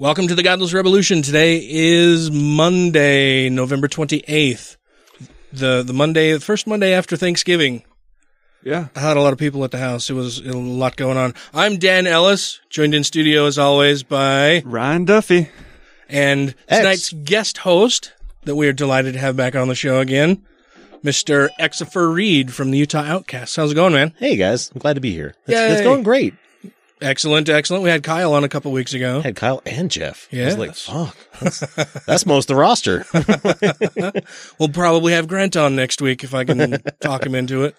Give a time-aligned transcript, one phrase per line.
[0.00, 1.22] Welcome to the Godless Revolution.
[1.22, 4.76] Today is Monday, November 28th.
[5.52, 7.82] The the Monday, the first Monday after Thanksgiving.
[8.62, 8.88] Yeah.
[8.94, 10.08] I had a lot of people at the house.
[10.08, 11.34] It was a lot going on.
[11.52, 15.48] I'm Dan Ellis, joined in studio as always by Ryan Duffy.
[16.08, 18.12] and tonight's guest host
[18.44, 20.44] that we are delighted to have back on the show again,
[21.02, 21.48] Mr.
[21.58, 23.56] Exifer Reed from the Utah Outcasts.
[23.56, 24.14] How's it going, man?
[24.16, 25.34] Hey guys, I'm glad to be here.
[25.48, 26.34] It's, it's going great.
[27.00, 27.84] Excellent, excellent.
[27.84, 29.18] We had Kyle on a couple weeks ago.
[29.18, 30.28] I had Kyle and Jeff.
[30.32, 30.82] I was like, Yes.
[30.82, 33.04] fuck, that's, that's most of the roster.
[34.58, 37.76] We'll probably have Grant on next week if I can talk him into it.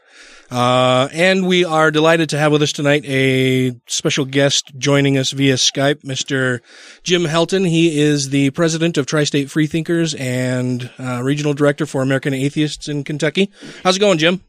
[0.50, 5.32] Uh, and we are delighted to have with us tonight a special guest joining us
[5.32, 6.60] via Skype, Mr.
[7.04, 7.68] Jim Helton.
[7.68, 13.04] He is the president of Tri-State Freethinkers and uh, regional director for American Atheists in
[13.04, 13.52] Kentucky.
[13.84, 14.42] How's it going, Jim?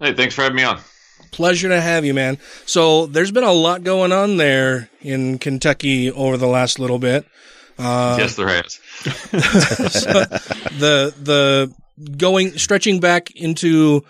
[0.00, 0.80] Hey, thanks for having me on.
[1.30, 2.38] Pleasure to have you, man.
[2.66, 7.26] So there's been a lot going on there in Kentucky over the last little bit.
[7.78, 8.78] Uh, yes, there has.
[10.80, 11.74] the the
[12.16, 14.04] going stretching back into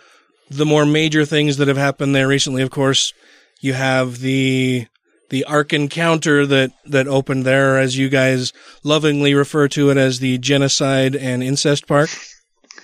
[0.50, 2.62] the more major things that have happened there recently.
[2.62, 3.12] Of course,
[3.61, 4.86] you have the
[5.30, 8.52] the Ark encounter that that opened there, as you guys
[8.84, 12.11] lovingly refer to it as the genocide and incest park.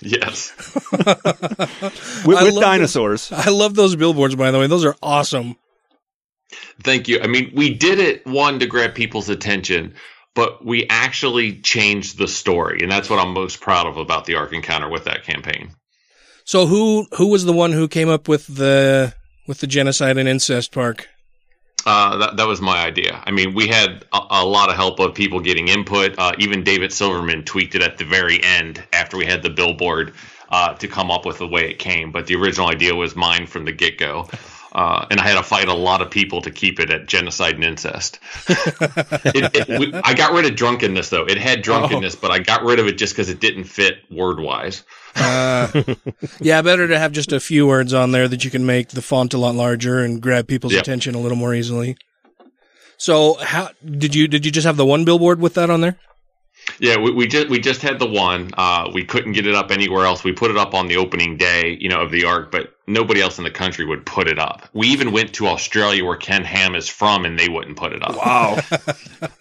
[0.01, 0.53] Yes.
[2.25, 3.31] With, I with love dinosaurs.
[3.31, 4.67] I love those billboards, by the way.
[4.67, 5.55] Those are awesome.
[6.83, 7.21] Thank you.
[7.21, 9.95] I mean, we did it one to grab people's attention,
[10.35, 14.35] but we actually changed the story, and that's what I'm most proud of about the
[14.35, 15.71] Ark Encounter with that campaign.
[16.43, 19.13] So who who was the one who came up with the
[19.47, 21.07] with the genocide and incest park?
[21.91, 23.19] Uh, that, that was my idea.
[23.25, 26.13] I mean, we had a, a lot of help of people getting input.
[26.19, 30.13] Uh, even David Silverman tweaked it at the very end after we had the billboard
[30.49, 32.11] uh, to come up with the way it came.
[32.11, 34.27] But the original idea was mine from the get go.
[34.71, 37.55] Uh, and I had to fight a lot of people to keep it at genocide
[37.55, 38.19] and incest.
[38.47, 41.25] it, it, we, I got rid of drunkenness, though.
[41.25, 44.39] It had drunkenness, but I got rid of it just because it didn't fit word
[44.39, 44.83] wise.
[45.15, 45.83] Uh,
[46.39, 49.01] yeah, better to have just a few words on there that you can make the
[49.01, 50.83] font a lot larger and grab people's Yep.
[50.83, 51.97] attention a little more easily.
[52.97, 55.97] So, how did you did you just have the one billboard with that on there?
[56.79, 58.51] Yeah, we, we just we just had the one.
[58.57, 60.23] Uh, we couldn't get it up anywhere else.
[60.23, 63.21] We put it up on the opening day, you know, of the arc, but nobody
[63.21, 64.67] else in the country would put it up.
[64.73, 68.03] We even went to Australia, where Ken Ham is from, and they wouldn't put it
[68.03, 68.15] up.
[68.15, 68.59] Wow.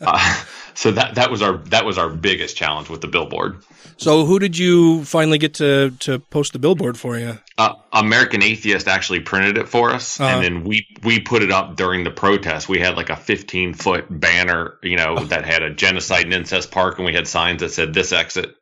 [0.01, 0.43] Uh,
[0.75, 3.63] so that that was our that was our biggest challenge with the billboard.
[3.97, 7.39] So, who did you finally get to to post the billboard for you?
[7.59, 10.31] Uh, American Atheist actually printed it for us, Uh-huh.
[10.37, 12.69] and then we we put it up during the protest.
[12.69, 16.71] We had like a 15 foot banner, you know, that had a genocide and incest
[16.71, 18.55] park, and we had signs that said "This exit."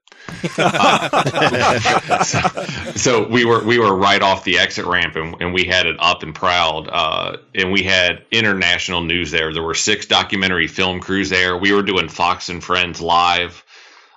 [0.58, 2.40] Uh, so,
[2.96, 5.96] so we were we were right off the exit ramp, and, and we had it
[5.98, 6.88] up and proud.
[6.90, 9.52] Uh, and we had international news there.
[9.52, 11.56] There were six documentary film crews there.
[11.56, 13.62] We were doing Fox and Friends live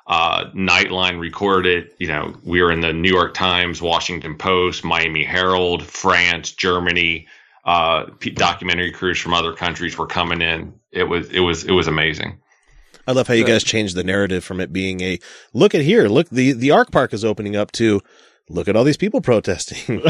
[0.10, 1.92] uh, Nightline recorded.
[2.00, 7.28] You know, we were in the New York Times, Washington Post, Miami Herald, France, Germany.
[7.64, 10.74] Uh, documentary crews from other countries were coming in.
[10.92, 12.40] It was it was it was amazing.
[13.08, 15.20] I love how you guys changed the narrative from it being a
[15.54, 18.02] look at here, look the the Ark Park is opening up to
[18.50, 20.02] look at all these people protesting.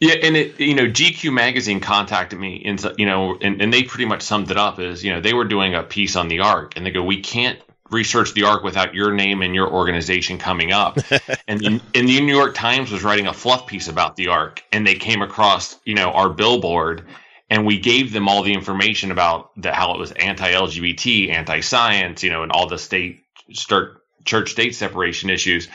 [0.00, 3.72] Yeah, and it you know GQ magazine contacted me and so- you know and, and
[3.72, 6.28] they pretty much summed it up as you know they were doing a piece on
[6.28, 7.58] the arc and they go we can't
[7.92, 10.96] research the arc without your name and your organization coming up
[11.48, 14.62] and the, and the New York Times was writing a fluff piece about the arc
[14.72, 17.04] and they came across you know our billboard
[17.50, 22.30] and we gave them all the information about the, how it was anti-LGBT, anti-science, you
[22.30, 25.68] know, and all the state start church state separation issues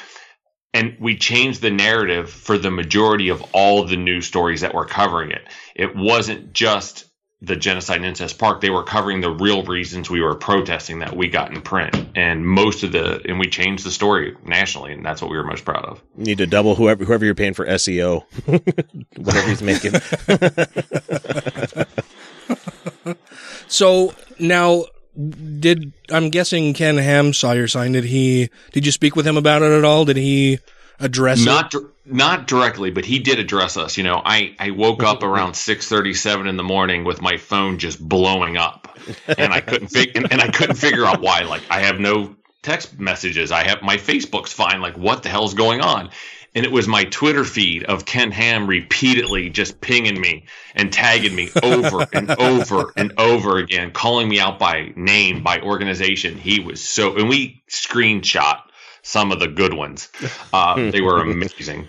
[0.74, 4.86] and we changed the narrative for the majority of all the news stories that were
[4.86, 5.42] covering it.
[5.76, 7.06] It wasn't just
[7.42, 11.16] the genocide and incest park, they were covering the real reasons we were protesting that
[11.16, 15.06] we got in print, and most of the and we changed the story nationally, and
[15.06, 16.02] that's what we were most proud of.
[16.18, 18.24] You need to double whoever whoever you're paying for SEO,
[19.18, 19.94] whatever he's making.
[23.68, 24.86] So now,
[25.60, 27.92] did I'm guessing Ken Ham saw your sign?
[27.94, 28.50] Did he?
[28.72, 30.06] Did you speak with him about it at all?
[30.06, 30.60] Did he
[31.00, 31.84] address not it?
[32.06, 33.98] not directly, but he did address us.
[33.98, 37.38] You know, I I woke up around six thirty seven in the morning with my
[37.38, 38.98] phone just blowing up,
[39.38, 41.42] and I couldn't fig- and, and I couldn't figure out why.
[41.42, 43.52] Like I have no text messages.
[43.52, 44.82] I have my Facebook's fine.
[44.82, 46.10] Like what the hell's going on?
[46.56, 51.36] And it was my Twitter feed of Ken Ham repeatedly just pinging me and tagging
[51.36, 56.36] me over and over and over again, calling me out by name, by organization.
[56.36, 58.62] He was so, and we screenshot
[59.08, 60.10] some of the good ones.
[60.54, 61.88] Uh, they were amazing.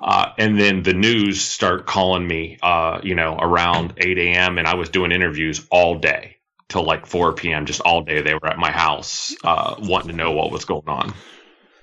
[0.00, 4.58] Uh, and then the news start calling me, uh, you know, around 8 a.m.
[4.58, 6.36] and I was doing interviews all day
[6.68, 7.66] till like 4 p.m.
[7.66, 8.20] Just all day.
[8.20, 11.14] They were at my house, uh, wanting to know what was going on.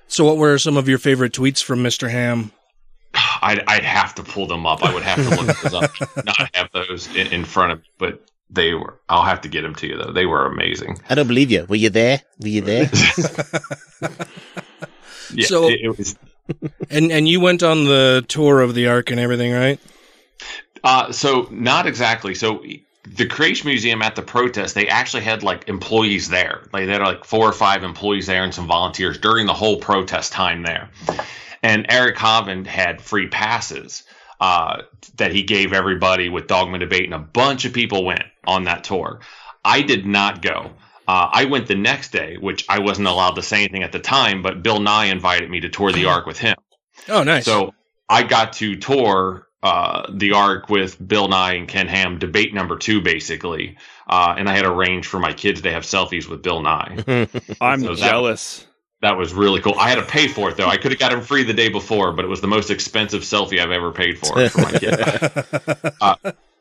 [0.06, 2.10] So, what were some of your favorite tweets from Mr.
[2.10, 2.52] Ham?
[3.14, 4.84] I'd, I'd have to pull them up.
[4.84, 5.92] I would have to look those up,
[6.24, 9.62] not have those in, in front of me, but they were, I'll have to get
[9.62, 10.12] them to you though.
[10.12, 10.98] They were amazing.
[11.08, 11.64] I don't believe you.
[11.66, 12.20] Were you there?
[12.40, 12.90] Were you there?
[15.34, 16.16] Yeah, So- it, it was,
[16.90, 19.80] And and you went on the tour of the Ark and everything, right?
[20.84, 22.36] Uh, so not exactly.
[22.36, 22.62] So
[23.04, 26.62] the Creation Museum at the protest, they actually had like employees there.
[26.72, 29.78] Like they had like four or five employees there and some volunteers during the whole
[29.78, 30.90] protest time there.
[31.64, 34.04] And Eric Hovind had free passes
[34.40, 34.82] uh,
[35.16, 38.84] that he gave everybody with Dogma Debate, and a bunch of people went on that
[38.84, 39.20] tour.
[39.64, 40.70] I did not go.
[41.08, 44.00] Uh, I went the next day, which I wasn't allowed to say anything at the
[44.00, 46.56] time, but Bill Nye invited me to tour the Ark with him.
[47.08, 47.44] Oh, nice.
[47.44, 47.74] So
[48.08, 52.76] I got to tour uh, the arc with Bill Nye and Ken Ham, debate number
[52.76, 53.76] two, basically.
[54.08, 56.98] Uh, and I had arranged for my kids to have selfies with Bill Nye.
[57.60, 58.66] I'm So that- jealous.
[59.02, 59.74] That was really cool.
[59.78, 60.66] I had to pay for it though.
[60.66, 63.22] I could have got him free the day before, but it was the most expensive
[63.22, 65.92] selfie I've ever paid for for my kid.
[66.00, 66.16] uh,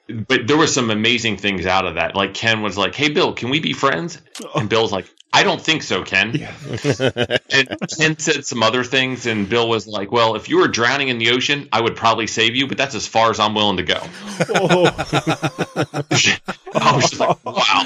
[0.08, 2.16] but there were some amazing things out of that.
[2.16, 4.22] Like Ken was like, "Hey Bill, can we be friends?"
[4.54, 6.30] And Bill's like, "I don't think so, Ken."
[7.52, 11.08] and Ken said some other things, and Bill was like, "Well, if you were drowning
[11.08, 13.78] in the ocean, I would probably save you, but that's as far as I'm willing
[13.78, 14.00] to go."
[16.76, 17.86] I was just like, "Wow."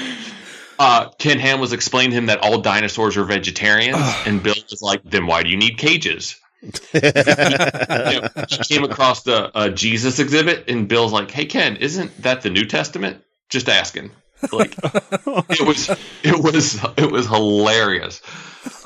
[0.80, 4.80] Uh, Ken Ham was explaining to him that all dinosaurs are vegetarians, and Bill was
[4.80, 6.70] like, "Then why do you need cages?" you
[7.02, 12.40] know, he came across the uh, Jesus exhibit, and Bill's like, "Hey Ken, isn't that
[12.42, 14.10] the New Testament?" Just asking.
[14.52, 15.90] Like it was,
[16.22, 18.22] it was, it was hilarious.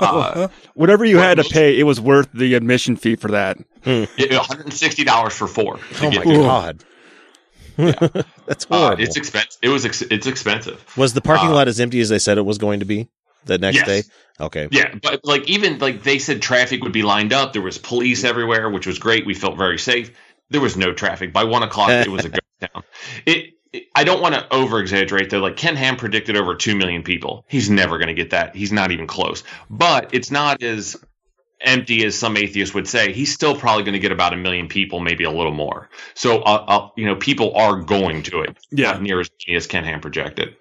[0.00, 3.29] Uh, Whatever you Well, had to most- pay, it was worth the admission fee for
[3.29, 3.58] that.
[3.85, 5.79] $160 for four.
[6.02, 6.81] oh get my in.
[7.76, 9.03] God, that's Uh, horrible.
[9.03, 9.59] it's expensive.
[9.62, 9.85] It was.
[9.85, 10.85] Ex- it's expensive.
[10.97, 13.09] was the parking uh, lot as empty as they said it was going to be
[13.44, 13.87] the next Yes.
[13.87, 14.03] day?
[14.41, 14.69] Okay.
[14.71, 17.53] Yeah, but like even like they said, traffic would be lined up.
[17.53, 19.26] There was police everywhere, which was great.
[19.26, 20.11] We felt very safe.
[20.50, 21.91] There was no traffic by one o'clock.
[21.91, 22.41] it was a ghost
[22.75, 22.82] town.
[23.26, 23.50] It.
[23.97, 25.41] I don't want to over exaggerate though.
[25.41, 27.44] Like Ken Ham predicted over two million people.
[27.49, 28.55] He's never going to get that.
[28.55, 29.43] He's not even close.
[29.69, 30.97] But it's not as
[31.64, 33.12] empty as some atheists would say.
[33.12, 35.88] He's still probably going to get about a million people, maybe a little more.
[36.14, 38.56] So, uh, uh, you know, people are going to it.
[38.70, 38.99] Yeah.
[38.99, 40.56] near as many as Ken Ham projected.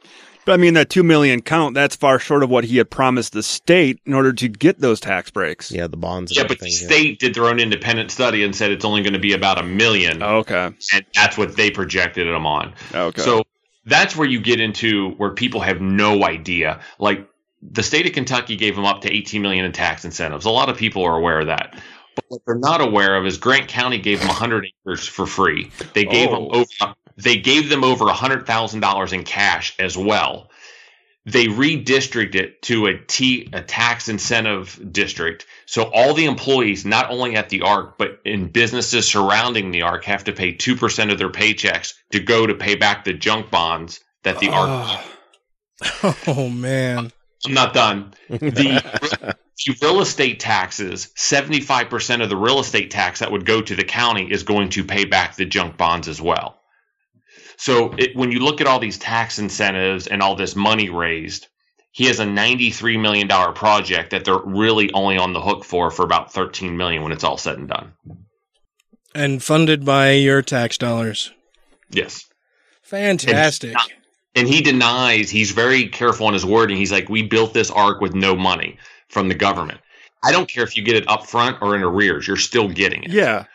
[0.45, 3.31] But I mean, that two million count, that's far short of what he had promised
[3.31, 5.71] the state in order to get those tax breaks.
[5.71, 6.35] Yeah, the bonds.
[6.35, 9.13] Yeah, but the everything, state did their own independent study and said it's only going
[9.13, 10.71] to be about a million, Okay.
[10.93, 12.73] and that's what they projected them on.
[12.93, 13.21] Okay.
[13.21, 13.43] So
[13.85, 16.81] that's where you get into where people have no idea.
[16.99, 17.25] Like
[17.71, 20.45] the state of Kentucky gave them up to 18 million in tax incentives.
[20.45, 21.75] A lot of people are aware of that.
[22.15, 25.71] But what they're not aware of is Grant County gave them 100 acres for free.
[25.93, 26.49] They gave Oh.
[26.49, 26.49] them
[26.81, 30.49] over they gave them over $100,000 in cash as well.
[31.25, 35.45] They redistricted it to a T a tax incentive district.
[35.65, 40.03] So all the employees, not only at the ARC, but in businesses surrounding the ARC,
[40.05, 43.51] have to pay two percent of their paychecks to go to pay back the junk
[43.51, 44.69] bonds that the ARC.
[44.69, 45.05] Ah.
[46.27, 47.11] oh man.
[47.45, 48.13] I'm not done.
[48.29, 49.35] The,
[49.65, 53.83] the real estate taxes, 75% of the real estate tax that would go to the
[53.83, 56.59] county is going to pay back the junk bonds as well.
[57.57, 61.47] So it, when you look at all these tax incentives and all this money raised,
[61.91, 66.03] he has a $93 million project that they're really only on the hook for for
[66.03, 67.93] about 13 million when it's all said and done.
[69.13, 71.31] And funded by your tax dollars.
[71.91, 72.25] Yes.
[72.81, 73.75] Fantastic.
[74.35, 76.77] And he denies, he's very careful on his wording.
[76.77, 79.79] He's like, we built this arc with no money from the government.
[80.23, 83.03] I don't care if you get it up front or in arrears, you're still getting
[83.03, 83.11] it.
[83.11, 83.45] yeah.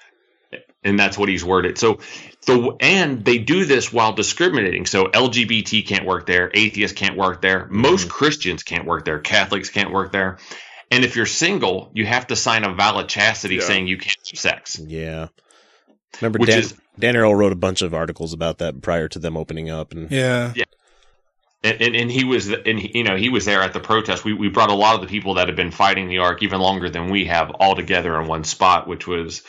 [0.85, 1.79] and that's what he's worded.
[1.79, 1.99] So
[2.47, 4.87] the and they do this while discriminating.
[4.87, 7.81] So LGBT can't work there, atheists can't work there, mm-hmm.
[7.81, 10.39] most Christians can't work there, Catholics can't work there.
[10.91, 13.63] And if you're single, you have to sign a valid chastity Yeah.
[13.63, 14.79] saying you can't have sex.
[14.79, 15.29] Yeah.
[16.21, 19.19] Remember Which Dan, is- Dan Arel wrote a bunch of articles about that prior to
[19.19, 20.53] them opening up and Yeah.
[21.65, 24.25] And, and, and he was, and he, you know, he was there at the protest.
[24.25, 26.61] We, we brought a lot of the people that have been fighting the arc even
[26.61, 29.43] longer than we have all together in one spot, which was,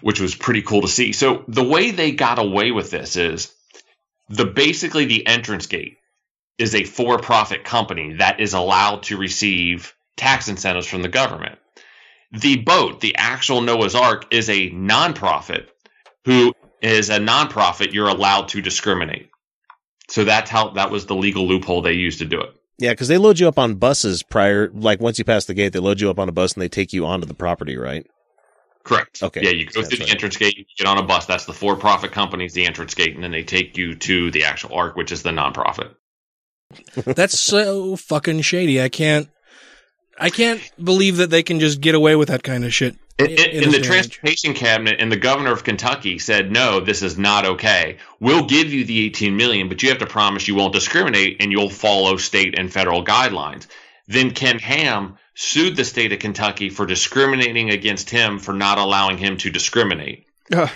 [0.00, 1.12] which was pretty cool to see.
[1.12, 3.54] So the way they got away with this is
[4.28, 5.98] the basically the entrance gate
[6.58, 11.58] is a for-profit company that is allowed to receive tax incentives from the government.
[12.32, 15.66] The boat, the actual Noah's Ark, is a nonprofit
[16.24, 17.92] who is a nonprofit.
[17.92, 19.30] You're allowed to discriminate.
[20.08, 22.54] So that's how that was the legal loophole they used to do it.
[22.78, 25.72] Yeah, because they load you up on buses prior, like once you pass the gate,
[25.72, 28.06] they load you up on a bus and they take you onto the property, right?
[28.82, 29.22] Correct.
[29.22, 29.42] Okay.
[29.42, 30.12] Yeah, you go That's through the right.
[30.12, 31.26] entrance gate, you get on a bus.
[31.26, 34.74] That's the for-profit company's the entrance gate, and then they take you to the actual
[34.74, 35.94] arc, which is the nonprofit.
[36.94, 38.80] That's so fucking shady.
[38.80, 39.28] I can't.
[40.20, 42.96] I can't believe that they can just get away with that kind of shit.
[43.18, 43.86] In, in- in- in in the and age.
[43.86, 47.96] transportation cabinet, and the governor of Kentucky said, "No, this is not okay.
[48.20, 51.50] We'll give you the 18 million, but you have to promise you won't discriminate and
[51.52, 53.66] you'll follow state and federal guidelines."
[54.08, 59.16] Then Ken Ham sued the state of Kentucky for discriminating against him for not allowing
[59.18, 60.26] him to discriminate.
[60.52, 60.68] Ugh.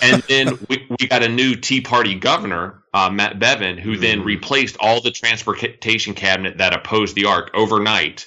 [0.00, 4.22] and then we, we got a new Tea Party governor, uh, Matt Bevin, who then
[4.24, 8.26] replaced all the transportation cabinet that opposed the arc overnight.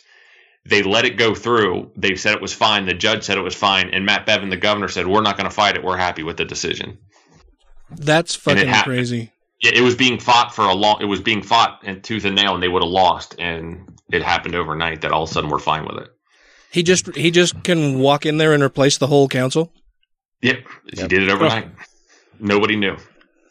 [0.67, 1.91] They let it go through.
[1.95, 2.85] They said it was fine.
[2.85, 5.49] The judge said it was fine, and Matt Bevin, the governor, said we're not going
[5.49, 5.83] to fight it.
[5.83, 6.97] We're happy with the decision.
[7.91, 8.95] That's And it fucking happened.
[8.95, 9.31] crazy.
[9.61, 10.97] Yeah, it was being fought for a long.
[11.01, 13.35] It was being fought in tooth and nail, and they would have lost.
[13.39, 16.09] And it happened overnight that all of a sudden we're fine with it.
[16.71, 19.71] He just he just can walk in there and replace the whole council.
[20.41, 21.69] Yep, he did it overnight.
[22.39, 22.97] Nobody knew.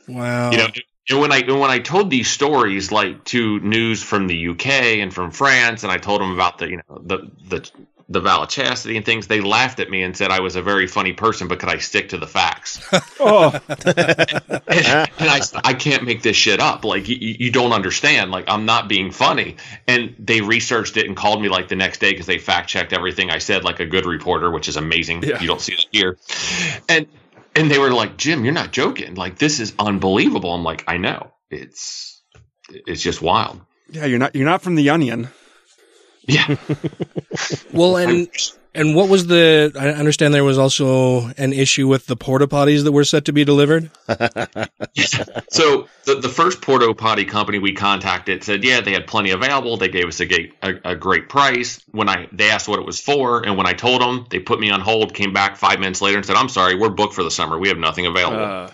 [0.06, 0.50] Wow.
[0.50, 0.66] you know
[1.10, 4.66] and when i and when i told these stories like to news from the uk
[4.66, 7.70] and from france and i told them about the you know the the
[8.08, 10.86] the valid chastity and things they laughed at me and said i was a very
[10.86, 12.86] funny person but could i stick to the facts
[13.20, 16.84] Oh, and, and I, I can't make this shit up.
[16.84, 18.30] Like you, you don't understand.
[18.30, 19.56] Like I'm not being funny.
[19.86, 22.92] And they researched it and called me like the next day because they fact checked
[22.92, 25.22] everything I said, like a good reporter, which is amazing.
[25.22, 25.40] Yeah.
[25.40, 26.18] You don't see that here.
[26.88, 27.06] And
[27.54, 29.14] and they were like, Jim, you're not joking.
[29.14, 30.52] Like this is unbelievable.
[30.52, 31.32] I'm like, I know.
[31.50, 32.22] It's
[32.70, 33.60] it's just wild.
[33.90, 34.06] yeah.
[34.06, 34.34] You're not.
[34.34, 35.28] You're not from the Onion.
[36.26, 36.56] Yeah.
[37.72, 38.28] well, and
[38.74, 39.72] and what was the?
[39.78, 43.32] I understand there was also an issue with the porta potties that were set to
[43.32, 43.90] be delivered.
[45.48, 49.76] So the, the first porta Potty company we contacted said, yeah, they had plenty available.
[49.76, 51.80] They gave us a, gate, a, a great price.
[51.92, 54.58] When I they asked what it was for, and when I told them, they put
[54.58, 55.14] me on hold.
[55.14, 57.58] Came back five minutes later and said, I'm sorry, we're booked for the summer.
[57.58, 58.44] We have nothing available.
[58.44, 58.70] Uh,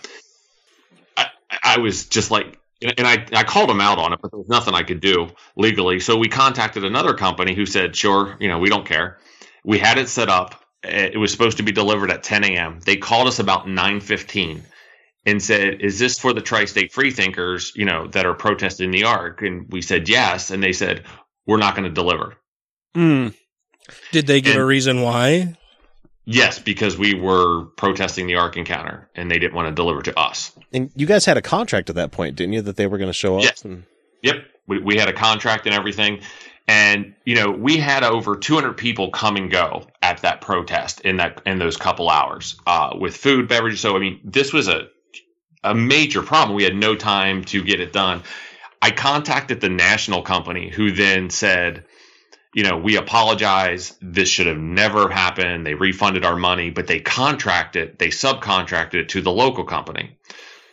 [1.17, 1.27] I,
[1.63, 4.49] I was just like, and I, I called them out on it, but there was
[4.49, 5.99] nothing I could do legally.
[5.99, 9.19] So we contacted another company who said, sure, you know, we don't care.
[9.63, 10.55] We had it set up.
[10.83, 12.79] It was supposed to be delivered at 10 a.m.
[12.83, 14.61] They called us about 9:15
[15.25, 19.41] and said, "Is this for the tri-state freethinkers, you know, that are protesting the arc?"
[19.43, 21.03] And we said yes, and they said,
[21.45, 22.35] "We're not going to deliver."
[22.95, 23.33] mm,
[24.11, 25.55] Did they give a reason why?
[26.25, 30.17] Yes, because we were protesting the arc encounter, and they didn't want to deliver to
[30.19, 30.51] us.
[30.73, 32.61] And you guys had a contract at that point, didn't you?
[32.61, 33.43] That they were going to show up.
[33.43, 33.63] Yes.
[33.63, 33.83] And-
[34.23, 34.35] Yep,
[34.67, 36.21] we, we had a contract and everything,
[36.67, 41.17] and you know we had over 200 people come and go at that protest in
[41.17, 43.79] that in those couple hours uh, with food, beverages.
[43.79, 44.89] So I mean, this was a
[45.63, 46.55] a major problem.
[46.55, 48.23] We had no time to get it done.
[48.81, 51.85] I contacted the national company, who then said,
[52.53, 53.95] you know, we apologize.
[54.01, 55.65] This should have never happened.
[55.65, 60.17] They refunded our money, but they contracted, they subcontracted it to the local company.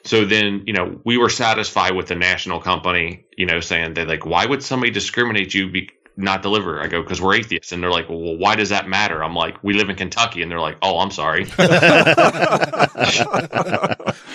[0.09, 4.07] So then, you know, we were satisfied with the national company, you know, saying they
[4.07, 6.81] like, why would somebody discriminate you be not deliver?
[6.81, 7.73] I go, because we're atheists.
[7.73, 9.23] And they're like, well, why does that matter?
[9.23, 10.41] I'm like, we live in Kentucky.
[10.41, 11.45] And they're like, oh, I'm sorry.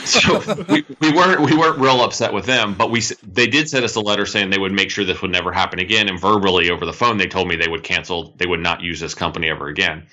[0.06, 3.84] so we, we weren't we weren't real upset with them, but we they did send
[3.84, 6.08] us a letter saying they would make sure this would never happen again.
[6.08, 9.00] And verbally over the phone, they told me they would cancel, they would not use
[9.00, 10.06] this company ever again.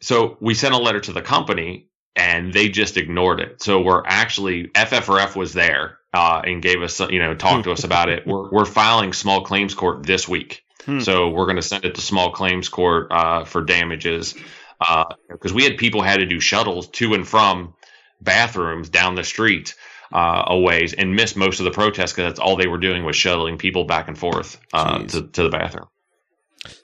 [0.00, 1.86] So we sent a letter to the company,
[2.16, 3.62] and they just ignored it.
[3.62, 7.84] So we're actually FFRF was there uh, and gave us you know talked to us
[7.84, 8.26] about it.
[8.26, 10.64] We're we're filing small claims court this week.
[10.84, 11.00] Hmm.
[11.00, 14.34] So we're going to send it to small claims court uh, for damages
[15.28, 17.74] because we had people had to do shuttles to and from
[18.20, 19.74] bathrooms down the street
[20.12, 23.04] uh, a ways and missed most of the protests because that's all they were doing
[23.04, 25.86] was shuttling people back and forth uh, to, to the bathroom.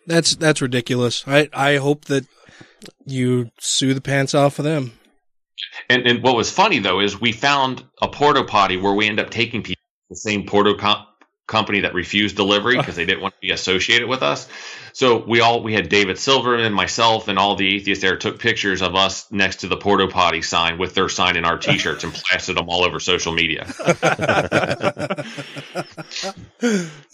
[0.07, 1.25] That's that's ridiculous.
[1.27, 2.27] I I hope that
[3.05, 4.93] you sue the pants off of them.
[5.88, 9.21] And and what was funny though is we found a porta potty where we end
[9.21, 11.07] up taking people the same porta com-
[11.49, 14.49] company that refused delivery because they didn't want to be associated with us.
[14.93, 18.83] So we all we had David Silverman, myself, and all the atheists there took pictures
[18.83, 22.12] of us next to the porta potty sign with their sign in our T-shirts and
[22.12, 23.67] plastered them all over social media.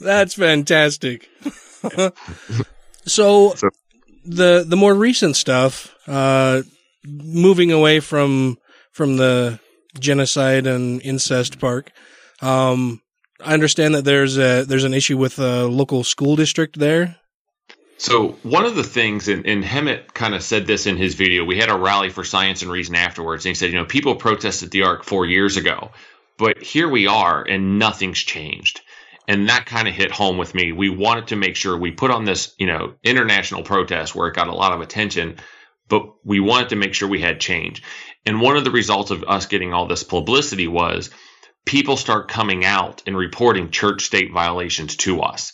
[0.00, 1.28] That's fantastic.
[3.06, 3.54] so,
[4.24, 6.62] the the more recent stuff, uh,
[7.06, 8.56] moving away from
[8.92, 9.58] from the
[9.99, 11.90] genocide and incest park,
[12.40, 13.00] um,
[13.44, 17.16] I understand that there's a there's an issue with a local school district there.
[17.96, 21.44] So one of the things, and, and Hemant kind of said this in his video,
[21.44, 24.16] we had a rally for science and reason afterwards, and he said, you know, people
[24.16, 25.90] protested the Ark four years ago,
[26.37, 28.80] but here we are, and nothing's changed.
[29.28, 30.73] And that kind of hit home with me.
[30.73, 34.34] We wanted to make sure we put on this, you know, international protest where it
[34.34, 35.37] got a lot of attention,
[35.88, 37.82] but we wanted to make sure we had change.
[38.26, 41.10] And one of the results of us getting all this publicity was
[41.64, 45.52] people start coming out and reporting church state violations to us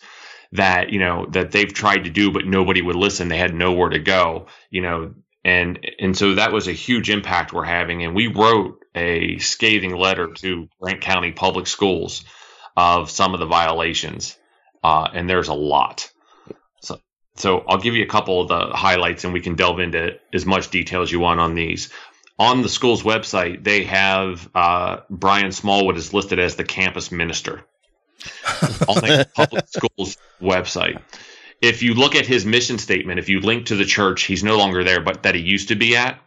[0.53, 3.29] that you know that they've tried to do but nobody would listen.
[3.29, 7.53] They had nowhere to go you know and and so that was a huge impact
[7.53, 8.05] we're having.
[8.05, 12.25] And we wrote a scathing letter to grant county public schools
[12.77, 14.37] of some of the violations
[14.83, 16.11] uh, and there's a lot
[17.41, 20.47] so i'll give you a couple of the highlights and we can delve into as
[20.47, 21.91] much detail as you want on these
[22.39, 27.65] on the school's website they have uh, brian smallwood is listed as the campus minister
[28.89, 31.01] on the public schools website.
[31.61, 34.57] If you look at his mission statement, if you link to the church, he's no
[34.57, 36.19] longer there, but that he used to be at,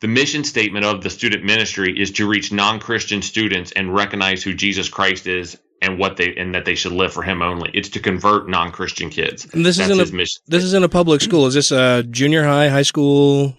[0.00, 4.54] the mission statement of the student ministry is to reach non-Christian students and recognize who
[4.54, 7.70] Jesus Christ is and what they and that they should live for him only.
[7.74, 9.46] It's to convert non-Christian kids.
[9.52, 10.42] And this That's is in his a mission.
[10.46, 11.46] this is in a public school.
[11.46, 13.56] Is this a junior high, high school?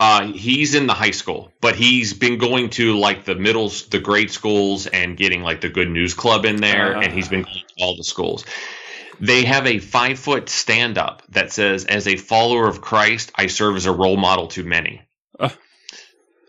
[0.00, 4.00] Uh, he's in the high school, but he's been going to like the middles, the
[4.00, 7.54] grade schools, and getting like the Good News Club in there, and he's been going
[7.54, 8.44] to all the schools.
[9.20, 13.46] They have a five foot stand up that says, "As a follower of Christ, I
[13.46, 15.00] serve as a role model to many."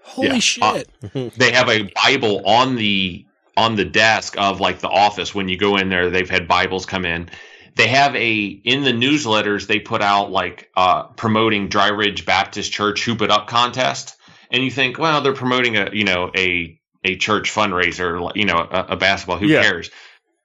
[0.03, 0.39] Holy Yeah.
[0.39, 0.89] shit!
[1.37, 3.25] they have a Bible on the
[3.57, 6.09] on the desk of like the office when you go in there.
[6.09, 7.29] They've had Bibles come in.
[7.75, 12.71] They have a in the newsletters they put out like uh, promoting Dry Ridge Baptist
[12.71, 14.15] Church Hoop It Up contest,
[14.49, 18.45] and you think, well, they're promoting a you know a a church fundraiser, like, you
[18.45, 19.37] know, a, a basketball.
[19.37, 19.61] Who Yeah.
[19.61, 19.91] cares?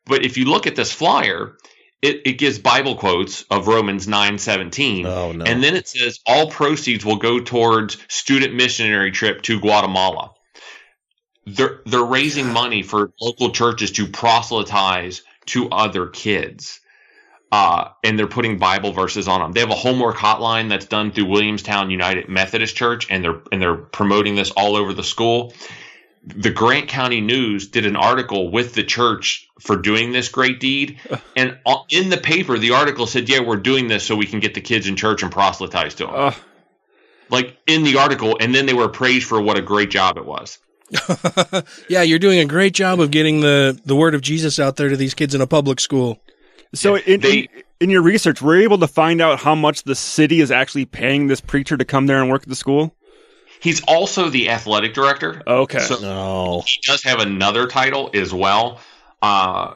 [0.06, 1.56] But if you look at this flyer,
[2.02, 5.06] it, it gives Bible quotes of Romans nine seventeen.
[5.06, 5.44] Oh no.
[5.44, 10.32] And then it says all proceeds will go towards student missionary trip to Guatemala.
[11.56, 16.80] They're they're raising money for local churches to proselytize to other kids.
[17.52, 19.52] Uh, and they're putting Bible verses on them.
[19.52, 23.60] They have a homework hotline that's done through Williamstown United Methodist Church, and they're and
[23.60, 25.52] they're promoting this all over the school.
[26.22, 31.00] The Grant County News did an article with the church for doing this great deed,
[31.36, 31.58] and
[31.88, 34.60] in the paper, the article said, "Yeah, we're doing this so we can get the
[34.60, 36.34] kids in church and proselytize to them." Ugh.
[37.30, 40.24] like in the article, and then they were praised for what a great job it
[40.24, 40.58] was.
[41.88, 44.88] yeah, you're doing a great job of getting the the word of Jesus out there
[44.88, 46.18] to these kids in a public school.
[46.74, 47.48] So in, They- in
[47.80, 50.84] in your research, were you able to find out how much the city is actually
[50.84, 52.94] paying this preacher to come there and work at the school?
[53.60, 55.42] He's also the athletic director.
[55.46, 55.80] Okay.
[55.80, 56.62] So no.
[56.66, 58.80] he does have another title as well.
[59.22, 59.74] Uh,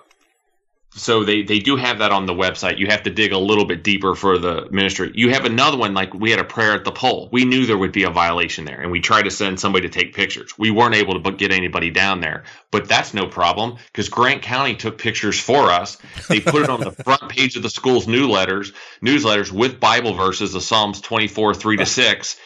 [0.96, 2.78] so they, they do have that on the website.
[2.78, 5.10] You have to dig a little bit deeper for the ministry.
[5.14, 7.28] You have another one, like we had a prayer at the pole.
[7.32, 9.92] We knew there would be a violation there, and we tried to send somebody to
[9.92, 10.56] take pictures.
[10.56, 14.76] We weren't able to get anybody down there, but that's no problem because Grant County
[14.76, 15.98] took pictures for us.
[16.28, 20.52] They put it on the front page of the school's newsletters, newsletters with Bible verses
[20.52, 22.36] the Psalms 24, 3 to 6.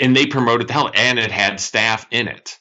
[0.00, 2.58] And they promoted the hell, and it had staff in it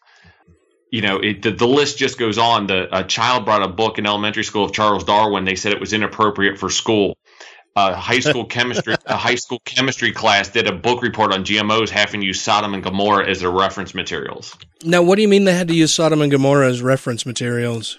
[0.91, 2.67] you know, it, the, the list just goes on.
[2.67, 5.45] The a child brought a book in elementary school of Charles Darwin.
[5.45, 7.17] They said it was inappropriate for school.
[7.75, 11.89] A high school chemistry a high school chemistry class did a book report on GMOs
[11.89, 14.55] having used Sodom and Gomorrah as their reference materials.
[14.83, 17.97] Now, what do you mean they had to use Sodom and Gomorrah as reference materials?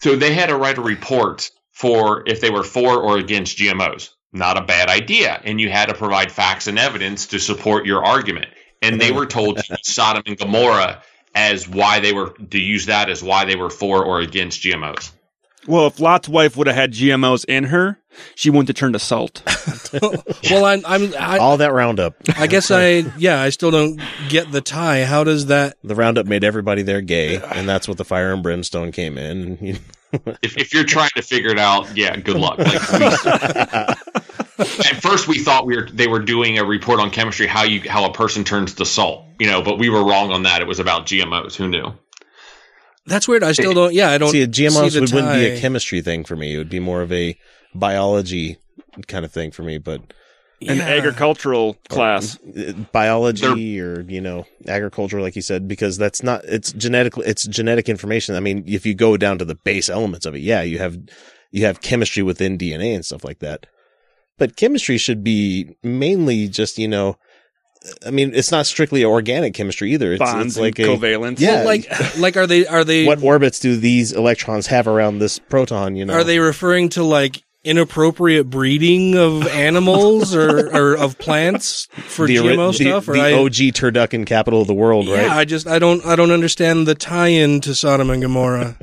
[0.00, 4.10] So they had to write a report for if they were for or against GMOs.
[4.32, 5.40] Not a bad idea.
[5.44, 8.46] And you had to provide facts and evidence to support your argument.
[8.80, 11.02] And they were told to use Sodom and Gomorrah
[11.34, 15.12] as why they were to use that as why they were for or against GMOs.
[15.66, 17.98] Well, if Lot's wife would have had GMOs in her,
[18.34, 19.42] she wouldn't have turned to salt.
[20.50, 22.16] well, I'm, I'm I, All that Roundup.
[22.36, 25.04] I guess I yeah I still don't get the tie.
[25.04, 25.76] How does that?
[25.84, 29.78] The Roundup made everybody there gay, and that's what the fire and brimstone came in.
[30.42, 32.58] If, if you're trying to figure it out, yeah, good luck.
[32.58, 34.20] Like, we-
[34.78, 37.88] at first we thought we were they were doing a report on chemistry how you
[37.88, 40.60] how a person turns to salt, you know, but we were wrong on that.
[40.62, 41.54] It was about GMOs.
[41.56, 41.92] Who knew?
[43.06, 43.42] That's weird.
[43.42, 43.92] I still don't.
[43.92, 46.36] Yeah, I don't See, a GMOs see the would, wouldn't be a chemistry thing for
[46.36, 46.54] me.
[46.54, 47.36] It would be more of a
[47.74, 48.58] biology
[49.08, 49.78] kind of thing for me.
[49.78, 50.00] But
[50.60, 50.84] An Yeah.
[50.84, 52.38] agricultural class.
[52.56, 57.44] uh, biology or you know agriculture, like you said, because that's not it's genetically it's
[57.44, 58.36] genetic information.
[58.36, 60.96] I mean, if you go down to the base elements of it, yeah, you have
[61.50, 63.66] you have chemistry within DNA and stuff like that.
[64.38, 67.16] But chemistry should be mainly just you know.
[68.06, 70.12] I mean, it's not strictly organic chemistry either.
[70.12, 71.40] It's, Bonds it's like and a covalence.
[71.40, 71.86] Yeah, like
[72.18, 75.96] like are they are they what orbits do these electrons have around this proton?
[75.96, 81.86] You know, are they referring to like inappropriate breeding of animals or, or of plants
[81.92, 83.08] for the, ori- GMO the- stuff?
[83.08, 85.30] Or the I, OG turducken capital of the world, yeah, right?
[85.30, 88.76] I just I don't I don't understand the tie-in to Sodom and Gomorrah.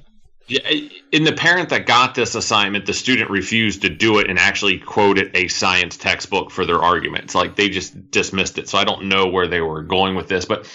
[0.49, 0.67] Yeah,
[1.11, 4.79] in the parent that got this assignment, the student refused to do it and actually
[4.79, 7.35] quoted a science textbook for their arguments.
[7.35, 8.67] Like they just dismissed it.
[8.67, 10.67] So I don't know where they were going with this, but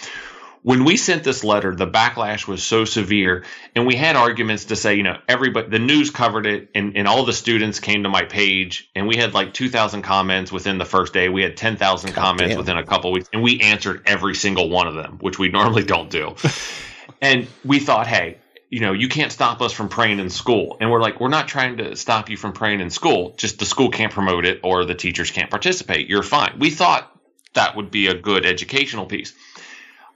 [0.64, 3.44] when we sent this letter, the backlash was so severe,
[3.76, 7.06] and we had arguments to say, you know, everybody, the news covered it, and, and
[7.06, 10.86] all the students came to my page, and we had like 2,000 comments within the
[10.86, 11.28] first day.
[11.28, 12.58] We had 10,000 comments damn.
[12.58, 15.84] within a couple weeks, and we answered every single one of them, which we normally
[15.84, 16.34] don't do.
[17.20, 18.38] and we thought, hey,
[18.74, 20.78] you know, you can't stop us from praying in school.
[20.80, 23.32] And we're like, we're not trying to stop you from praying in school.
[23.36, 26.08] Just the school can't promote it or the teachers can't participate.
[26.08, 26.56] You're fine.
[26.58, 27.08] We thought
[27.52, 29.32] that would be a good educational piece.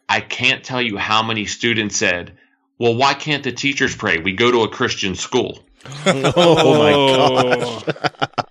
[0.09, 2.37] I can't tell you how many students said,
[2.81, 4.19] well, why can't the teachers pray?
[4.19, 5.63] We go to a Christian school.
[6.07, 7.81] oh my oh.
[7.85, 8.45] gosh.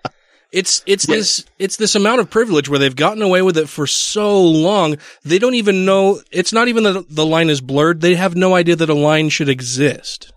[0.52, 3.86] It's it's this it's this amount of privilege where they've gotten away with it for
[3.86, 4.98] so long.
[5.24, 6.22] They don't even know.
[6.32, 8.00] It's not even that the line is blurred.
[8.00, 10.32] They have no idea that a line should exist.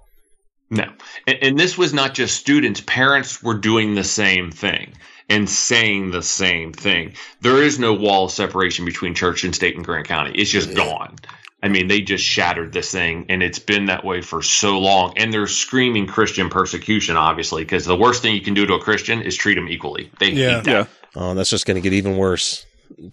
[0.68, 0.84] No.
[1.26, 4.94] And, and this was not just students, parents were doing the same thing
[5.28, 7.14] and saying the same thing.
[7.40, 10.32] There is no wall of separation between church and state and Grant County.
[10.34, 11.16] It's just gone.
[11.62, 15.14] I mean, they just shattered this thing, and it's been that way for so long.
[15.16, 18.80] And they're screaming Christian persecution, obviously, because the worst thing you can do to a
[18.80, 20.10] Christian is treat them equally.
[20.18, 20.56] They Yeah.
[20.56, 20.70] hate that.
[20.70, 20.84] Yeah.
[21.16, 22.64] Oh, that's just going to get even worse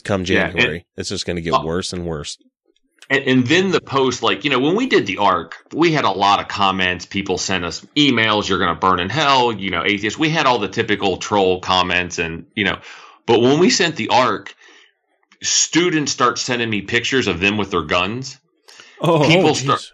[0.04, 0.86] come Yeah, and- January.
[0.96, 1.66] it's just going to get Oh.
[1.66, 2.38] worse and worse.
[3.10, 6.04] And, and then the post, like, you know, when we did the arc, we had
[6.04, 7.06] a lot of comments.
[7.06, 10.20] People sent us emails, you're going to burn in hell, you know, atheists.
[10.20, 12.80] We had all the typical troll comments and, you know,
[13.26, 14.54] but when we sent the arc,
[15.41, 18.38] students start sending me pictures of them with their guns.
[19.00, 19.91] Oh, people oh, start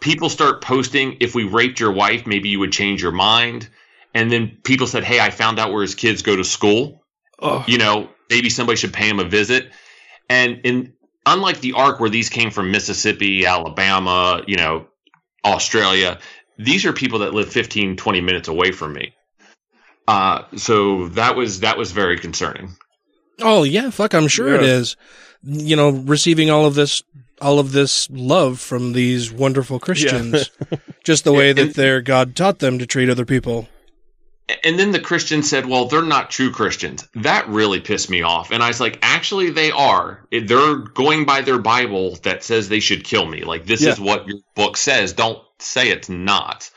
[0.00, 3.68] people start posting if we raped your wife, maybe you would change your mind.
[4.12, 7.02] And then people said, "Hey, I found out where his kids go to school.
[7.40, 7.64] oh.
[7.66, 9.72] You know, maybe somebody should pay him a visit."
[10.28, 10.92] And in
[11.26, 14.86] unlike the arc where these came from Mississippi, Alabama, you know,
[15.44, 16.18] Australia,
[16.58, 19.14] these are people that live 15, 20 minutes away from me.
[20.06, 22.76] Uh, so that was that was very concerning.
[23.40, 24.14] Oh yeah, fuck.
[24.14, 24.68] I'm sure it Yeah.
[24.78, 24.96] is.
[25.42, 27.02] You know, receiving all of this
[27.40, 30.50] all of this love from these wonderful Christians,
[31.04, 33.68] just the way And- that their God taught them to treat other people.
[34.62, 38.50] And then the Christian said, "Well, they're not true Christians." That really pissed me off.
[38.50, 40.20] And I was like, "Actually, they are.
[40.30, 43.42] They're going by their Bible that says they should kill me.
[43.42, 43.92] Like this Yeah.
[43.92, 45.14] is what your book says.
[45.14, 46.70] Don't say it's not."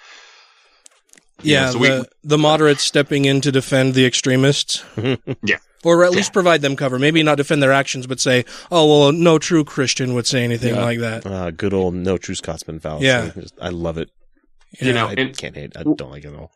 [1.40, 4.84] Know, Yeah, so the the moderates stepping in to defend the extremists.
[5.44, 5.58] Yeah.
[5.84, 6.98] Or at least provide them cover.
[7.00, 10.76] Maybe not defend their actions, but say, "Oh well, no true Christian would say anything
[10.76, 10.82] Yeah.
[10.84, 13.06] like that." Uh, good old no true Scotsman fallacy.
[13.06, 13.32] Yeah.
[13.62, 14.10] I love it.
[14.82, 15.78] You know, I and can't hate.
[15.78, 16.52] I don't like it at all.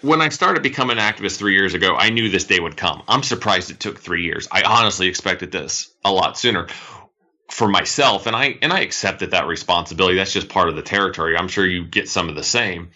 [0.00, 3.02] when I started becoming an activist three years ago, I knew this day would come.
[3.06, 4.48] I'm surprised it took three years.
[4.50, 6.66] I honestly expected this a lot sooner
[7.50, 10.16] for myself, and I and I accepted that responsibility.
[10.16, 11.36] That's just part of the territory.
[11.36, 12.90] I'm sure you get some of the same,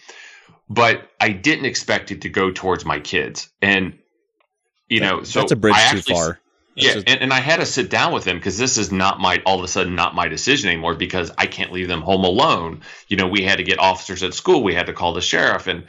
[0.67, 3.49] but I didn't expect it to go towards my kids.
[3.61, 3.98] And
[4.89, 6.39] you know, so That's a bridge I too far.
[6.75, 9.19] That's yeah, and, and I had to sit down with them because this is not
[9.19, 12.23] my all of a sudden not my decision anymore because I can't leave them home
[12.23, 12.81] alone.
[13.07, 15.67] You know, we had to get officers at school, we had to call the sheriff,
[15.67, 15.85] and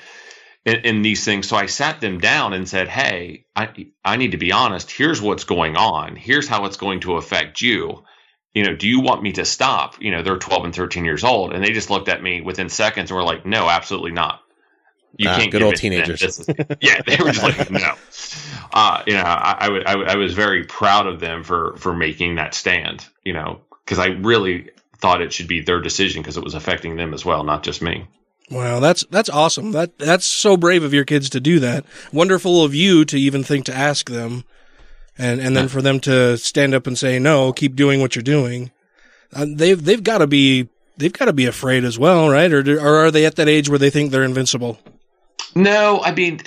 [0.65, 1.49] in, in these things.
[1.49, 4.91] So I sat them down and said, "Hey, I I need to be honest.
[4.91, 6.17] Here's what's going on.
[6.17, 8.05] Here's how it's going to affect you.
[8.55, 10.01] You know, do you want me to stop?
[10.01, 12.69] You know, they're 12 and 13 years old, and they just looked at me within
[12.69, 14.40] seconds and were like, "No, absolutely not."
[15.17, 16.21] You Ah, can't good give old it teenagers.
[16.21, 16.49] This is-
[16.81, 17.95] yeah, they were just like, "No."
[18.73, 21.95] Uh, you know, I, I, would- I, I was very proud of them for for
[21.95, 23.07] making that stand.
[23.25, 26.97] You know, because I really thought it should be their decision because it was affecting
[26.97, 28.07] them as well, not just me.
[28.51, 29.73] Wow, that's that's awesome.
[29.73, 31.85] That that's so brave of your kids to do that.
[32.13, 34.45] Wonderful of you to even think to ask them,
[35.19, 38.23] and and then for them to stand up and say no, keep doing what you're
[38.23, 38.71] doing.
[39.33, 42.53] Uh, they've they've got to be they've got to be afraid as well, right?
[42.53, 44.81] Or or are they at that age where they think they're invincible?
[45.55, 46.41] No, I mean,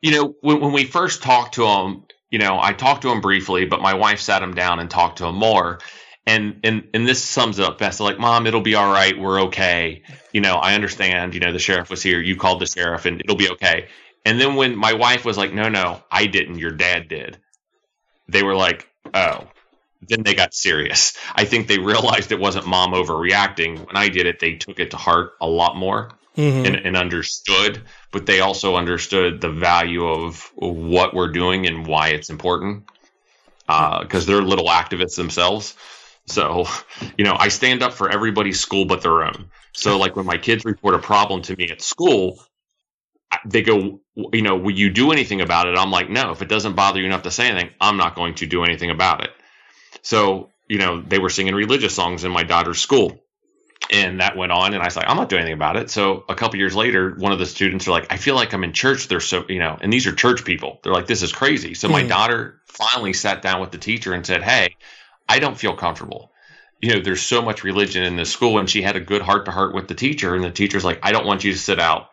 [0.00, 3.20] you know, when, when we first talked to him, you know, I talked to him
[3.20, 5.80] briefly, but my wife sat him down and talked to him more.
[6.24, 7.98] And and and this sums it up best.
[7.98, 9.18] Like, mom, it'll be all right.
[9.18, 10.02] We're okay.
[10.32, 11.34] You know, I understand.
[11.34, 12.20] You know, the sheriff was here.
[12.20, 13.88] You called the sheriff, and it'll be okay.
[14.24, 16.60] And then when my wife was like, "No, no, I didn't.
[16.60, 17.38] Your dad did,"
[18.28, 19.48] they were like, "Oh."
[20.08, 21.16] Then they got serious.
[21.34, 23.78] I think they realized it wasn't mom overreacting.
[23.86, 26.66] When I did it, they took it to heart a lot more Mhm.
[26.66, 32.08] and, and understood, but they also understood the value of what we're doing and why
[32.08, 32.84] it's important
[33.68, 35.74] uh, because they're little activists themselves.
[36.26, 36.66] So,
[37.18, 39.46] you know, I stand up for everybody's school but their own.
[39.72, 42.38] So, like when my kids report a problem to me at school,
[43.46, 45.78] they go, you know, will you do anything about it?
[45.78, 48.34] I'm like, no, if it doesn't bother you enough to say anything, I'm not going
[48.36, 49.30] to do anything about it.
[50.02, 53.22] So, you know, they were singing religious songs in my daughter's school
[53.90, 55.90] and that went on and i was like i'm not doing anything about it.
[55.90, 58.64] So a couple years later one of the students are like i feel like i'm
[58.64, 59.08] in church.
[59.08, 60.80] They're so you know and these are church people.
[60.82, 61.74] They're like this is crazy.
[61.74, 62.08] So my Mhm.
[62.08, 64.76] daughter finally sat down with the teacher and said hey
[65.28, 66.30] i don't feel comfortable.
[66.80, 69.44] You know there's so much religion in this school and she had a good heart
[69.46, 71.78] to heart with the teacher and the teacher's like i don't want you to sit
[71.80, 72.10] out.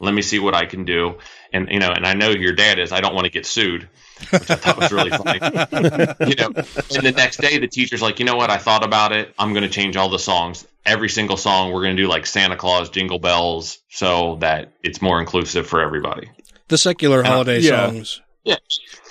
[0.00, 1.18] Let me see what i can do.
[1.52, 3.88] And you know and i know your dad is i don't want to get sued
[4.30, 5.38] which i thought was really funny
[6.28, 6.52] you know,
[6.94, 8.50] and the next day the teacher's like, you know what?
[8.50, 9.32] I thought about it.
[9.38, 10.66] I'm going to change all the songs.
[10.84, 15.00] Every single song, we're going to do like Santa Claus, Jingle Bells, so that it's
[15.00, 16.30] more inclusive for everybody.
[16.68, 17.88] The secular uh, holiday yeah.
[17.88, 18.20] songs.
[18.44, 18.56] Yeah.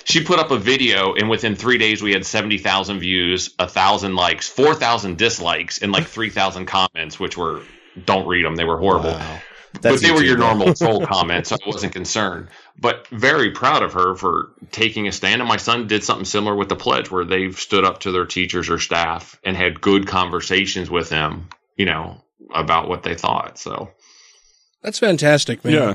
[0.04, 4.14] She put up a video, and within three days, we had 70,000 views, a 1,000
[4.14, 7.62] likes, 4,000 dislikes, and like 3,000 comments, which were,
[8.04, 8.56] don't read them.
[8.56, 9.12] They were horrible.
[9.12, 9.40] Wow.
[9.82, 10.54] But they were YouTube, your though.
[10.54, 12.48] normal troll comments, so I wasn't concerned.
[12.78, 15.40] But very proud of her for taking a stand.
[15.40, 18.26] And my son did something similar with the pledge, where they've stood up to their
[18.26, 22.22] teachers or staff and had good conversations with them, you know,
[22.54, 23.58] about what they thought.
[23.58, 23.90] So
[24.82, 25.74] That's fantastic, man.
[25.74, 25.94] Yeah.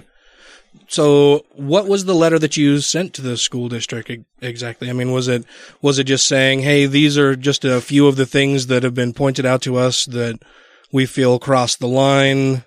[0.88, 4.90] So, what was the letter that you sent to the school district exactly?
[4.90, 5.44] I mean, was it
[5.82, 8.94] was it just saying, "Hey, these are just a few of the things that have
[8.94, 10.40] been pointed out to us that
[10.92, 12.64] we feel cross the line"?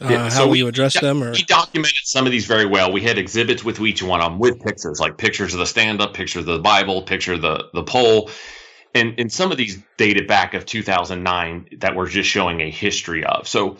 [0.00, 1.22] Uh, Yeah, how so we- you address them?
[1.22, 2.92] Or we documented some of these very well.
[2.92, 6.00] We had exhibits with each one of them with pictures, like pictures of the stand
[6.00, 8.30] up, pictures of the Bible, picture of the, the pole.
[8.94, 13.24] And, and some of these dated back of 2009 that we're just showing a history
[13.24, 13.46] of.
[13.46, 13.76] So,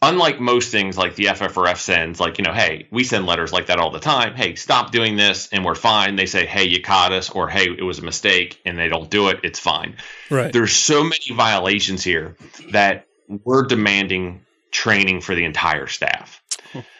[0.00, 3.66] unlike most things like the FFRF sends, like, you know, hey, we send letters like
[3.66, 4.34] that all the time.
[4.34, 6.16] Hey, stop doing this and we're fine.
[6.16, 9.10] They say, hey, you caught us, or hey, it was a mistake, and they don't
[9.10, 9.40] do it.
[9.42, 9.96] It's fine
[10.30, 10.52] right?
[10.52, 12.36] there's so many violations here
[12.70, 14.45] that we're demanding
[14.76, 16.42] training for the entire staff.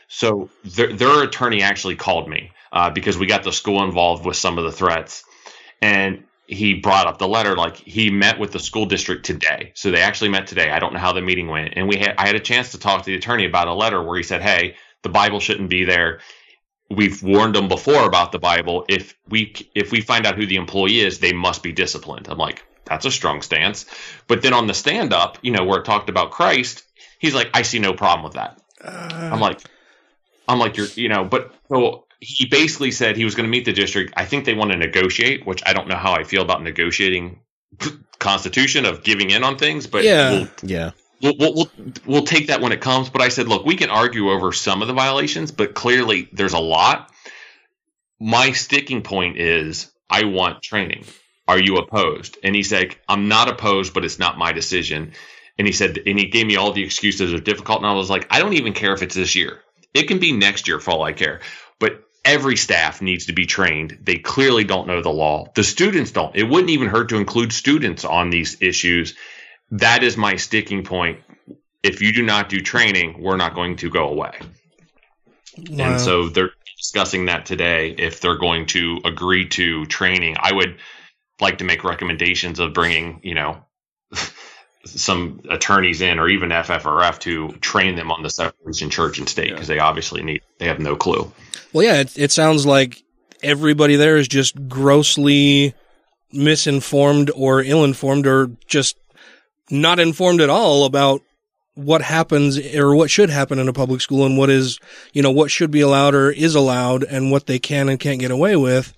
[0.08, 4.36] So their, their attorney actually called me uh, because we got the school involved with
[4.36, 5.24] some of the threats,
[5.82, 7.54] and he brought up the letter.
[7.54, 10.70] Like he met with the school district today, so they actually met today.
[10.70, 12.78] I don't know how the meeting went, and we had I had a chance to
[12.78, 15.84] talk to the attorney about a letter where he said, "Hey, the Bible shouldn't be
[15.84, 16.20] there."
[16.88, 18.84] We've warned them before about the Bible.
[18.88, 22.28] If we if we find out who the employee is, they must be disciplined.
[22.28, 23.84] I'm like, that's a strong stance.
[24.28, 26.85] But then on the stand up, you know, where it talked about Christ,
[27.18, 28.60] he's like, I see no problem with that.
[28.82, 29.60] Uh, I'm like,
[30.48, 33.64] I'm like, you're, you know, but so he basically said he was going to meet
[33.64, 34.14] the district.
[34.16, 37.40] I think they want to negotiate, which I don't know how I feel about negotiating
[38.18, 40.30] constitution of giving in on things, but Yeah.
[40.30, 40.90] we'll, Yeah.
[41.22, 41.70] we'll, we'll, we'll,
[42.06, 43.10] we'll take that when it comes.
[43.10, 46.54] But I said, look, we can argue over some of the violations, but clearly there's
[46.54, 47.12] a lot.
[48.18, 51.04] My sticking point is I want training.
[51.48, 52.38] Are you opposed?
[52.42, 55.12] And he's like, I'm not opposed, but it's not my decision.
[55.58, 57.78] And he said, and he gave me all the excuses are difficult.
[57.78, 59.62] And I was like, I don't even care if it's this year.
[59.94, 61.40] It can be next year for all I care.
[61.78, 63.98] But every staff needs to be trained.
[64.02, 65.50] They clearly don't know the law.
[65.54, 66.36] The students don't.
[66.36, 69.14] It wouldn't even hurt to include students on these issues.
[69.70, 71.20] That is my sticking point.
[71.82, 74.38] If you do not do training, we're not going to go away.
[75.70, 75.92] Wow.
[75.92, 77.94] And so they're discussing that today.
[77.96, 80.78] If they're going to agree to training, I would
[81.40, 83.64] like to make recommendations of bringing, you know,
[84.86, 89.50] some attorneys in or even FFRF to train them on the separation church and state
[89.50, 91.32] because they obviously need, they have no clue.
[91.72, 93.02] Well, yeah, it, it sounds like
[93.42, 95.74] everybody there is just grossly
[96.32, 98.96] misinformed or ill-informed or just
[99.70, 101.22] not informed at all about
[101.74, 104.78] what happens or what should happen in a public school and what is,
[105.12, 108.20] you know, what should be allowed or is allowed and what they can and can't
[108.20, 108.94] get away with.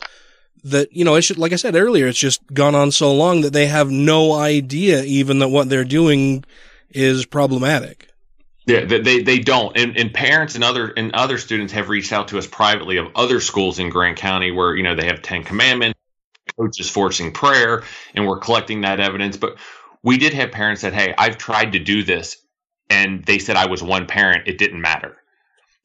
[0.70, 3.42] That, you know, it's just, like I said earlier, it's just gone on so long
[3.42, 6.44] that they have no idea even that what they're doing
[6.90, 8.08] is problematic.
[8.66, 12.28] Yeah, they they, don't, and, and parents and other and other students have reached out
[12.28, 15.42] to us privately of other schools in Grant County where you know they have Ten
[15.42, 15.98] Commandments,
[16.58, 19.38] coaches forcing prayer, and we're collecting that evidence.
[19.38, 19.56] But
[20.02, 22.36] we did have parents that, hey, I've tried to do this,
[22.90, 25.16] and they said I was one parent, it didn't matter.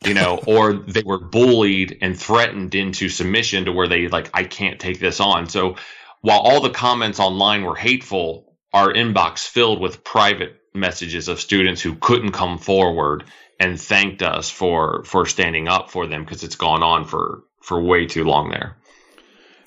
[0.05, 4.43] You know, or they were bullied and threatened into submission to where they like, I
[4.43, 5.47] can't take this on.
[5.47, 5.75] So
[6.21, 11.81] while all the comments online were hateful, our inbox filled with private messages of students
[11.81, 13.25] who couldn't come forward
[13.59, 17.81] and thanked us for for standing up for them because it's gone on for for
[17.81, 18.77] way too long there.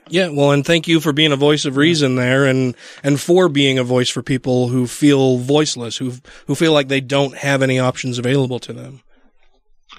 [0.08, 3.48] Yeah, well, and thank you for being a voice of reason there, and and for
[3.48, 6.14] being a voice for people who feel voiceless, who
[6.46, 9.02] who feel like they don't have any options available to them.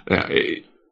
[0.10, 0.28] Yeah,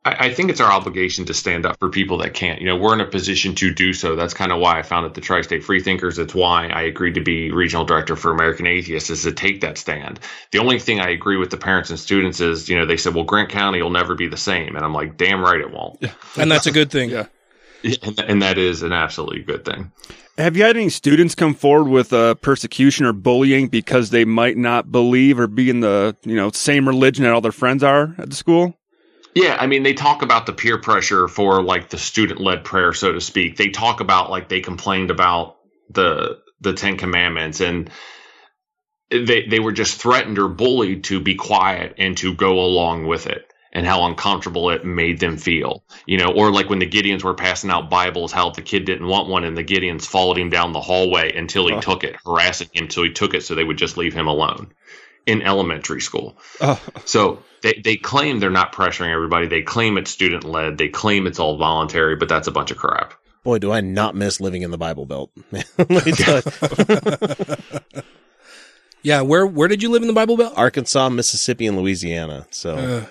[0.05, 2.61] I, I think it's our obligation to stand up for people that can't.
[2.61, 4.15] You know, we're in a position to do so.
[4.15, 6.19] That's kind of why I founded the Tri-State Freethinkers.
[6.19, 9.77] It's why I agreed to be regional director for American Atheists, is to take that
[9.77, 10.19] stand.
[10.51, 13.15] The only thing I agree with the parents and students is, you know, they said,
[13.15, 16.05] "Well, Grant County will never be the same," and I'm like, "Damn right it won't."
[16.37, 17.09] And that's a good thing.
[17.09, 17.25] yeah.
[18.03, 19.91] and, and that is an absolutely good thing.
[20.37, 24.57] Have you had any students come forward with uh, persecution or bullying because they might
[24.57, 28.15] not believe or be in the you know same religion that all their friends are
[28.17, 28.77] at the school?
[29.35, 32.93] Yeah, I mean, they talk about the peer pressure for like the student led prayer,
[32.93, 33.57] so to speak.
[33.57, 35.57] They talk about like they complained about
[35.89, 37.89] the the Ten Commandments and
[39.11, 43.27] they they were just threatened or bullied to be quiet and to go along with
[43.27, 45.83] it and how uncomfortable it made them feel.
[46.05, 49.07] You know, or like when the Gideons were passing out Bibles, how the kid didn't
[49.07, 51.81] want one and the Gideons followed him down the hallway until he Oh.
[51.81, 54.71] took it, harassing him until he took it so they would just leave him alone
[55.25, 56.37] in elementary school.
[56.61, 59.47] Oh, So they, they claim they're not pressuring everybody.
[59.47, 60.77] They claim it's student led.
[60.77, 63.13] They claim it's all voluntary, but that's a bunch of crap.
[63.43, 65.31] Boy, do I not miss living in the Bible Belt.
[65.51, 68.01] Let me tell you.
[69.03, 70.53] Yeah, where where did you live in the Bible Belt?
[70.57, 72.47] Arkansas, Mississippi, and Louisiana.
[72.49, 73.05] So Uh,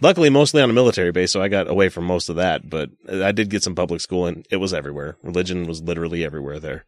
[0.00, 2.70] luckily, mostly on a military base, so I got away from most of that.
[2.70, 5.16] But I did get some public school, and it was everywhere.
[5.24, 6.84] Religion was literally everywhere there.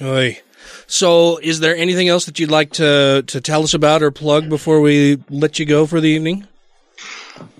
[0.00, 0.40] Oy.
[0.86, 4.48] So, is there anything else that you'd like to to tell us about or plug
[4.48, 6.46] before we let you go for the evening?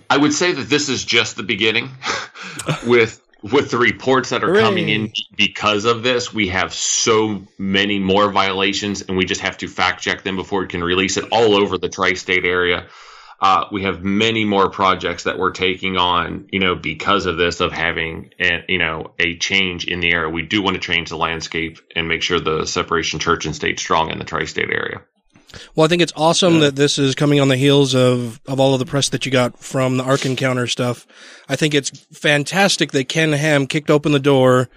[0.08, 1.90] I would say that this is just the beginning
[2.86, 6.32] with with the reports that are coming in because of this.
[6.32, 10.60] We have so many more violations and we just have to fact check them before
[10.60, 12.86] we can release it all over the tri-state area.
[13.42, 17.60] Uh, we have many more projects that we're taking on, you know, because of this,
[17.60, 20.30] of having, a, you know, a change in the area.
[20.30, 23.80] We do want to change the landscape and make sure the separation church and state
[23.80, 25.02] strong in the tri-state area.
[25.74, 28.74] Well, I think it's awesome that this is coming on the heels of, of all
[28.74, 31.04] of the press that you got from the Ark Encounter stuff.
[31.48, 34.70] I think it's fantastic that Ken Ham kicked open the door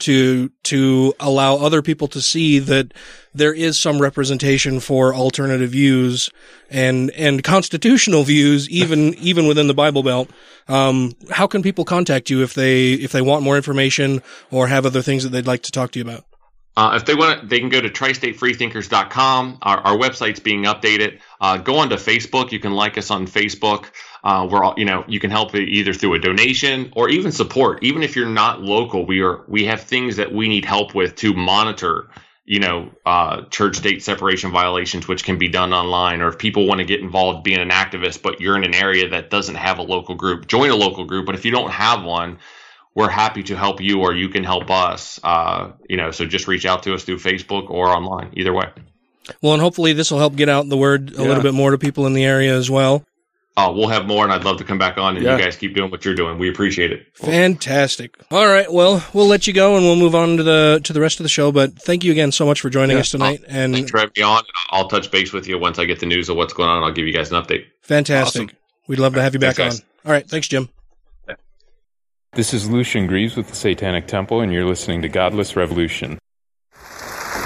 [0.00, 2.92] to to allow other people to see that
[3.34, 6.30] there is some representation for alternative views
[6.70, 10.30] and and constitutional views even even within the Bible Belt.
[10.68, 14.86] Um, how can people contact you if they if they want more information or have
[14.86, 16.24] other things that they'd like to talk to you about?
[16.74, 19.58] Uh, if they want they can go to tristatefreethinkers.com.
[19.62, 21.20] Our, our website's being updated.
[21.40, 22.50] Uh, go onto Facebook.
[22.50, 23.86] You can like us on Facebook.
[24.24, 27.82] Uh, we're all, you know, you can help either through a donation or even support.
[27.82, 31.16] Even if you're not local, we are, we have things that we need help with
[31.16, 32.08] to monitor,
[32.44, 36.20] you know, uh, church state separation violations, which can be done online.
[36.22, 39.08] Or if people want to get involved being an activist, but you're in an area
[39.08, 41.26] that doesn't have a local group, join a local group.
[41.26, 42.38] But if you don't have one,
[42.94, 45.18] we're happy to help you or you can help us.
[45.24, 48.68] Uh, you know, so just reach out to us through Facebook or online, either way.
[49.40, 51.28] Well, and hopefully this will help get out the word a Yeah.
[51.28, 53.04] little bit more to people in the area as well.
[53.54, 55.36] Uh, we'll have more and I'd love to come back on and Yeah.
[55.36, 56.38] you guys keep doing what you're doing.
[56.38, 57.06] We appreciate it.
[57.14, 58.16] Fantastic.
[58.30, 58.72] All right.
[58.72, 61.24] Well, we'll let you go and we'll move on to the to the rest of
[61.24, 61.52] the show.
[61.52, 63.40] But thank you again so much for joining us tonight.
[63.46, 64.42] Thanks And for having me on.
[64.70, 66.82] I'll touch base with you once I get the news of what's going on.
[66.82, 67.64] I'll give you guys an update.
[67.82, 68.42] fantastic.
[68.44, 68.56] Awesome.
[68.88, 69.80] We'd love to have you back Thanks, on.
[69.80, 69.86] guys.
[70.06, 70.26] All right.
[70.28, 70.68] Thanks, Jim.
[72.34, 76.18] This is Lucien Greaves with the Satanic Temple, and you're listening to Godless Revolution.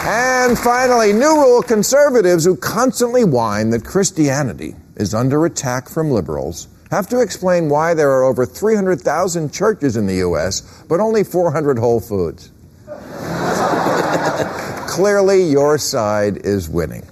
[0.05, 6.69] And finally, new rule conservatives who constantly whine that Christianity is under attack from liberals
[6.91, 11.79] have to explain why there are over 300,000 churches in the U.S., but only 400
[11.79, 12.53] Whole Foods.
[14.89, 17.07] Clearly, your side is winning.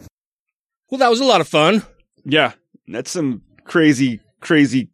[0.90, 1.83] Well, that was a lot of fun.
[2.25, 2.53] Yeah,
[2.87, 4.90] that's some crazy, crazy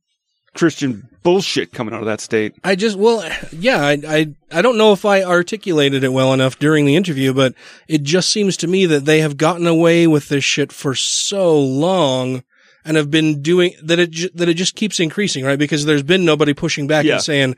[0.54, 2.54] Christian bullshit coming out of that state.
[2.64, 6.58] I just, well, yeah, I, I, I don't know if I articulated it well enough
[6.58, 7.54] during the interview, but
[7.86, 11.60] it just seems to me that they have gotten away with this shit for so
[11.60, 12.42] long
[12.84, 15.58] and have been doing that it, ju- that it just keeps increasing, right?
[15.58, 17.14] Because there's been nobody pushing back Yeah.
[17.14, 17.56] and saying,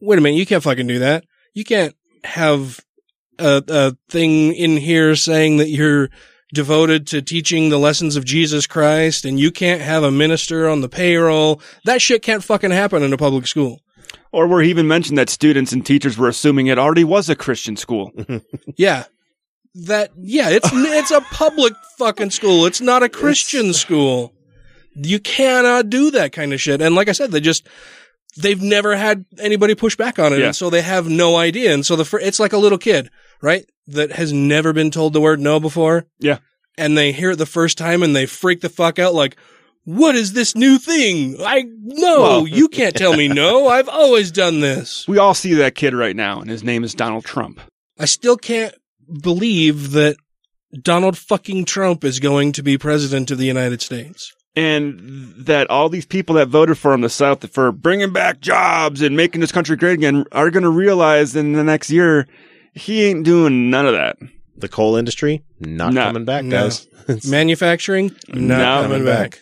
[0.00, 1.24] wait a minute, you can't fucking do that.
[1.54, 1.94] You can't
[2.24, 2.80] have
[3.38, 6.08] a, a thing in here saying that you're
[6.54, 10.80] devoted to teaching the lessons of Jesus Christ and you can't have a minister on
[10.82, 11.60] the payroll.
[11.84, 13.80] That shit can't fucking happen in a public school.
[14.32, 17.36] Or where he even mentioned that students and teachers were assuming it already was a
[17.36, 18.12] Christian school.
[18.76, 19.04] Yeah.
[19.74, 22.66] That, yeah, it's, it's a public fucking school.
[22.66, 24.34] It's not a Christian school.
[24.94, 26.80] You cannot do that kind of shit.
[26.80, 27.66] And like I said, they just,
[28.36, 30.38] they've never had anybody push back on it.
[30.40, 30.46] Yeah.
[30.46, 31.72] And so they have no idea.
[31.72, 33.64] And so the, fir- it's like a little kid, right?
[33.86, 36.04] That has never been told the word no before.
[36.18, 36.38] Yeah.
[36.78, 39.36] And they hear it the first time and they freak the fuck out like,
[39.84, 41.36] what is this new thing?
[41.40, 43.66] I, no, Well- you can't tell me no.
[43.76, 45.06] I've always done this.
[45.08, 47.60] We all see that kid right now, and his name is Donald Trump.
[47.98, 48.74] I still can't
[49.22, 50.16] believe that
[50.80, 54.32] Donald fucking Trump is going to be president of the United States.
[54.54, 59.00] And that all these people that voted for him, the South, for bringing back jobs
[59.02, 62.26] and making this country great again, are going to realize in the next year
[62.74, 64.18] he ain't doing none of that.
[64.56, 66.04] The coal industry not No.
[66.04, 66.62] coming back, No.
[66.64, 66.86] guys.
[67.28, 68.88] Manufacturing, not No.
[68.88, 69.40] coming back.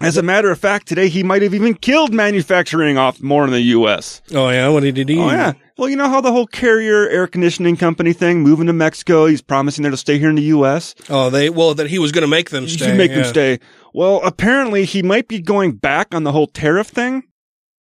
[0.00, 3.50] As a matter of fact, today he might have even killed manufacturing off more in
[3.50, 4.20] the U.S.
[4.32, 5.22] Oh yeah, what did he do?
[5.22, 5.54] Oh yeah.
[5.78, 9.42] Well, you know how the whole Carrier air conditioning company thing, moving to Mexico, he's
[9.42, 10.94] promising they'll stay here in the U.S.
[11.08, 12.96] Oh, they well that he was going to make them stay.
[12.96, 13.16] make yeah.
[13.16, 13.60] them stay.
[13.94, 17.24] Well, apparently he might be going back on the whole tariff thing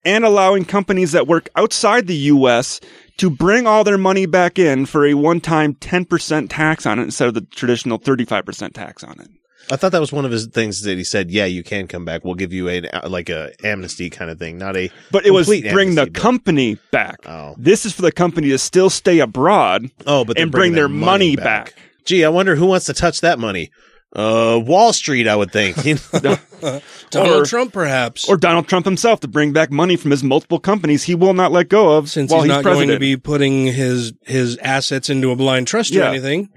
[0.06, 2.80] and allowing companies that work outside the U.S.
[3.18, 7.28] to bring all their money back in for a one-time 10% tax on it instead
[7.28, 9.30] of the traditional 35% tax on it.
[9.72, 12.06] I thought that was one of his things that he said, "Yeah, you can come
[12.06, 12.24] back.
[12.24, 15.48] We'll give you a like a amnesty kind of thing, not a But it was
[15.48, 17.18] complete bring the amnesty, but- company back.
[17.28, 17.56] Oh.
[17.58, 20.88] This is for the company to still stay abroad Oh, but and bring bringing their
[20.90, 21.74] money back.
[22.06, 23.72] Gee, I wonder who wants to touch that money.
[24.16, 25.84] Uh, Wall Street, I would think.
[25.86, 26.38] You know?
[27.10, 30.58] Donald Or- Trump, perhaps, Or Donald Trump himself to bring back money from his multiple
[30.60, 32.88] companies he will not let go of since while he's he's, not president.
[32.90, 36.50] going to be putting his his assets into a blind trust or anything.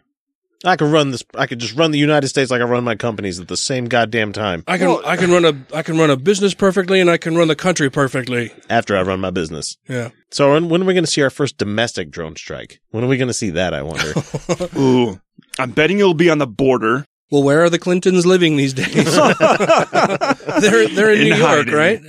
[0.64, 1.22] I could run this.
[1.36, 3.86] I could just run the United States like I run my companies at the same
[3.86, 4.64] goddamn time.
[4.66, 7.36] I can I can run a I can run a business perfectly, and I can
[7.36, 8.50] run the country perfectly.
[8.68, 9.76] After I run my business.
[9.88, 10.10] Yeah.
[10.32, 12.80] So when, when are we going to see our first domestic drone strike?
[12.90, 13.72] When are we going to see that?
[13.72, 14.12] I wonder.
[14.76, 15.20] Ooh,
[15.58, 17.04] I'm betting it'll be on the border.
[17.30, 18.94] Well, where are the Clintons living these days?
[20.60, 21.74] they're they're in, In New York, hiding.
[21.74, 22.02] right?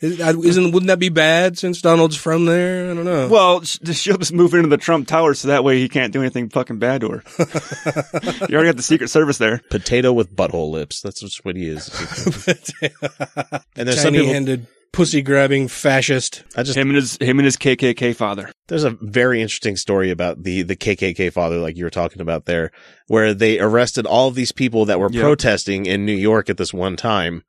[0.00, 2.90] Isn't, isn't wouldn't that be bad since Donald's from there?
[2.90, 3.28] I don't know.
[3.28, 6.20] Well, sh- she'll just move into the Trump Tower so that way he can't do
[6.20, 7.22] anything fucking bad to her.
[8.48, 9.60] you already got the Secret Service there.
[9.70, 11.00] Potato with butthole lips.
[11.00, 11.88] That's just what he is.
[13.76, 14.32] and there's some tiny people.
[14.32, 16.44] handed pussy grabbing fascist.
[16.56, 18.50] I just Him and his him and his KKK father.
[18.68, 22.46] There's a very interesting story about the the KKK father, like you were talking about
[22.46, 22.70] there,
[23.08, 25.22] where they arrested all of these people that were Yep.
[25.22, 27.42] protesting in New York at this one time,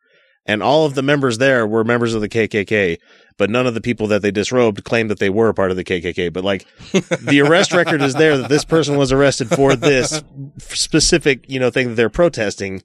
[0.45, 2.97] and all of the members there were members of the KKK,
[3.37, 5.77] but none of the people that they disrobed claimed that they were a part of
[5.77, 6.31] the KKK.
[6.33, 10.23] But like, the arrest record is there that this person was arrested for this
[10.57, 12.83] specific, you know, thing that they're protesting,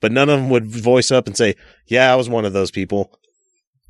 [0.00, 1.54] but none of them would voice up and say,
[1.86, 3.10] "Yeah, I was one of those people."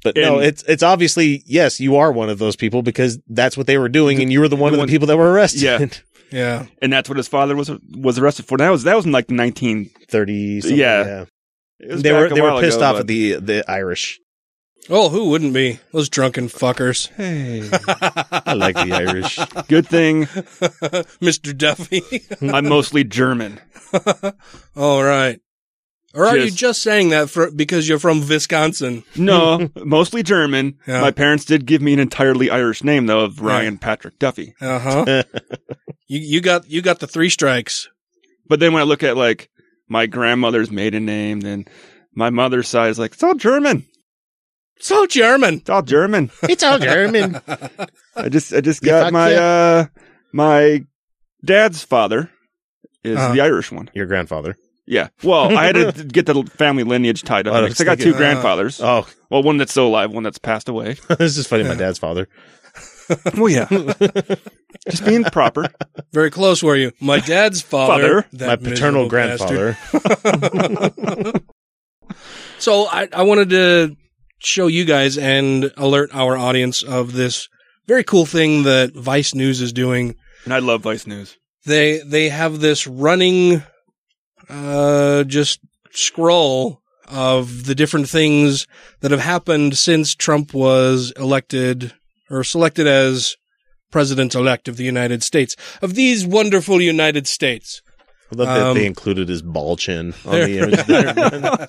[0.05, 3.67] But no, it's it's obviously yes, you are one of those people because that's what
[3.67, 5.33] they were doing, and you were the one the of one- the people that were
[5.33, 5.63] arrested.
[5.63, 5.87] Yeah.
[6.31, 6.67] Yeah.
[6.83, 8.59] And that's what his father was was arrested for.
[8.59, 9.89] That was that was in like the nineteen.
[10.11, 10.61] thirty.
[10.63, 10.75] Yeah.
[11.07, 11.25] yeah.
[11.81, 14.21] It was They were they were pissed ago, off but- at the the Irish.
[14.91, 17.09] Oh, who wouldn't be those drunken fuckers?
[17.11, 17.69] Hey,
[18.47, 19.37] I like the Irish.
[19.69, 20.25] good thing
[21.21, 21.55] Mr.
[21.57, 22.03] Duffy.
[22.55, 23.61] I'm mostly German.
[24.77, 25.41] All right.
[26.15, 29.05] Or are you Just- just saying that for because you're from Wisconsin?
[29.15, 30.79] No, mostly German.
[30.87, 31.03] Yeah.
[31.03, 34.55] My parents did give me an entirely Irish name though of Ryan Patrick Duffy.
[34.59, 35.23] Uh huh.
[36.07, 37.89] you you got you got the three strikes.
[38.49, 39.51] But then when I look at like
[39.89, 41.67] my grandmother's maiden name, then
[42.15, 43.87] my mother's side is like it's all German.
[44.77, 45.55] It's all German.
[45.55, 46.31] It's all German.
[46.45, 47.41] it's all German.
[48.17, 49.41] I just I just got my yeah.
[49.41, 49.85] uh
[50.33, 50.85] my
[51.45, 52.31] dad's father
[53.05, 53.33] is Uh-huh.
[53.35, 53.91] the Irish one.
[53.95, 54.57] Your grandfather.
[54.87, 55.09] Yeah.
[55.23, 57.97] Well, I had to get the family lineage tied up Oh, I because I got
[57.99, 58.81] two thinking- grandfathers.
[58.81, 60.97] Oh, Well, one that's still alive, one that's passed away.
[61.19, 61.65] this is funny.
[61.65, 62.27] My dad's father.
[63.37, 63.67] well, yeah.
[64.89, 65.67] Just being proper.
[66.13, 66.93] Very close were you?
[67.01, 68.47] My dad's father, Father.
[68.47, 69.77] my paternal grandfather.
[72.59, 73.97] So I, I wanted to
[74.41, 77.49] show you guys and alert our audience of this
[77.87, 80.17] very cool thing that Vice News is doing.
[80.45, 81.37] And I love Vice News.
[81.65, 83.63] They they have this running,
[84.49, 85.61] uh, just
[85.93, 88.67] scroll of the different things
[89.01, 91.95] that have happened since Trump was elected
[92.31, 93.37] or selected as
[93.91, 97.81] president elect of the United States of these wonderful United States.
[98.31, 101.69] I love that Um, they included his ball chin on There- the image there.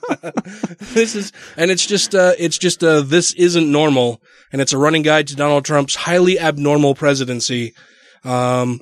[0.94, 4.78] this is, and it's just, uh, it's just, uh, this isn't normal, and it's a
[4.78, 7.74] running guide to Donald Trump's highly abnormal presidency.
[8.26, 8.82] Um,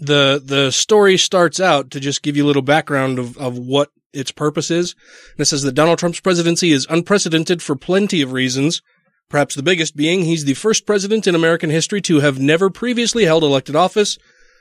[0.00, 3.88] the the story starts out to just give you a little background of of what
[4.12, 4.94] its purpose is.
[5.32, 8.82] And it says that Donald Trump's presidency is unprecedented for plenty of reasons.
[9.28, 13.24] Perhaps the biggest being he's the first president in American history to have never previously
[13.24, 14.18] held elected office,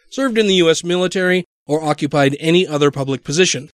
[0.09, 0.83] served in the U.S.
[0.83, 3.69] military, or occupied any other public position.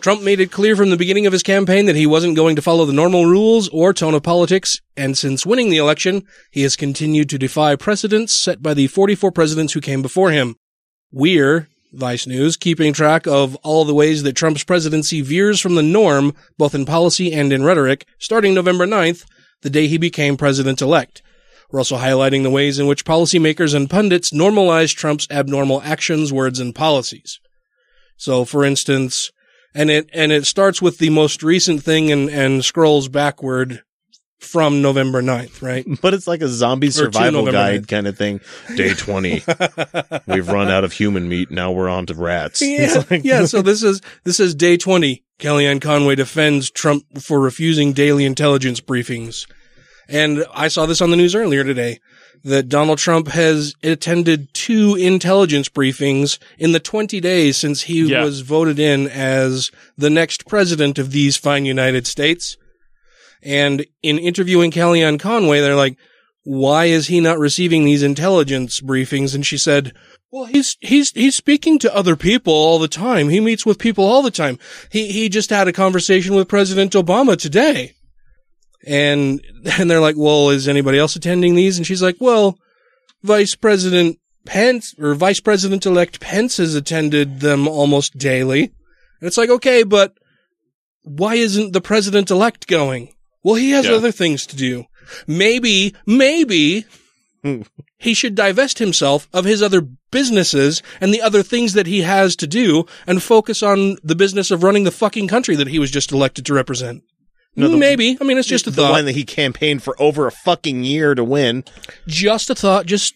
[0.00, 2.62] Trump made it clear from the beginning of his campaign that he wasn't going to
[2.62, 6.76] follow the normal rules or tone of politics, and since winning the election, he has
[6.76, 10.54] continued to defy precedents set by the 44 presidents who came before him.
[11.10, 15.82] We're, Vice News, keeping track of all the ways that Trump's presidency veers from the
[15.82, 19.24] norm, both in policy and in rhetoric, starting November 9th,
[19.66, 21.22] the day he became president elect.
[21.72, 26.60] We're also highlighting the ways in which policymakers and pundits normalize Trump's abnormal actions, words,
[26.60, 27.40] and policies.
[28.16, 29.32] So, for instance,
[29.74, 33.82] and it and it starts with the most recent thing and and scrolls backward
[34.38, 35.84] from November 9th, right?
[36.00, 37.88] But it's like a zombie survival guide 9th.
[37.88, 38.40] kind of thing.
[38.76, 39.42] Day 20.
[40.28, 41.50] We've run out of human meat.
[41.50, 42.62] Now we're on to rats.
[42.62, 43.46] Yeah, yeah.
[43.46, 45.24] So this is this is day twenty.
[45.38, 49.46] Kellyanne Conway defends Trump for refusing daily intelligence briefings,
[50.08, 51.98] and I saw this on the news earlier today
[52.44, 58.22] that Donald Trump has attended two intelligence briefings in the twenty days since he Yeah.
[58.24, 62.56] was voted in as the next president of these fine United States.
[63.42, 65.96] And in interviewing Kellyanne Conway, they're like,
[66.44, 69.34] why is he not receiving these intelligence briefings?
[69.34, 69.92] And she said,
[70.30, 73.28] well, he's, he's, he's speaking to other people all the time.
[73.28, 74.58] He meets with people all the time.
[74.90, 77.94] He, he just had a conversation with President Obama today.
[78.86, 79.40] And,
[79.78, 81.76] and they're like, well, is anybody else attending these?
[81.76, 82.58] And she's like, well,
[83.22, 88.62] Vice President Pence or Vice President elect Pence has attended them almost daily.
[89.20, 90.14] And it's like, okay, but
[91.02, 93.12] why isn't the president elect going?
[93.42, 93.94] Well, he has Yeah.
[93.94, 94.84] other things to do.
[95.26, 96.84] Maybe, maybe
[97.98, 99.80] he should divest himself of his other
[100.10, 104.50] businesses and the other things that he has to do and focus on the business
[104.50, 107.02] of running the fucking country that he was just elected to represent.
[107.56, 108.18] No, the- maybe.
[108.20, 108.90] I mean, it's just a the thought.
[108.92, 111.64] one that he campaigned for over a fucking year to win.
[112.06, 112.86] just a thought.
[112.86, 113.14] Just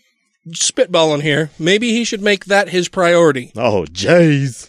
[0.48, 1.50] spitballing here.
[1.58, 3.52] Maybe he should make that his priority.
[3.56, 4.68] Oh, jeez.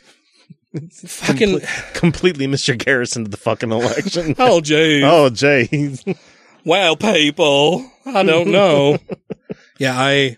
[1.06, 1.60] Fucking
[1.94, 2.78] Completely Mr.
[2.78, 4.36] Garrison to the fucking election.
[4.40, 5.04] oh, Jay.
[5.04, 6.18] oh, jeez.
[6.66, 8.98] Well, people, I don't know.
[9.80, 10.38] yeah, I.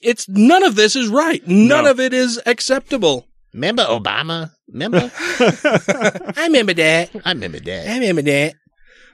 [0.00, 1.46] It's none of this is right.
[1.46, 1.90] None No.
[1.92, 3.28] of it is acceptable.
[3.54, 4.50] Remember Obama?
[4.68, 5.10] Remember?
[5.18, 7.10] I remember that.
[7.24, 7.88] I remember that.
[7.88, 8.54] I remember that.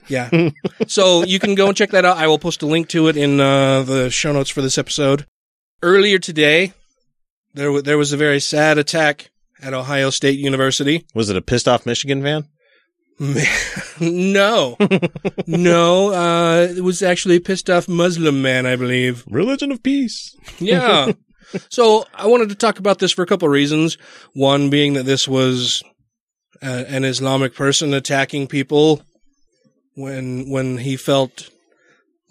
[0.08, 0.50] Yeah.
[0.86, 2.16] so you can go and check that out.
[2.16, 5.26] I will post a link to it in uh, the show notes for this episode.
[5.82, 6.72] Earlier today,
[7.54, 9.30] there w- there was a very sad attack
[9.62, 11.04] at Ohio State University.
[11.14, 12.48] Was it a pissed off Michigan fan?
[14.00, 14.76] no,
[15.48, 19.24] no, uh, it was actually a pissed off Muslim man, I believe.
[19.28, 20.36] Religion of peace.
[20.60, 21.12] Yeah.
[21.68, 23.96] So I wanted to talk about this for a couple of reasons.
[24.34, 25.82] One being that this was
[26.62, 29.02] uh, an Islamic person attacking people
[29.94, 31.50] when when he felt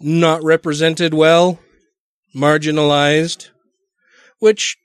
[0.00, 1.58] not represented well,
[2.34, 3.48] marginalized,
[4.38, 4.76] which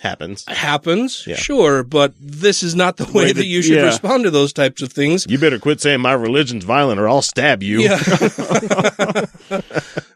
[0.00, 0.44] Happens.
[0.46, 1.34] happens, Yeah.
[1.34, 3.82] sure, but this is not the way, Way that that- you should yeah.
[3.86, 5.26] respond to those types of things.
[5.28, 7.80] You better quit saying my religion's violent or I'll stab you.
[7.80, 7.98] Yeah.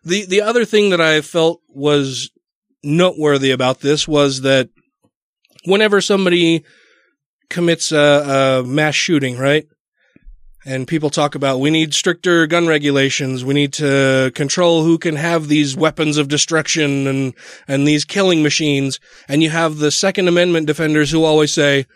[0.04, 2.30] the the other thing that I felt was
[2.82, 4.68] noteworthy about this was that
[5.64, 6.64] whenever somebody
[7.48, 9.66] commits a, a mass shooting, right?
[10.64, 13.44] And people talk about we need stricter gun regulations.
[13.44, 17.34] We need to control who can have these weapons of destruction and
[17.66, 19.00] and these killing machines.
[19.28, 21.86] And you have the Second Amendment defenders who always say,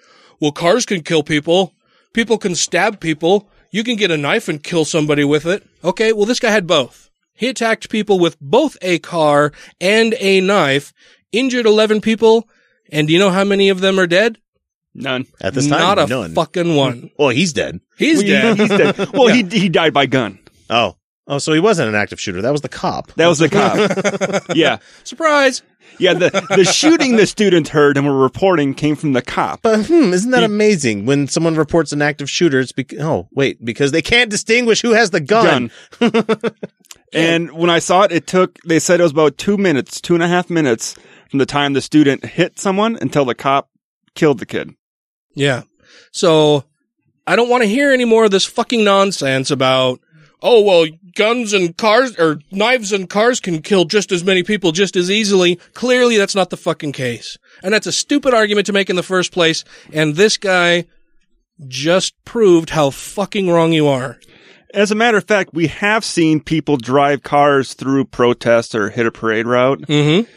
[0.41, 1.75] "Well, cars can kill people.
[2.13, 3.49] People can stab people.
[3.71, 6.67] You can get a knife and kill somebody with it." Okay, well, this guy had
[6.67, 7.06] both.
[7.37, 10.93] He attacked people with both a car and a knife,
[11.33, 12.49] injured eleven people,
[12.91, 14.39] and do you know how many of them are dead?
[14.95, 15.27] None.
[15.43, 16.33] At this time, Not a none.
[16.35, 17.11] fucking one.
[17.19, 17.81] Well, he's dead.
[17.99, 18.59] He's Well, dead.
[18.59, 19.09] He's dead.
[19.13, 20.39] Well, he he died by gun.
[20.71, 20.97] Oh.
[21.29, 22.41] Oh, so he wasn't an active shooter.
[22.41, 23.13] That was the cop.
[23.15, 24.45] That was the cop.
[24.57, 25.63] yeah, Surprise!
[25.99, 26.15] yeah.
[26.15, 29.61] The the shooting the student heard and were reporting came from the cop.
[29.63, 31.05] But hmm, isn't that amazing?
[31.05, 34.93] When someone reports an active shooter, it's because oh wait, because they can't distinguish who
[34.93, 35.73] has the gun.
[37.13, 38.59] And when I saw it, it took.
[38.63, 40.97] They said it was about two minutes, two and a half minutes
[41.31, 43.71] from the time the student hit someone until the cop
[44.15, 44.73] killed the kid.
[45.35, 45.63] Yeah.
[46.13, 46.65] So
[47.27, 50.01] I don't want to hear any more of this fucking nonsense about,
[50.43, 54.73] oh, well, guns and cars or knives and cars can kill just as many people
[54.73, 55.57] just as easily.
[55.75, 57.37] Clearly, that's not the fucking case.
[57.63, 59.65] And that's a stupid argument to make in the first place.
[59.93, 60.87] And this guy
[61.67, 64.19] just proved how fucking wrong you are.
[64.75, 69.07] As a matter of fact, we have seen people drive cars through protests or hit
[69.07, 70.31] a parade route, Mm-hmm.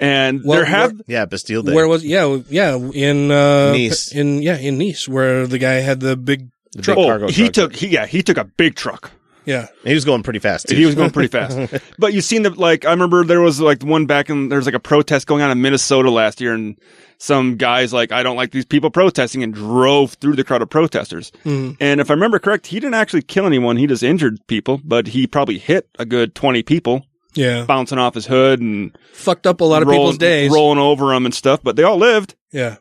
[0.00, 1.72] and Well, there have Yeah, Bastille Day.
[1.74, 4.12] Where was, yeah, yeah, in, uh, Nice.
[4.12, 6.96] in, yeah, in Nice, where the guy had the big The truck.
[6.96, 9.12] big oh cargo he took he yeah he took a big truck.
[9.46, 9.68] Yeah.
[9.84, 10.68] He was going pretty fast.
[10.68, 10.76] Too.
[10.76, 11.56] He was going pretty fast.
[11.98, 14.66] but you've seen the like I remember there was like one back in there was
[14.66, 16.76] like a protest going on in Minnesota last year and
[17.18, 20.68] some guys like I don't like these people protesting and drove through the crowd of
[20.70, 21.30] protesters.
[21.44, 21.76] Mhm.
[21.80, 23.76] And if I remember correct, he didn't actually kill anyone.
[23.76, 27.64] He just injured people, but he probably hit a good 20 people Yeah.
[27.64, 30.50] bouncing off his hood and Fucked up a lot of rolling, people's days.
[30.50, 32.34] rolling over them and stuff, but they all lived.
[32.52, 32.76] Yeah.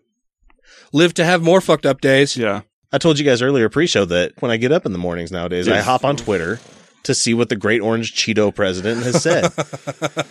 [0.93, 2.35] Live to have more fucked up days.
[2.37, 2.61] Yeah.
[2.91, 5.67] I told you guys earlier pre-show that when I get up in the mornings nowadays,
[5.67, 6.59] I hop on Twitter
[7.03, 9.51] to see what the Great Orange Cheeto president has said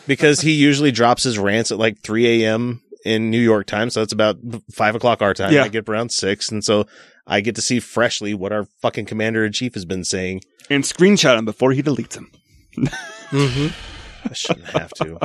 [0.07, 2.83] because he usually drops his rants at like 3 a.m.
[3.05, 4.39] in New York time, so it's about
[4.73, 5.53] five o'clock our time.
[5.53, 5.65] Yeah.
[5.65, 6.87] I get up around six, and so
[7.27, 10.43] I get to see freshly what our fucking commander in chief has been saying.
[10.71, 12.31] And screenshot him before he deletes him.
[13.31, 13.94] Mm-hmm.
[14.29, 15.19] I shouldn't have to.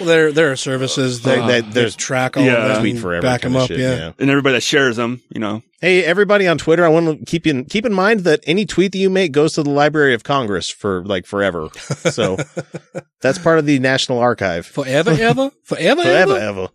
[0.00, 2.80] Well, there there are services that, There- there- that there's track all yeah, of that
[2.80, 3.68] tweet and forever back them up.
[3.68, 3.96] shit, yeah.
[3.96, 4.12] yeah.
[4.18, 5.62] And everybody that shares them, you know.
[5.80, 8.92] Hey, everybody on Twitter, I want to keep in keep in mind that any tweet
[8.92, 11.68] that you make goes to the Library of Congress for like forever.
[11.76, 12.38] So
[13.20, 14.66] that's part of the National Archive.
[14.66, 16.36] Forever, ever, forever, Forever, ever.
[16.38, 16.68] ever.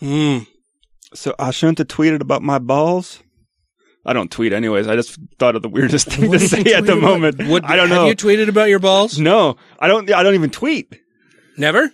[0.00, 0.46] Mm.
[1.14, 3.20] So I shouldn't have tweeted about my balls.
[4.06, 4.86] I don't tweet anyways.
[4.86, 7.46] I just thought of the weirdest thing What to say at the moment.
[7.48, 8.06] What, I don't have know.
[8.06, 9.18] you tweeted about your balls?
[9.18, 10.12] no, I don't.
[10.12, 11.00] I don't even tweet.
[11.56, 11.92] Never.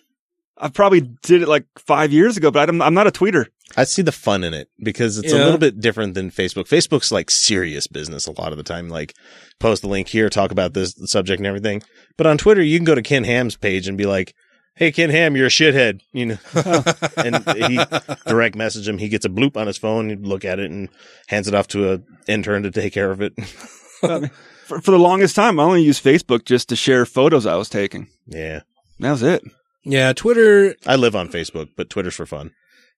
[0.62, 3.46] I probably did it like five years ago, but I'm, I'm not a tweeter.
[3.76, 6.64] I see the fun in it because it's a little bit different than Facebook.
[6.68, 8.88] Facebook's like serious business a lot of the time.
[8.88, 9.14] Like
[9.58, 11.82] post the link here, talk about this subject and everything.
[12.18, 14.34] But on Twitter, you can go to Ken Ham's page and be like,
[14.80, 16.38] Hey, Ken Ham, you're a shithead, you know,
[17.18, 17.36] and
[17.68, 17.78] he
[18.26, 18.96] direct message him.
[18.96, 20.08] He gets a bloop on his phone.
[20.08, 20.88] You look at it and
[21.28, 23.34] hands it off to a intern to take care of it.
[24.70, 27.68] For, for the longest time, I only used Facebook just to share photos I was
[27.68, 28.06] taking.
[28.26, 28.60] yeah.
[29.00, 29.42] That was it.
[29.84, 30.74] Yeah, Twitter.
[30.86, 32.52] I live on Facebook, but Twitter's for fun.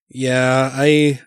[0.07, 1.19] Yeah, I.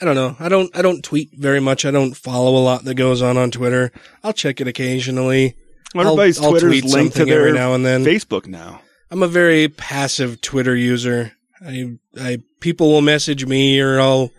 [0.00, 0.36] I don't know.
[0.38, 0.74] I don't.
[0.76, 1.84] I don't tweet very much.
[1.84, 3.90] I don't follow a lot that goes on on Twitter.
[4.22, 5.56] I'll check it occasionally.
[5.94, 8.04] Well, I'll- everybody's I'll Twitter's tweet linked to something every their now and then.
[8.04, 8.80] Facebook now.
[9.10, 11.32] I'm a very passive Twitter user.
[11.60, 14.30] I, I, people will message me or I'll,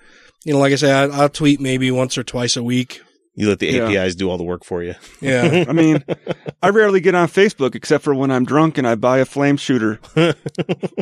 [0.43, 3.01] you know, like I say, I, I'll tweet maybe once or twice a week.
[3.39, 3.87] You let the Yeah.
[3.87, 4.95] APIs do all the work for you.
[5.21, 5.65] Yeah.
[5.69, 6.03] I mean,
[6.63, 9.57] I rarely get on Facebook except for when I'm drunk and I buy a flame
[9.57, 10.33] shooter, a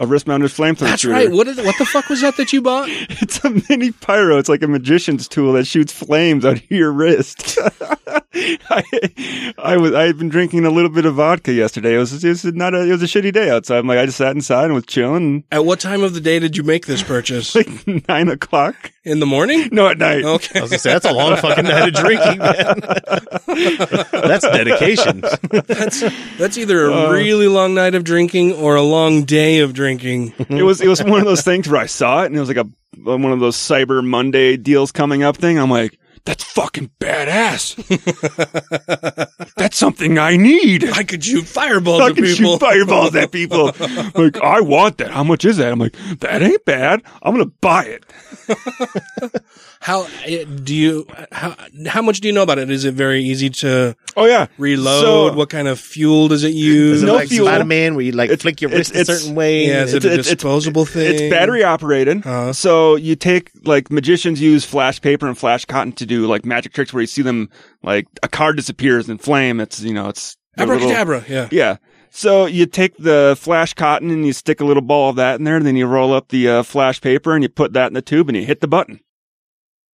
[0.05, 1.13] wrist-mounted flamethrower That's shooter.
[1.13, 1.31] right.
[1.31, 2.89] What, is, what the fuck was that that you bought?
[3.25, 4.37] It's a mini pyro.
[4.37, 7.57] It's like a magician's tool that shoots flames out of your wrist.
[8.69, 11.95] I, I was I had been drinking a little bit of vodka yesterday.
[11.95, 13.77] It was it was not a it was a shitty day outside.
[13.77, 15.45] I'm like I just sat inside and was chilling.
[15.51, 17.55] At what time of the day did you make this purchase?
[17.55, 18.91] Like nine o'clock.
[19.05, 19.69] In the morning?
[19.71, 20.25] No, at night.
[20.25, 20.59] Okay.
[20.59, 22.24] I was gonna say that's a long fucking night of drinking, man.
[23.47, 25.21] that's dedication.
[25.21, 26.03] That's
[26.37, 27.11] that's either a Uh.
[27.11, 30.33] really long night of drinking or a long day of drinking.
[30.49, 32.49] It was it was one of those things where I saw it and it was
[32.49, 32.67] like a
[33.03, 35.59] one of those Cyber Monday deals coming up thing.
[35.59, 37.75] I'm like, that's fucking badass.
[39.57, 40.89] that's something I need.
[40.89, 42.53] I could shoot fireballs I at can people.
[42.53, 43.65] shoot fireballs at people.
[44.15, 45.11] like, I want that.
[45.11, 45.71] How much is that?
[45.71, 47.03] I'm like, that ain't bad.
[47.21, 48.05] I'm gonna buy it.
[49.85, 51.55] How eh, do you how
[51.85, 52.71] how much do you know about it?
[52.71, 55.01] Is it very easy to Oh yeah, reload?
[55.03, 56.97] So- what kind of fuel does it use?
[56.97, 57.45] Is it No like fuel.
[57.45, 59.67] Spider-Man where you like It's- flick your it's- wrist a it's- certain way?
[59.67, 61.13] Yeah, is it a It's- it's- disposable thing?
[61.13, 62.25] It's battery operated.
[62.25, 62.51] Uh-huh.
[62.53, 66.73] So you take like magicians use flash paper and flash cotton to do like magic
[66.73, 67.49] tricks where you see them
[67.83, 69.59] like a card disappears in flame.
[69.59, 71.25] It's you know it's a little- Abracadabra.
[71.29, 71.47] Yeah.
[71.51, 71.75] Yeah.
[72.09, 75.43] So you take the flash cotton and you stick a little ball of that in
[75.43, 77.93] there, and then you roll up the uh, flash paper and you put that in
[77.93, 78.99] the tube and you hit the button.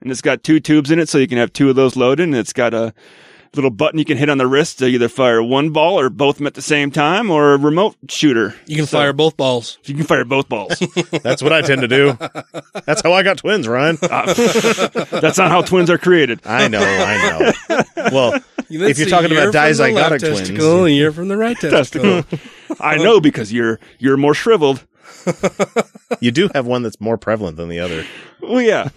[0.02, 2.24] And it's got two tubes in it, so you can have two of those loaded.
[2.24, 2.92] And it's got a
[3.54, 6.36] little button you can hit on the wrist to either fire one ball or both
[6.36, 8.54] of them at the same time, or a remote shooter.
[8.66, 9.78] You can So- fire both balls.
[9.84, 10.78] You can fire both balls.
[11.22, 12.16] That's what I tend to do.
[12.86, 13.98] That's how I got twins, Ryan.
[14.02, 14.32] Uh,
[15.20, 16.40] that's not how twins are created.
[16.46, 17.82] I know, I know.
[18.10, 20.88] Well, if you're That's talking a year about from the dizygotic left twins, testicle, a
[20.90, 22.24] year from the right testicle.
[22.80, 24.84] I know because you're you're more shriveled.
[26.20, 28.04] you do have one that's more prevalent than the other.
[28.40, 28.88] Well, yeah.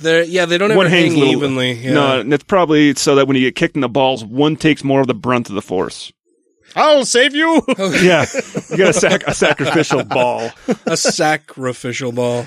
[0.00, 1.72] They're, yeah, they don't one hangs hang little, evenly.
[1.72, 1.92] Yeah.
[1.92, 4.82] No, and it's probably so that when you get kicked in the balls, one takes
[4.82, 6.12] more of the brunt of the force.
[6.74, 7.62] I'll save you.
[7.78, 8.24] Oh, yeah,
[8.70, 10.50] you got a, sac- a sacrificial ball.
[10.86, 12.46] a sacrificial ball.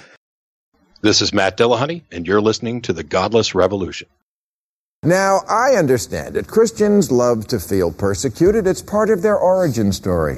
[1.01, 4.07] This is Matt Dillahunty, and you're listening to The Godless Revolution.
[5.03, 6.47] Now, I understand it.
[6.47, 8.65] Christians love to feel persecuted.
[8.65, 10.37] It's part of their origin story.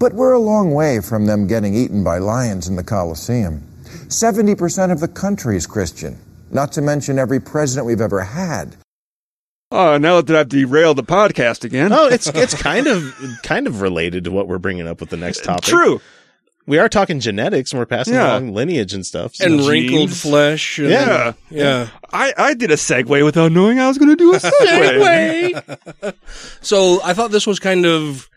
[0.00, 3.62] But we're a long way from them getting eaten by lions in the Colosseum.
[4.08, 6.18] 70% of the country is Christian,
[6.50, 8.76] not to mention every president we've ever had.
[9.72, 11.92] Oh, now that I've derailed the podcast again.
[11.92, 15.16] Oh, it's it's kind of kind of related to what we're bringing up with the
[15.16, 15.64] next topic.
[15.64, 16.00] True.
[16.68, 18.32] We are talking genetics and we're passing Yeah.
[18.32, 19.36] along lineage and stuff.
[19.36, 20.20] so- and wrinkled Jeans.
[20.22, 20.78] flesh.
[20.80, 21.32] And, Yeah.
[21.48, 21.88] yeah.
[22.12, 26.14] I, I did a segue without knowing I was going to do a segue.
[26.62, 28.28] So I thought this was kind of,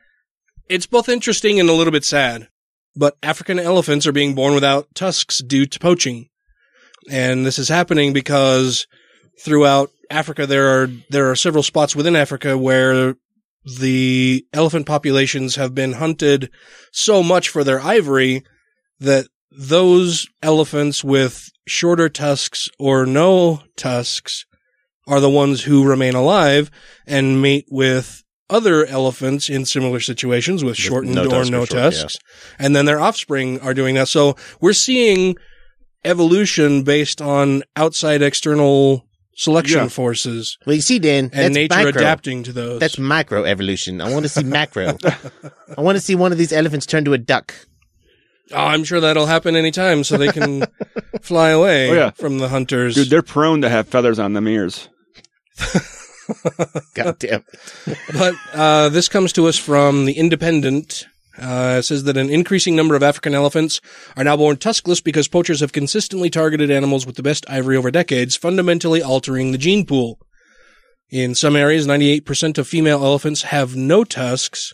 [0.68, 2.47] it's both interesting and a little bit sad.
[2.95, 6.28] But African elephants are being born without tusks due to poaching.
[7.10, 8.88] And this is happening because
[9.43, 13.16] throughout Africa, there are, there are several spots within Africa where
[13.80, 16.49] the elephant populations have been hunted
[16.91, 18.43] so much for their ivory
[18.99, 24.45] that those elephants with shorter tusks or no tusks
[25.07, 26.70] are the ones who remain alive
[27.07, 31.80] and mate with other elephants in similar situations with shortened no or no short, yeah.
[31.82, 32.18] tusks.
[32.57, 34.07] And then their offspring are doing that.
[34.07, 35.36] So we're seeing
[36.04, 39.88] evolution based on outside external selection Yeah.
[39.88, 41.89] forces Well, you see, Dan, and that's nature micro.
[42.02, 42.80] adapting to those.
[42.80, 44.02] That's micro evolution.
[44.02, 44.97] I want to see macro.
[45.78, 47.54] I want to see one of these elephants turn to a duck.
[48.52, 50.64] oh, I'm sure that'll happen anytime so they can
[51.22, 52.10] fly away Oh, yeah.
[52.12, 52.95] from the hunters.
[52.95, 54.89] Dude, they're prone to have feathers on them ears.
[56.95, 57.43] God damn.
[58.14, 61.08] but uh, this comes to us from the Independent.
[61.40, 63.80] Uh, says that an increasing number of African elephants
[64.18, 67.92] are now born tuskless because poachers have consistently targeted animals with the best ivory over
[67.92, 70.20] decades, fundamentally altering the gene pool.
[71.10, 74.74] In some areas, 98% of female elephants have no tusks,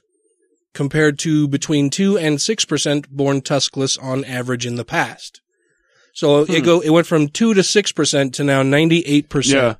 [0.74, 5.40] compared to between 2 and 6% born tuskless on average in the past.
[6.14, 9.76] So it go it went from 2 to 6% to now 98% Yeah.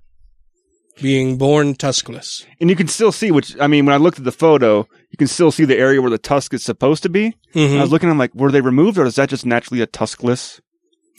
[1.02, 2.46] being born tuskless.
[2.60, 5.18] And you can still see, which, I mean, when I looked at the photo, you
[5.18, 7.34] can still see the area where the tusk is supposed to be.
[7.54, 7.78] Mhm.
[7.78, 10.60] I was looking, I'm like, were they removed or is that just naturally a tuskless?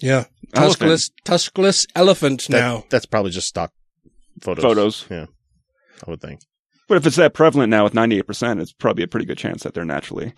[0.03, 0.25] Yeah.
[0.53, 0.91] Elephant.
[0.91, 2.85] Tuskless, tuskless elephant That- now.
[2.91, 3.73] That's probably just stock
[4.43, 4.63] photos.
[4.63, 5.07] Photos.
[5.11, 5.27] Yeah.
[6.07, 6.41] I would think.
[6.89, 9.73] But if it's that prevalent now with 98%, it's probably a pretty good chance that
[9.73, 10.35] they're naturally.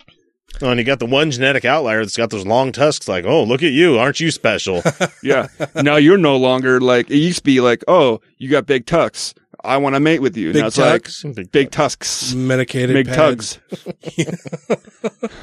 [0.61, 3.09] Oh, and you got the one genetic outlier that's got those long tusks.
[3.09, 3.99] Like, oh, look at you.
[3.99, 4.81] Aren't you special?
[5.21, 5.47] Yeah.
[5.75, 9.33] now you're no longer like, it used to be like, oh, you got big tucks.
[9.63, 10.53] I want to mate with you.
[10.53, 11.23] Big now it's tucks?
[11.25, 12.33] like, big tusks.
[12.33, 13.59] Medicated Big pads.
[13.69, 14.29] tugs.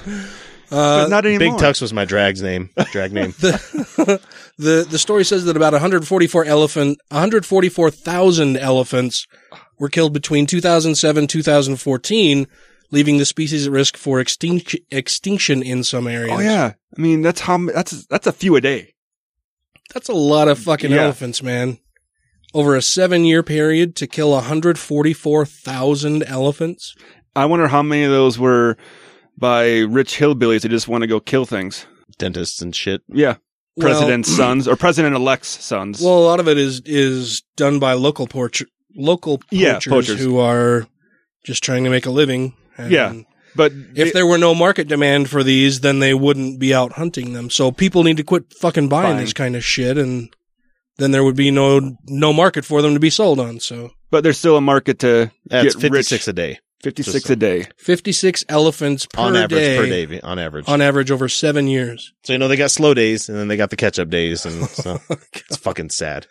[0.69, 1.57] Uh, not anymore.
[1.59, 2.71] Big Tux was my drag's name.
[2.91, 3.31] Drag name.
[3.39, 4.21] the,
[4.59, 9.29] the the story says that about 144 elephant 144,000 elephants
[9.79, 12.49] were killed between 2007 2014,
[12.91, 16.37] leaving the species at risk for extinction extinction in some areas.
[16.37, 16.73] Oh yeah.
[16.99, 18.95] I mean, that's how, that's, that's a few a day.
[19.95, 21.03] That's a lot of fucking Yeah.
[21.05, 21.79] elephants, man.
[22.57, 26.95] Over a 7-year period to kill 144,000 elephants.
[27.35, 28.77] I wonder how many of those were
[29.37, 31.87] by rich hillbillies who just want to go kill things.
[32.19, 33.03] Dentists and shit.
[33.09, 33.37] Yeah.
[33.77, 36.01] Well- President's sons or president elect's sons.
[36.01, 38.65] Well, a lot of it is is done by local porch
[38.97, 40.19] local poachers, Yeah, poachers.
[40.19, 40.87] who are
[41.45, 42.55] just trying to make a living.
[42.79, 43.13] And yeah.
[43.55, 47.33] But If there were no market demand for these, then they wouldn't be out hunting
[47.35, 47.51] them.
[47.51, 49.19] So people need to quit fucking buying Buying.
[49.19, 50.31] this kind of shit, and
[50.99, 53.61] then there would be no no market for them to be sold on.
[53.61, 56.29] So but there's still a market to That's get 56 rich.
[56.29, 56.59] a day.
[56.83, 57.65] 56 Just- a day.
[57.79, 60.21] fifty six elephants per on average day, per day.
[60.21, 60.69] On average.
[60.69, 62.13] on average over seven years.
[62.25, 64.45] so, you know, they got slow days and then they got the catch up days.
[64.47, 66.27] And so oh it's fucking sad.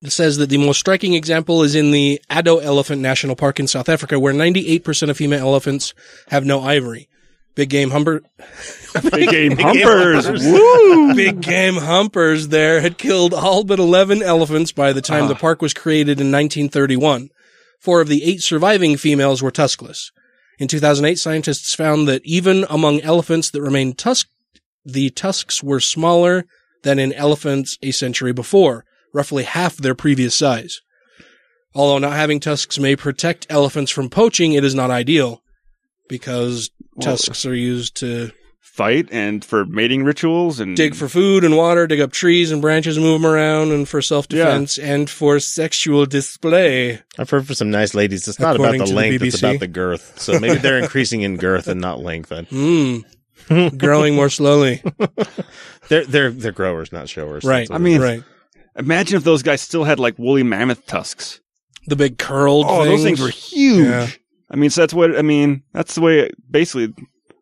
[0.00, 3.66] It says that the most striking example is in the Addo Elephant National Park in
[3.66, 5.92] South Africa, where 98% of female elephants
[6.28, 7.08] have no ivory.
[7.58, 8.22] Big game humper,
[9.10, 10.26] Big game Big game humpers.
[10.26, 10.46] humpers.
[10.46, 11.12] Woo!
[11.12, 15.38] big game humpers there had killed all but 11 elephants by the time the ah.
[15.38, 17.30] park was created in 1931.
[17.80, 20.12] Four of the eight surviving females were tuskless.
[20.60, 24.30] In 2008, scientists found that even among elephants that remained tusked,
[24.84, 26.44] the tusks were smaller
[26.84, 30.80] than in elephants a century before, roughly half their previous size.
[31.74, 35.42] Although not having tusks may protect elephants from poaching, it is not ideal
[36.08, 38.32] because Well- tusks are used to
[38.78, 42.62] Fight and for mating rituals and dig for food and water, dig up trees and
[42.62, 47.00] branches, and move them around, and for self defense and for sexual display.
[47.18, 48.28] I've heard from some nice ladies.
[48.28, 50.20] It's not about the to the length, it's about the girth.
[50.20, 52.28] So maybe they're increasing in girth and not length.
[52.28, 52.44] Then
[53.48, 53.68] Hmm.
[53.78, 54.80] Growing more slowly.
[55.88, 57.42] they're they're they're growers, not showers.
[57.42, 57.68] Right.
[57.68, 58.22] I mean, right.
[58.76, 61.40] imagine if those guys still had like woolly mammoth tusks.
[61.88, 63.86] The big curled Oh, those things were huge.
[63.88, 64.06] Yeah.
[64.50, 65.62] I mean, so that's what I mean.
[65.72, 66.30] That's the way.
[66.50, 66.94] Basically,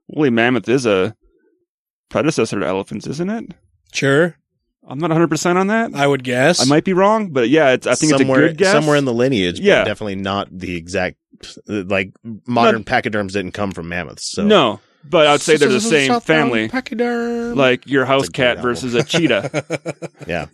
[0.08, 1.14] woolly mammoth is a
[2.08, 3.54] predecessor to elephants, isn't it?
[3.92, 4.36] Sure.
[4.88, 5.94] I'm not 100 percent on that.
[5.94, 6.60] I would guess.
[6.60, 8.72] I might be wrong, but yeah, it's, I think somewhere, it's a good guess.
[8.72, 9.84] Somewhere in the lineage, but Yeah.
[9.84, 11.16] definitely not the exact.
[11.66, 12.12] Like
[12.46, 14.30] modern pachyderms didn't come from mammoths.
[14.32, 16.68] So no, but I'd say they're the same Southbound family.
[16.68, 17.56] Pachyderm.
[17.56, 18.70] Like your house That's a great cat apple.
[18.70, 20.08] versus a cheetah.
[20.26, 20.46] yeah.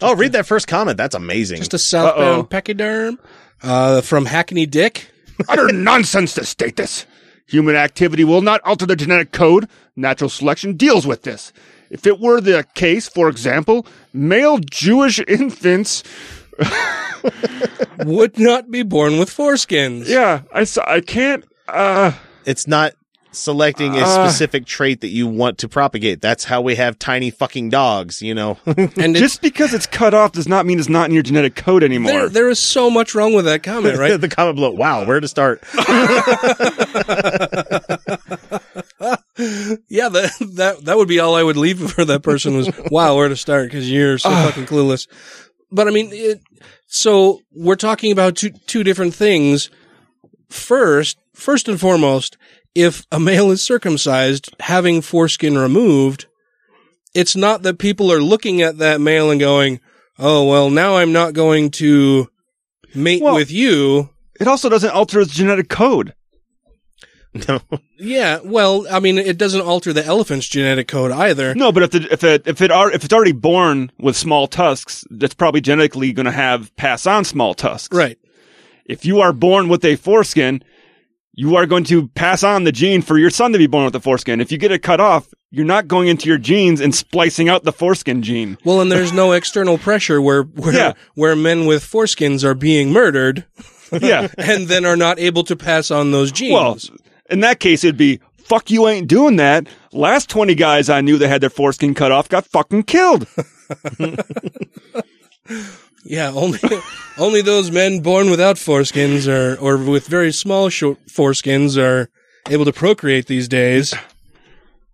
[0.00, 0.96] Oh, read that first comment.
[0.96, 1.58] That's amazing.
[1.58, 2.44] Just a southbound Uh-oh.
[2.44, 3.18] pachyderm.
[3.62, 5.10] Uh, from Hackney Dick.
[5.48, 7.06] Utter nonsense to state this.
[7.46, 9.68] Human activity will not alter the genetic code.
[9.96, 11.52] Natural selection deals with this.
[11.90, 16.02] If it were the case, for example, male Jewish infants
[18.04, 20.06] would not be born with foreskins.
[20.08, 21.44] Yeah, I saw, I can't.
[21.66, 22.12] Uh,
[22.44, 22.94] it's not
[23.30, 24.28] selecting a Uh.
[24.28, 26.20] specific trait that you want to propagate.
[26.20, 28.58] That's how we have tiny fucking dogs, you know.
[28.96, 31.82] And just because it's cut off does not mean it's not in your genetic code
[31.82, 32.12] anymore.
[32.12, 34.16] There, there is so much wrong with that comment, right?
[34.20, 34.70] the comment below.
[34.72, 35.62] Wow, where to start?
[39.88, 43.16] yeah, that that that would be all I would leave for that person was wow,
[43.16, 45.06] where to start because you're so fucking clueless.
[45.70, 46.40] But I mean, it,
[46.86, 49.70] so we're talking about two two different things.
[50.48, 52.38] First, first and foremost,
[52.74, 56.26] if a male is circumcised, having foreskin removed,
[57.14, 59.80] it's not that people are looking at that male and going,
[60.18, 62.28] "Oh well, now I'm not going to
[62.94, 64.10] mate Well- with you."
[64.40, 66.14] It also doesn't alter its genetic code.
[67.46, 67.60] No.
[67.98, 71.54] Yeah, well, I mean, it doesn't alter the elephant's genetic code either.
[71.54, 74.46] No, but if the, if it if it are if it's already born with small
[74.48, 77.94] tusks, that's probably genetically going to have pass on small tusks.
[77.94, 78.18] Right.
[78.86, 80.64] If you are born with a foreskin,
[81.40, 83.94] you are going to pass on the gene for your son to be born with
[83.94, 84.40] a foreskin.
[84.40, 87.62] If you get it cut off, you're not going into your genes and splicing out
[87.62, 88.58] the foreskin gene.
[88.64, 90.92] Well, and there's no external pressure where where Yeah.
[91.14, 93.44] where men with foreskins are being murdered.
[93.92, 94.26] Yeah.
[94.38, 96.52] and then are not able to pass on those genes.
[96.54, 96.76] Well,
[97.30, 99.68] in that case, it'd be fuck you ain't doing that.
[99.92, 103.28] Last twenty guys I knew that had their foreskin cut off got fucking killed.
[106.08, 106.58] yeah, only
[107.18, 112.08] only those men born without foreskins or or with very small short foreskins are
[112.48, 113.94] able to procreate these days.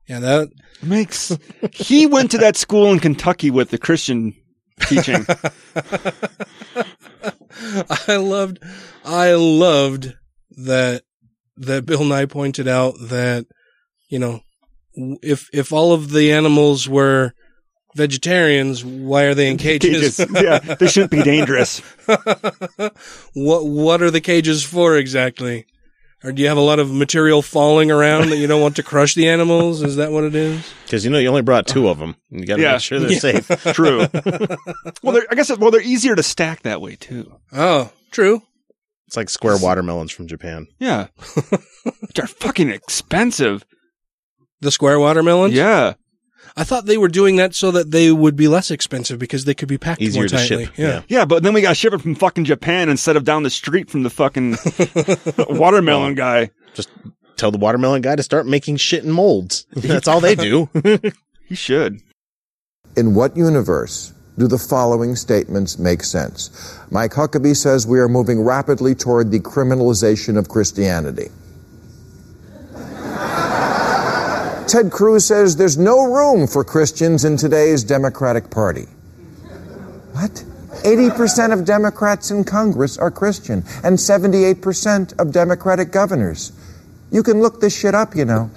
[0.09, 0.49] Yeah, that
[0.83, 1.37] makes
[1.73, 4.35] he went to that school in Kentucky with the Christian
[4.89, 5.25] teaching.
[8.09, 8.59] I loved
[9.05, 10.15] I loved
[10.51, 11.03] that
[11.57, 13.47] that Bill Nye pointed out that
[14.09, 14.41] you know
[15.23, 17.35] if if all of the animals were
[17.95, 20.17] vegetarians, why are they in cages?
[20.19, 20.33] Cages.
[20.43, 21.79] Yeah, they shouldn't be dangerous.
[23.35, 25.67] what what are the cages for exactly?
[26.23, 28.83] Or do you have a lot of material falling around that you don't want to
[28.83, 29.83] crush the animals?
[29.83, 30.65] Is that what it is?
[30.85, 32.17] Because you know you only brought two of them.
[32.31, 32.73] You got to Yeah.
[32.73, 33.19] make sure they're Yeah.
[33.19, 33.49] safe.
[33.75, 34.07] True.
[35.03, 37.35] well, they're, I guess well they're easier to stack that way too.
[37.53, 38.43] Oh, true.
[39.07, 40.67] It's like square watermelons from Japan.
[40.79, 41.09] Yeah,
[42.15, 43.65] they're fucking expensive.
[44.63, 45.53] The square watermelons?
[45.53, 45.93] Yeah.
[46.57, 49.55] I thought they were doing that so that they would be less expensive because they
[49.55, 50.67] could be packed Easier more to tightly.
[50.67, 51.03] ship, Yeah.
[51.09, 54.05] Yeah, but then we got shipped from fucking Japan instead of down the street from
[54.05, 54.57] the fucking
[55.59, 56.51] watermelon guy.
[56.75, 56.91] Just
[57.37, 59.67] tell the watermelon guy to start making shit in molds.
[59.75, 60.69] That's all they do.
[61.47, 62.01] He should.
[62.97, 66.79] In what universe do the following statements make sense?
[66.91, 71.29] Mike Huckabee says we are moving rapidly toward the criminalization of Christianity.
[74.67, 78.87] Ted Cruz says there's no room for Christians in today's Democratic Party.
[80.13, 80.45] What?
[80.85, 86.53] 80% of Democrats in Congress are Christian, and 78% of Democratic governors.
[87.11, 88.51] You can look this shit up, you know.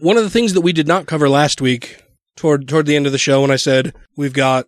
[0.00, 2.04] One of the things that we did not cover last week
[2.36, 4.66] toward toward the end of the show when I said we've got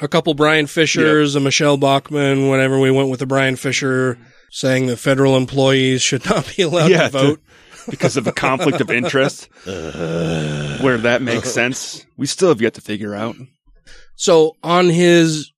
[0.00, 4.18] a couple Bryan Fischers, a Michele Bachmann, whenever we went with the Bryan Fischer
[4.52, 7.40] saying that federal employees should not be allowed Yeah, to vote.
[7.90, 9.48] because of a conflict of interest.
[9.66, 10.78] Uh.
[10.78, 12.06] where that makes sense.
[12.16, 13.34] We still have yet to figure out.
[14.14, 15.52] So on his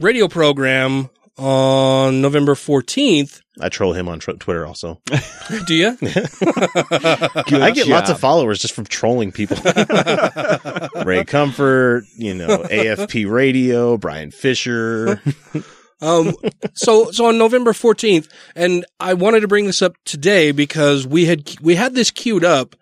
[0.00, 1.08] radio program
[1.38, 5.00] on November 14th, I troll him on tr- Twitter also.
[5.66, 5.88] do you?
[6.02, 9.58] I get lots of followers just from trolling people.
[11.04, 15.20] Ray Comfort, you know, AFP Radio, Bryan Fischer.
[16.02, 16.34] Um,
[16.74, 21.26] so, so on November 14th, and I wanted to bring this up today because we
[21.26, 22.74] had, we had this queued up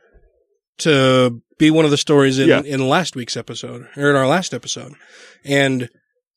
[0.79, 2.63] to be one of the stories in, Yeah.
[2.63, 4.95] in last week's episode, or in our last episode.
[5.45, 5.89] And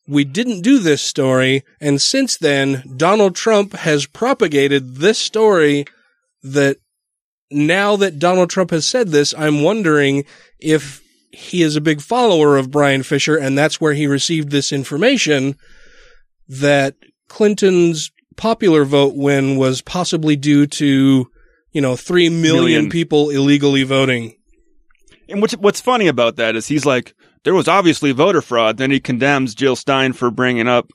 [0.08, 1.64] we didn't do this story.
[1.80, 5.86] And since then, Donald Trump has propagated this story
[6.42, 6.78] that
[7.50, 10.26] now that Donald Trump has said this, I'm wondering
[10.60, 14.72] if he is a big follower of Bryan Fischer and that's where he received this
[14.74, 15.56] information
[16.48, 16.96] that
[17.28, 21.30] Clinton's popular vote win was possibly due to,
[21.72, 22.90] you know, 3 million, Million.
[22.90, 24.36] people illegally voting.
[25.30, 27.14] And what's what's funny about that is he's like,
[27.44, 28.78] there was obviously voter fraud.
[28.78, 30.92] Then he condemns Jill Stein for bringing up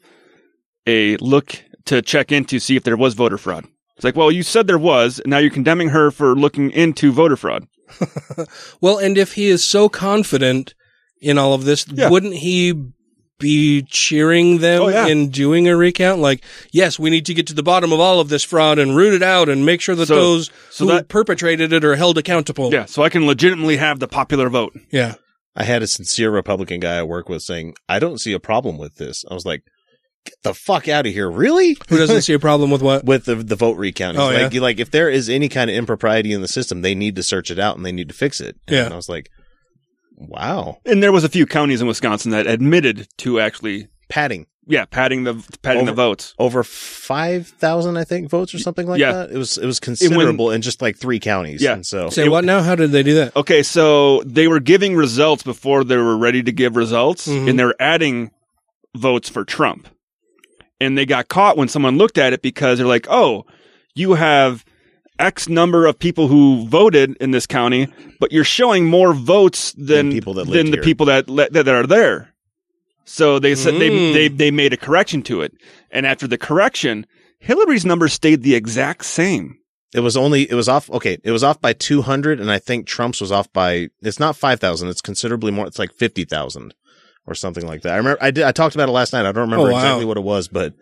[0.86, 3.64] a look to check into see if there was voter fraud.
[3.96, 7.10] It's like, well, you said there was, and now you're condemning her for looking into
[7.10, 7.66] voter fraud.
[8.80, 10.74] Well, and if he is so confident
[11.20, 12.08] in all of this, Yeah.
[12.10, 12.74] wouldn't he
[13.38, 15.06] be cheering them Oh, yeah.
[15.06, 16.20] in doing a recount.
[16.20, 18.96] Like, yes, we need to get to the bottom of all of this fraud and
[18.96, 21.96] root it out and make sure that So- those so who that- perpetrated it are
[21.96, 22.72] held accountable.
[22.72, 24.76] Yeah, so I can legitimately have the popular vote.
[24.90, 25.14] Yeah.
[25.56, 28.78] I had a sincere Republican guy I work with saying, I don't see a problem
[28.78, 29.24] with this.
[29.30, 29.62] I was like,
[30.24, 31.30] get the fuck out of here.
[31.30, 31.76] Really?
[31.88, 33.04] Who doesn't see a problem with what?
[33.04, 34.18] with the, the vote recount.
[34.18, 34.42] Oh, yeah.
[34.44, 37.16] like, you- like, if there is any kind of impropriety in the system, they need
[37.16, 38.56] to search it out and they need to fix it.
[38.68, 38.88] Yeah.
[38.92, 39.30] I was like,
[40.18, 40.78] wow.
[40.84, 44.46] And there was a few counties in Wisconsin that admitted to actually Padding.
[44.66, 46.34] yeah, padding the padding the Over- votes.
[46.38, 49.12] Over 5,000, I think, votes or something like Yeah.
[49.12, 49.30] that.
[49.30, 51.62] It was, it was considerable in just like three counties.
[51.62, 51.74] Yeah.
[51.74, 52.62] And so, Say what now?
[52.62, 53.36] How did they do that?
[53.36, 57.50] Okay, so they were giving results before they were ready to give results, Mhm.
[57.50, 58.30] and they were adding
[58.96, 59.88] votes for Trump.
[60.80, 63.44] And they got caught when someone looked at it because they're like, "Oh,
[63.94, 64.64] you have
[65.18, 67.88] X number of people who voted in this county,
[68.20, 71.50] but you're showing more votes than Than people that than the here." people that, le-
[71.50, 72.34] that that are there."
[73.04, 73.78] So they said Mm.
[73.78, 75.52] they they they made a correction to it,
[75.90, 77.06] and after the correction,
[77.40, 79.56] Hillary's number stayed the exact same.
[79.94, 82.86] it was only, it was off, okay, it was off by 200 and I think
[82.86, 86.74] Trump's was off by, it's not 5,000, it's considerably more, it's like 50,000
[87.26, 87.94] or something like that.
[87.94, 89.20] I remember, I did, I talked about it last night.
[89.24, 89.78] I don't remember Oh, wow.
[89.78, 90.74] exactly what it was, but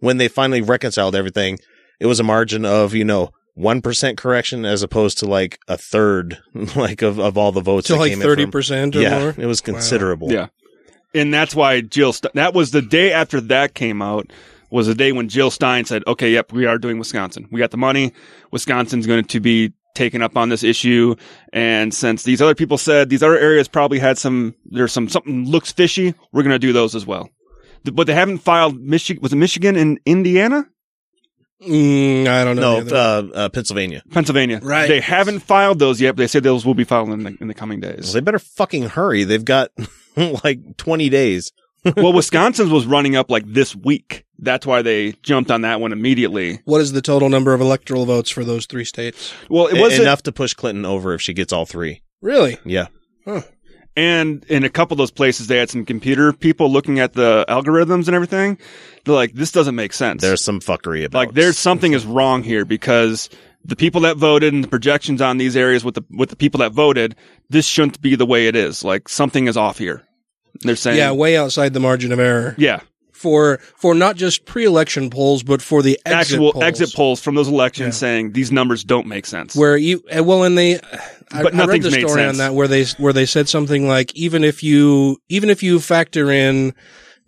[0.00, 1.60] when they finally reconciled everything,
[2.00, 6.38] it was a margin of, you know, 1% correction as opposed to like a third,
[6.76, 7.88] like of, of all the votes.
[7.88, 9.34] To that like came in from- 30% yeah, more?
[9.36, 10.32] It was considerable.
[10.32, 10.48] Yeah.
[11.14, 14.32] And that's why Jill, St- that was the day after that came out,
[14.70, 17.46] was the day when Jill Stein said, okay, yep, we are doing Wisconsin.
[17.50, 18.14] We got the money.
[18.50, 21.14] Wisconsin's going to be taken up on this issue.
[21.52, 25.46] And since these other people said these other areas probably had some, there's some, something
[25.46, 27.28] looks fishy, we're going to do those as well.
[27.84, 30.66] But they haven't filed Michigan, was it Michigan and Indiana?
[31.66, 32.80] Mm, I don't know.
[32.80, 34.02] No, uh, uh, Pennsylvania.
[34.10, 34.60] Pennsylvania.
[34.62, 34.88] Right.
[34.88, 37.48] They haven't filed those yet, but they said those will be filed in the, in
[37.48, 38.12] the coming Well, days.
[38.12, 39.24] they better fucking hurry.
[39.24, 39.70] They've got
[40.44, 41.52] like 20 days.
[41.96, 44.24] well, Wisconsin's was running up like this week.
[44.38, 46.60] That's why they jumped on that one immediately.
[46.64, 49.32] what is the total number of electoral votes for those three states?
[49.48, 52.02] Well, it E- was enough to push Clinton over if she gets all three.
[52.20, 52.58] Really?
[52.64, 52.86] Yeah.
[53.96, 57.44] And in a couple of those places, they had some computer people looking at the
[57.48, 58.58] algorithms and everything.
[59.04, 60.22] They're like, this doesn't make sense.
[60.22, 63.28] There's some fuckery about like, there's something is wrong here because
[63.64, 66.58] the people that voted and the projections on these areas with the, with the people
[66.60, 67.14] that voted,
[67.50, 68.82] this shouldn't be the way it is.
[68.82, 70.02] Like, something is off here.
[70.62, 72.54] They're saying, Yeah, way outside the margin of error.
[72.58, 72.80] yeah,
[73.22, 76.64] For for not just pre-election polls, but for the exit actual polls.
[76.64, 78.00] exit polls from those elections Yeah.
[78.00, 79.54] saying these numbers don't make sense.
[79.54, 80.80] where you uh, well and they
[81.30, 82.38] I, But I read the made story on sense.
[82.38, 86.30] that where they where they said something like even if you even if you factor
[86.32, 86.74] in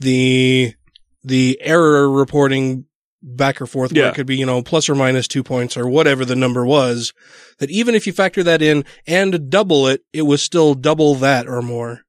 [0.00, 0.74] the
[1.22, 2.86] the error reporting
[3.22, 4.08] back or forth where Yeah.
[4.10, 7.12] it could be you know plus or minus two points or whatever the number was
[7.60, 11.46] that even if you factor that in and double it it was still double that
[11.46, 12.00] or more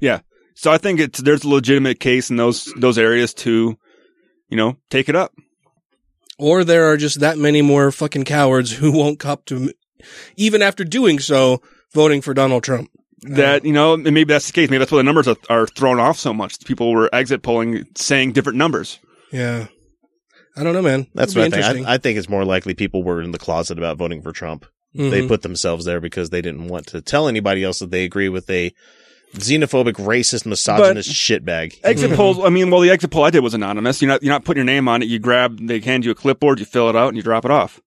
[0.00, 0.20] Yeah.
[0.64, 3.76] So I think it's there's a legitimate case in those those areas to,
[4.48, 5.30] you know, take it up.
[6.38, 9.74] or there are just that many more fucking cowards who won't cop to
[10.36, 11.60] even after doing so
[11.92, 12.88] voting for Donald Trump
[13.24, 14.70] That you know, and maybe that's the case.
[14.70, 16.58] Maybe that's why the numbers are, are thrown off so much.
[16.64, 18.98] People were exit polling saying different numbers.
[19.32, 19.66] yeah
[20.56, 21.56] I don't know man That's It'd what I think.
[21.66, 21.86] interesting.
[21.86, 24.64] I, I think it's more likely people were in the closet about voting for Trump.
[24.94, 25.28] They Mhm.
[25.28, 28.48] put themselves there because they didn't want to tell anybody else that they agree with
[28.48, 28.72] a
[29.34, 31.78] xenophobic, racist, misogynist shitbag.
[31.82, 32.38] Exit polls.
[32.38, 34.00] I mean, well, the exit poll I did was anonymous.
[34.00, 35.08] You're not you're not putting your name on it.
[35.08, 37.50] You grab, they hand you a clipboard, you fill it out, and you drop it
[37.50, 37.80] off.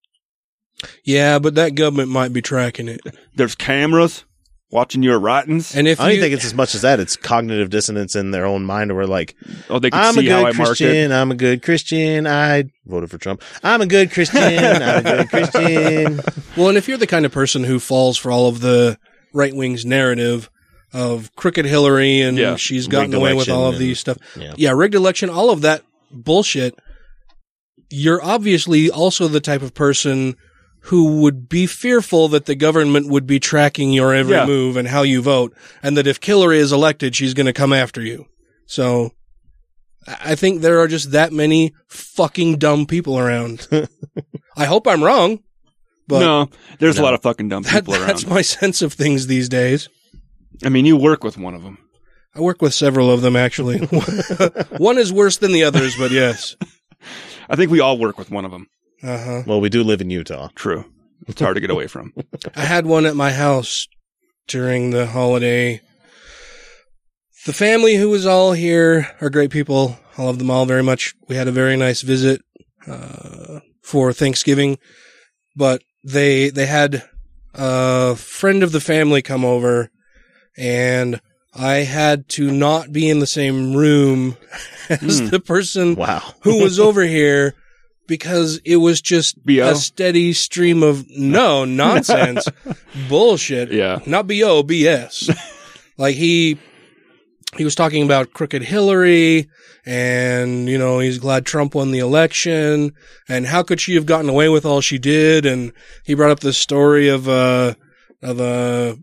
[1.03, 3.01] Yeah, but that government might be tracking it.
[3.35, 4.25] There's cameras
[4.69, 5.75] watching your rottens.
[5.75, 6.99] And if I don't you, think it's as much as that.
[6.99, 9.35] It's cognitive dissonance in their own mind where like,
[9.69, 10.83] oh, they can I'm a see how I good marked it.
[10.83, 11.11] Christian.
[11.11, 12.27] I'm a good Christian.
[12.27, 13.41] I voted for Trump.
[13.63, 14.43] I'm a good Christian.
[14.43, 16.19] I'm a good Christian.
[16.57, 18.97] well, and if you're the kind of person who falls for all of the
[19.33, 20.49] right wing's narrative
[20.93, 22.55] of crooked Hillary and Yeah.
[22.55, 24.53] she's gotten Rigged away with all of and- these stuff, yeah.
[24.57, 26.75] yeah, rigged election, all of that bullshit.
[27.89, 30.35] You're obviously also the type of person
[30.81, 34.45] who would be fearful that the government would be tracking your every Yeah.
[34.45, 37.73] move and how you vote, and that if Hillary is elected, she's going to come
[37.73, 38.25] after you.
[38.65, 39.11] So,
[40.07, 43.67] I I think there are just that many fucking dumb people around.
[44.57, 45.39] I hope I'm wrong,
[46.07, 49.27] but no, there's a lot of fucking dumb that, people that's my sense of things
[49.27, 49.89] these days.
[50.63, 51.77] I mean, you work with one of them.
[52.35, 53.79] I work with several of them actually.
[54.77, 56.55] One is worse than the others, but yes.
[57.49, 58.67] I think we all work with one of them.
[59.01, 59.43] Uh huh.
[59.45, 60.49] Well, we do live in Utah.
[60.55, 60.85] True.
[61.27, 62.13] It's hard to get away from.
[62.55, 63.87] I had one at my house
[64.47, 65.81] during the holiday.
[67.45, 69.97] The family who was all here are great people.
[70.17, 71.15] I love them all very much.
[71.27, 72.41] We had a very nice visit
[72.87, 74.77] uh, for Thanksgiving,
[75.55, 77.03] but they they had
[77.53, 79.89] a friend of the family come over,
[80.57, 81.21] and
[81.53, 84.37] I had to not be in the same room
[84.89, 85.27] as Hmm.
[85.27, 86.33] the person Wow.
[86.41, 87.55] who was over here
[88.07, 89.69] because it was just BO?
[89.69, 92.47] a steady stream of no nonsense,
[93.09, 93.71] bullshit.
[93.71, 93.99] Yeah.
[94.05, 95.35] Not BO, BS.
[95.97, 96.57] like he,
[97.57, 99.49] he was talking about crooked Hillary
[99.85, 102.93] and, you know, he's glad Trump won the election
[103.27, 105.45] and how could she have gotten away with all she did?
[105.45, 107.73] And he brought up the story of, uh,
[108.21, 108.95] of, uh,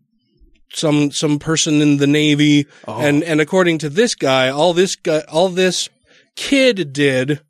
[0.75, 2.67] some, some person in the Navy.
[2.87, 5.89] And, and according to this guy, all this guy, all this
[6.37, 7.41] kid did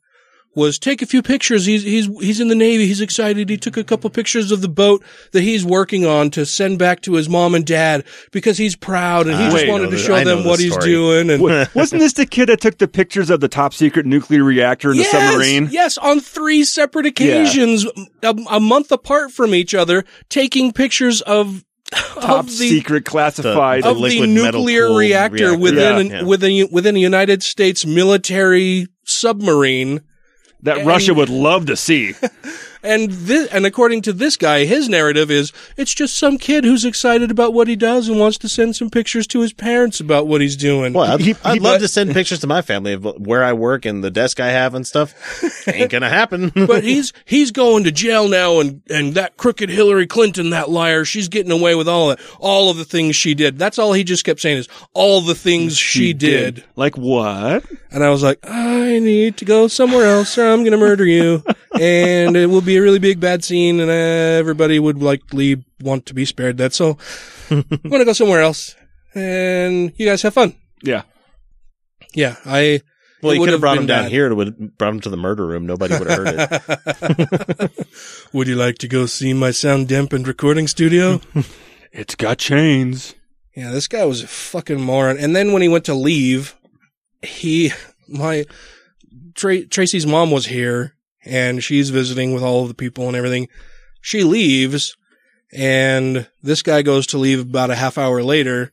[0.57, 1.67] was take a few pictures.
[1.67, 2.87] He's he's he's in the Navy.
[2.87, 3.49] He's excited.
[3.49, 5.03] He took a couple pictures of the boat
[5.33, 9.27] that he's working on to send back to his mom and dad because he's proud
[9.27, 11.31] and he Ah, just wait, wanted no, to show I them what this he's doing.
[11.31, 11.43] And
[11.75, 14.99] Wasn't this the kid that took the pictures of the top secret nuclear reactor in
[14.99, 15.69] yes, the submarine?
[15.73, 17.85] yes, on three separate occasions,
[18.23, 21.65] a, a month apart from each other, taking pictures of
[21.95, 23.83] Top of the, secret classified.
[23.85, 25.59] The of the liquid metal nuclear reactor, reactor.
[25.59, 26.23] within Yeah.
[26.25, 30.01] within within a United States military submarine.
[30.63, 32.15] that and- Russia would love to see.
[32.85, 36.85] And this, and according to this guy, his narrative is it's just some kid who's
[36.85, 40.27] excited about what he does and wants to send some pictures to his parents about
[40.27, 40.93] what he's doing.
[40.93, 43.55] Well, I'd, He- I'd he- love to send pictures to my family of where I
[43.55, 45.15] work and the desk I have and stuff.
[45.67, 46.53] Ain't gonna happen.
[46.67, 51.05] but he's he's going to jail now, and and that crooked Hillary Clinton, that liar,
[51.07, 53.59] she's getting away with all that, all of the things she did.
[53.59, 56.65] That's all he just kept saying is all the things she, did.
[56.77, 57.65] Like what?
[57.91, 61.05] And I was like, I need to go somewhere else, or I'm going to murder
[61.07, 61.43] you,
[61.81, 66.15] and it will be a really big bad scene, and everybody would likely want to
[66.15, 66.73] be spared that.
[66.73, 66.99] So
[67.51, 68.75] I'm going to go somewhere else,
[69.15, 70.55] and you guys have fun.
[70.83, 71.03] Yeah.
[72.15, 72.81] Yeah, I.
[73.23, 74.13] well, it you would could have brought him down bad.
[74.13, 74.27] here.
[74.27, 75.67] It would have brought him to the murder room.
[75.67, 77.87] Nobody would have heard it.
[78.33, 81.21] Would you like to go see my sound dampened recording studio?
[81.97, 83.15] It's got chains.
[83.55, 85.17] Yeah, this guy was a fucking moron.
[85.17, 86.57] And then when he went to leave,
[87.23, 87.71] he,
[88.09, 88.47] my,
[89.37, 93.49] Tra- Tracy's mom was here and she's visiting with all of the people and everything.
[94.01, 94.97] She leaves
[95.53, 98.73] and this guy goes to leave about a half hour later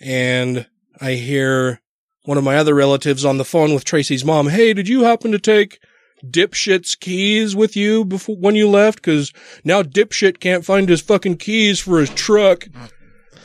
[0.00, 0.66] and
[1.00, 1.80] I hear
[2.24, 4.48] one of my other relatives on the phone with Tracy's mom.
[4.48, 5.78] Hey, did you happen to take
[6.24, 9.02] dipshit's keys with you before when you left?
[9.02, 9.32] Cause
[9.64, 12.66] now dipshit can't find his fucking keys for his truck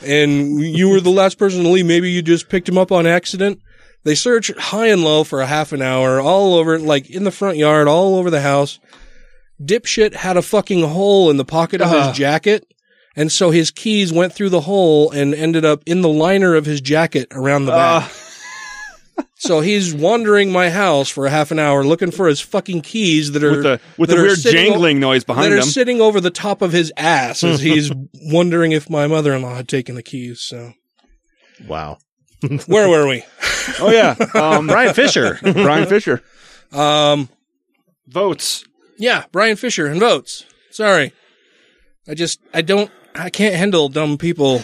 [0.04, 1.86] and you were the last person to leave.
[1.86, 3.60] Maybe you just picked him up on accident.
[4.04, 7.30] They searched high and low for a half an hour, all over, like in the
[7.30, 8.80] front yard, all over the house.
[9.62, 12.08] Dipshit had a fucking hole in the pocket of Ah.
[12.08, 12.66] his jacket.
[13.14, 16.64] And so his keys went through the hole and ended up in the liner of
[16.66, 18.10] his jacket around the back.
[19.36, 23.32] so he's wandering my house for a half an hour looking for his fucking keys
[23.32, 25.62] that are With the with that the weird sitting o- jangling noise behind that are
[25.62, 29.94] sitting over the top of his ass as he's wondering if my mother-in-law had taken
[29.94, 30.40] the keys.
[30.40, 30.72] So
[31.68, 31.98] wow.
[32.66, 33.24] Where were we?
[33.80, 34.14] oh yeah.
[34.34, 35.38] Um, Bryan Fischer.
[35.42, 36.22] Bryan Fischer.
[36.72, 37.28] Um,
[38.08, 38.64] Votes.
[38.98, 40.44] yeah, Bryan Fischer and votes.
[40.70, 41.12] Sorry,
[42.08, 44.62] I just I don't I can't handle dumb people.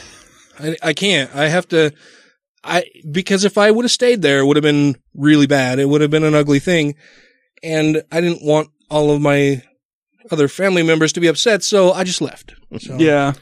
[0.58, 1.34] I I can't.
[1.34, 1.92] I have to.
[2.64, 5.78] I because if I would have stayed there, it would have been really bad.
[5.78, 6.94] It would have been an ugly thing,
[7.62, 9.62] and I didn't want all of my
[10.30, 12.54] other family members to be upset, so I just left.
[12.78, 12.96] So.
[12.98, 13.32] Yeah.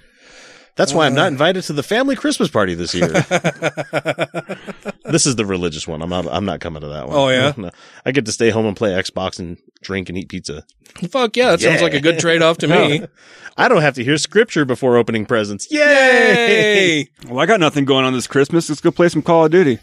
[0.76, 1.28] That's why I'm not uh-huh.
[1.28, 3.08] invited to the family Christmas party this year.
[5.06, 6.02] this is the religious one.
[6.02, 6.26] I'm not.
[6.28, 7.16] I'm not coming to that one.
[7.16, 7.54] Oh, yeah?
[7.56, 7.70] No.
[8.04, 10.64] I get to stay home and play Xbox and drink and eat pizza.
[11.10, 13.06] Fuck yeah, that sounds like a good trade off to me.
[13.56, 15.70] I don't have to hear scripture before opening presents.
[15.70, 15.80] Yay!
[15.80, 17.08] Yay!
[17.26, 18.68] Well, I got nothing going on this Christmas.
[18.68, 19.78] Let's go play some Call of Duty.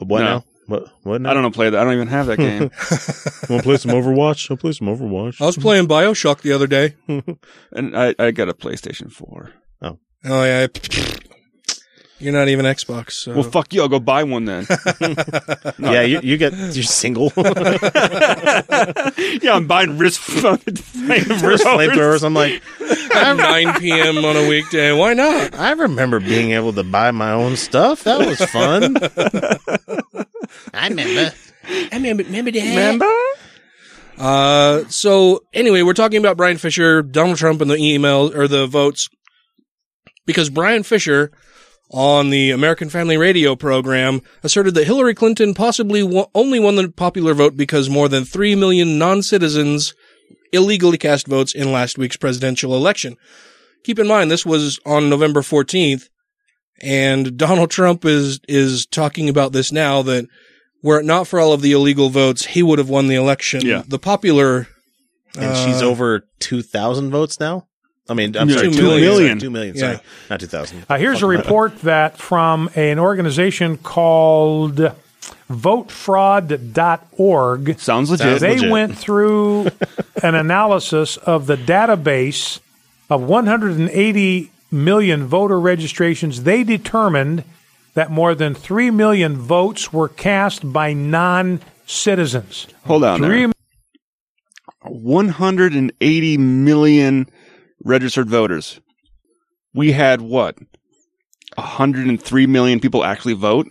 [0.00, 0.24] What No.
[0.24, 0.44] now?
[0.66, 0.88] What?
[1.02, 1.30] What now?
[1.30, 1.80] I don't know play that.
[1.80, 2.70] I don't even have that game.
[3.48, 4.50] Want to play some Overwatch?
[4.50, 5.40] I'll play some Overwatch.
[5.40, 6.94] I was playing Bioshock the other day.
[7.72, 9.52] and I, I got a PlayStation 4.
[10.24, 10.66] Oh yeah,
[12.24, 13.12] you're not even Xbox.
[13.12, 13.34] So.
[13.34, 13.82] Well, fuck you.
[13.82, 14.66] I'll go buy one then.
[15.78, 17.30] Yeah, you, you get you're single.
[17.36, 17.52] yeah,
[19.52, 22.24] I'm buying wrist fucking First flamethrowers.
[22.24, 22.62] I'm like,
[23.14, 24.24] At 9 p.m.
[24.24, 24.92] on a weekday.
[24.92, 25.54] Why not?
[25.54, 28.04] I remember being able to buy my own stuff.
[28.04, 28.96] That was fun.
[30.72, 31.34] I remember.
[31.68, 32.64] I remember, remember that.
[32.64, 33.12] Remember?
[34.16, 38.66] Uh, so anyway, we're talking about Bryan Fischer, Donald Trump, and the email or the
[38.66, 39.10] votes
[40.26, 41.30] because Bryan Fischer
[41.90, 46.88] on the American Family Radio program asserted that Hillary Clinton possibly wo- only won the
[46.90, 49.94] popular vote because more than 3 million non-citizens
[50.52, 53.16] illegally cast votes in last week's presidential election.
[53.84, 56.08] Keep in mind, this was on November 14th,
[56.80, 60.26] and Donald Trump is, is talking about this now that
[60.82, 63.62] were it not for all of the illegal votes, he would have won the election.
[63.64, 63.82] Yeah.
[63.86, 64.68] The popular,
[65.36, 67.66] And she's uh, over two thousand votes now.
[68.08, 69.10] I mean, I'm Yeah, sorry, two two million.
[69.10, 69.38] million.
[69.38, 69.76] Two million.
[69.76, 69.98] Sorry,
[70.28, 70.84] not two thousand.
[70.88, 74.92] Uh, here's a report that from an organization called
[75.50, 77.78] votefraud.org.
[77.78, 78.40] Sounds legit.
[78.40, 78.70] They legit.
[78.70, 79.68] went through
[80.22, 82.60] an analysis of the database
[83.10, 86.42] of 180 million voter registrations.
[86.44, 87.44] They determined
[87.94, 92.66] that more than 3 million votes were cast by non citizens.
[92.86, 93.20] Hold on.
[93.20, 93.52] Three There.
[94.82, 97.26] 180 million
[97.84, 98.80] registered voters.
[99.72, 100.56] We had what?
[101.56, 103.66] 103 million people actually vote?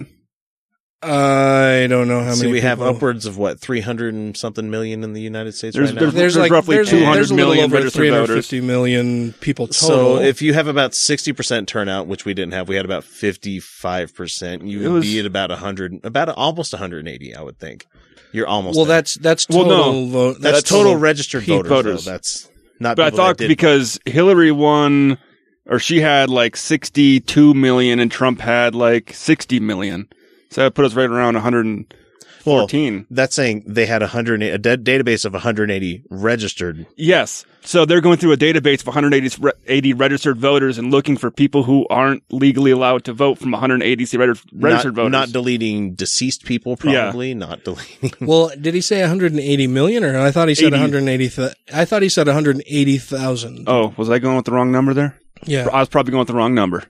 [1.06, 2.53] I don't know how See, many.
[2.53, 5.76] we have people- upwards of what three hundred and something million in the United States
[5.76, 5.99] There's- right now.
[5.99, 9.68] there's- There's like roughly there's, 200 there's a little million over registered 350 million people
[9.68, 9.88] total.
[10.18, 13.03] So if you have about sixty percent turnout, which we didn't have, we had about
[13.03, 14.64] fifty five percent.
[14.65, 17.35] You It would was- be at about hundred, about almost one hundred and eighty.
[17.35, 17.85] I would think.
[18.31, 18.77] You're almost.
[18.77, 18.98] well, there.
[18.99, 20.06] that's that's Well, total no.
[20.07, 20.38] vote.
[20.40, 21.69] that's, That's total registered peak voters.
[21.69, 22.06] voters.
[22.06, 22.49] That's
[22.84, 22.97] not.
[22.97, 25.18] But I thought because Hillary won,
[25.65, 30.07] or she had like 62 million and Trump had like 60 million.
[30.49, 31.99] So that put us right around 114.
[32.45, 32.68] Well,
[33.10, 36.86] that's saying they had a hundred a da- database of 180 registered.
[36.95, 37.45] Yes.
[37.65, 41.64] So they're going through a database of 180 re- registered voters and looking for people
[41.64, 45.11] who aren't legally allowed to vote from 180 reg- registered not, voters.
[45.11, 47.03] not deleting deceased people, Yeah.
[47.03, 48.11] probably not deleting.
[48.20, 50.76] Well, did he say 180 million, or I thought he said 80.
[50.76, 51.30] 180?
[51.30, 53.64] Th- I thought he said 180,000.
[53.70, 55.18] oh, was I going with the wrong number there?
[55.45, 56.84] Yeah, I was probably going with the wrong number.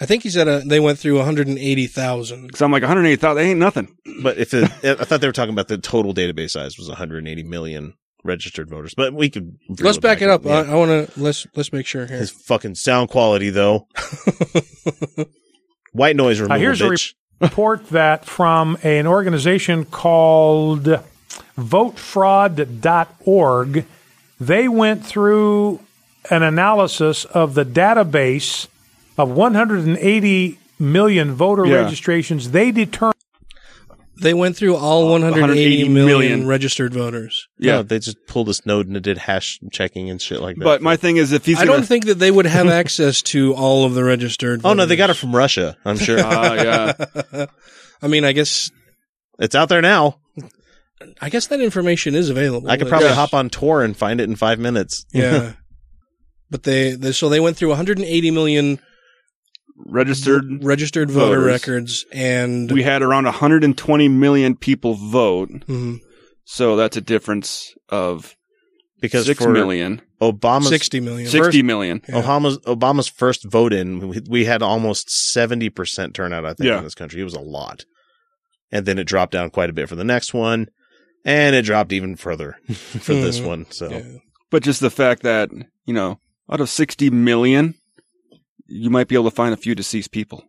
[0.00, 2.46] I think he said uh, they went through 180,000.
[2.46, 3.96] Because I'm like 180,000, that ain't nothing.
[4.22, 7.44] But if it, I thought they were talking about the total database size was 180
[7.44, 7.94] million
[8.24, 10.44] registered voters, but we could Let's back it up.
[10.44, 10.60] Yeah.
[10.60, 12.16] I, I want to let's let's make sure here.
[12.16, 13.86] His fucking sound quality, though.
[15.92, 16.96] White noise removal, Uh, here's a
[17.40, 20.84] report that from an organization called
[21.56, 23.84] votefraud.org.
[24.40, 25.78] They went through
[26.30, 28.66] an analysis of the database
[29.18, 31.76] of 180 million voter Yeah.
[31.82, 32.50] registrations.
[32.50, 33.14] They determined
[34.20, 36.46] They went through all 180 180 million, million.
[36.46, 37.48] registered voters.
[37.58, 37.72] Yeah.
[37.76, 40.64] No, they just pulled this node and it did hash checking and shit like that.
[40.64, 43.22] But my thing is, if he's I gonna, don't think that they would have access
[43.22, 44.60] to all of the registered.
[44.64, 45.76] oh no, they got it from Russia.
[45.84, 47.46] I'm sure Ah, yeah.
[48.02, 48.70] I mean, I guess
[49.40, 50.20] it's out there now.
[51.20, 52.70] I guess that information is available.
[52.70, 55.04] I could probably It's- hop on Tor and find it in five minutes.
[55.12, 55.54] Yeah.
[56.50, 58.78] but they, they so they went through 180 million
[59.76, 60.62] registered.
[60.64, 61.46] registered voter Voters.
[61.46, 65.50] records and We had around 120 million people vote.
[65.66, 66.00] Mhm.
[66.44, 68.36] So that's a difference of
[69.00, 70.00] because six for million.
[70.20, 71.28] Obama's 60 million.
[71.28, 72.00] 60 million.
[72.08, 72.22] Yeah.
[72.22, 76.44] Obama's Obama's first vote in, we, we had almost seventy percent turnout.
[76.44, 76.78] I think Yeah.
[76.78, 77.84] in this country, it was a lot,
[78.72, 80.68] and then it dropped down quite a bit for the next one,
[81.24, 82.56] and it dropped even further
[83.00, 83.46] for this Mhm.
[83.46, 83.66] one.
[83.70, 84.02] So Yeah.
[84.50, 85.50] But just the fact that,
[85.84, 86.20] you know,
[86.50, 87.74] out of 60 million,
[88.66, 90.44] you might be able to find a few deceased people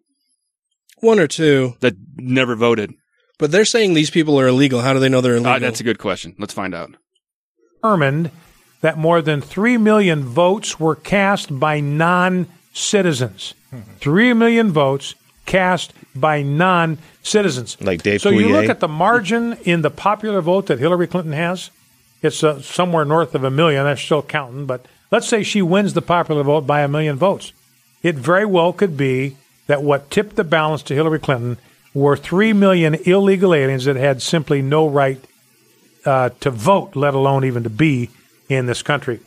[0.99, 1.75] One or two.
[1.81, 2.93] that never voted.
[3.37, 4.81] But they're saying these people are illegal.
[4.81, 5.51] How do they know they're illegal?
[5.53, 6.35] Ah, that's a good question.
[6.39, 6.95] Let's find out.
[7.75, 8.31] determined
[8.81, 13.53] that more than 3 million votes were cast by non citizens.
[13.99, 15.15] 3 million votes
[15.45, 17.77] cast by non citizens.
[17.81, 21.33] Like Dave So you look at the margin in the popular vote that Hillary Clinton
[21.33, 21.71] has,
[22.21, 23.83] it's uh, somewhere north of a million.
[23.83, 27.51] They're still counting, but let's say she wins the popular vote by a million votes.
[28.03, 31.57] It very well could be that what tipped the balance to Hillary Clinton
[31.93, 35.19] were 3 million illegal aliens that had simply no right
[36.05, 38.09] uh, to vote, let alone even to be
[38.49, 39.19] in this country.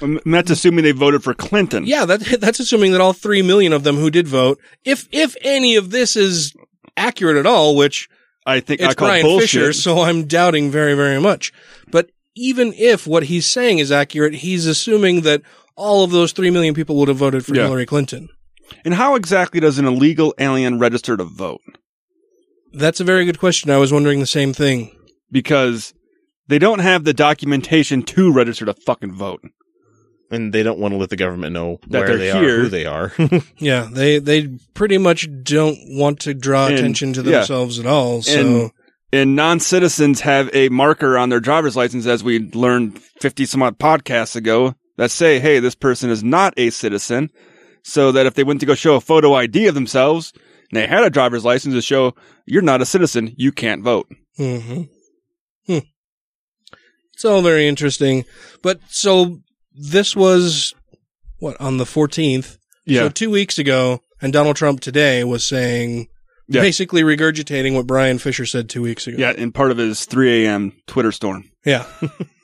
[0.00, 1.84] And that's assuming they voted for Clinton.
[1.84, 5.36] Yeah, that that's assuming that all three million of them who did vote, if if
[5.42, 6.54] any of this is
[6.96, 8.08] accurate at all, which
[8.46, 9.50] I think I it's call Brian bullshit.
[9.50, 11.52] Fisher, so I'm doubting very very much.
[11.90, 15.42] But even if what he's saying is accurate, he's assuming that
[15.80, 17.62] all of those three million people would have voted for Yeah.
[17.64, 18.28] Hillary Clinton.
[18.84, 21.60] And how exactly does an illegal alien register to vote?
[22.72, 23.70] That's a very good question.
[23.70, 24.92] I was wondering the same thing.
[25.32, 25.94] Because
[26.48, 29.40] they don't have the documentation to register to fucking vote.
[30.32, 32.58] and they don't want to let the government know That where they're they here.
[32.58, 33.12] are, who they are.
[33.58, 37.38] Yeah, they they pretty much don't want to draw And- attention to yeah.
[37.38, 38.22] themselves at all.
[38.22, 38.70] So And,
[39.12, 43.78] and non-citizens have a marker on their driver's license, as we learned 50 some odd
[43.78, 47.30] podcasts ago, that say, hey, this person is not a citizen.
[47.82, 50.34] So that if they went to go show a photo ID of themselves,
[50.70, 52.14] and they had a driver's license to show
[52.44, 54.06] you're not a citizen, you can't vote.
[54.36, 54.82] hmm
[55.66, 55.78] Hmm.
[57.14, 58.24] It's all very interesting.
[58.62, 59.38] But so
[59.72, 60.74] this was
[61.38, 62.58] what on the 14th.
[62.84, 63.02] Yeah.
[63.04, 66.08] So two weeks ago, and Donald Trump today was saying,
[66.48, 66.60] Yeah.
[66.60, 69.16] basically regurgitating what Bryan Fischer said two weeks ago.
[69.18, 70.72] Yeah, in part of his 3 a.m.
[70.86, 71.44] Twitter storm.
[71.64, 71.86] Yeah.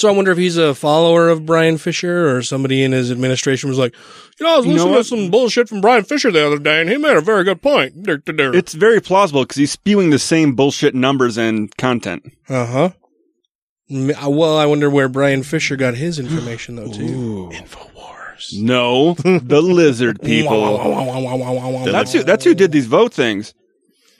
[0.00, 3.68] So I wonder if he's a follower of Bryan Fischer or somebody in his administration
[3.68, 3.94] was like,
[4.38, 6.80] you know, I was You listening to some bullshit from Bryan Fischer the other day,
[6.80, 8.04] and he made a very good point.
[8.04, 8.54] Dirt to dirt.
[8.54, 12.32] It's very plausible because he's spewing the same bullshit numbers and content.
[12.48, 12.90] Uh huh.
[13.90, 17.50] Well, I wonder where Bryan Fischer got his information though too.
[17.52, 18.58] InfoWars.
[18.58, 21.84] No, the lizard people.
[21.84, 22.22] that's who.
[22.22, 23.52] That's who did these vote things.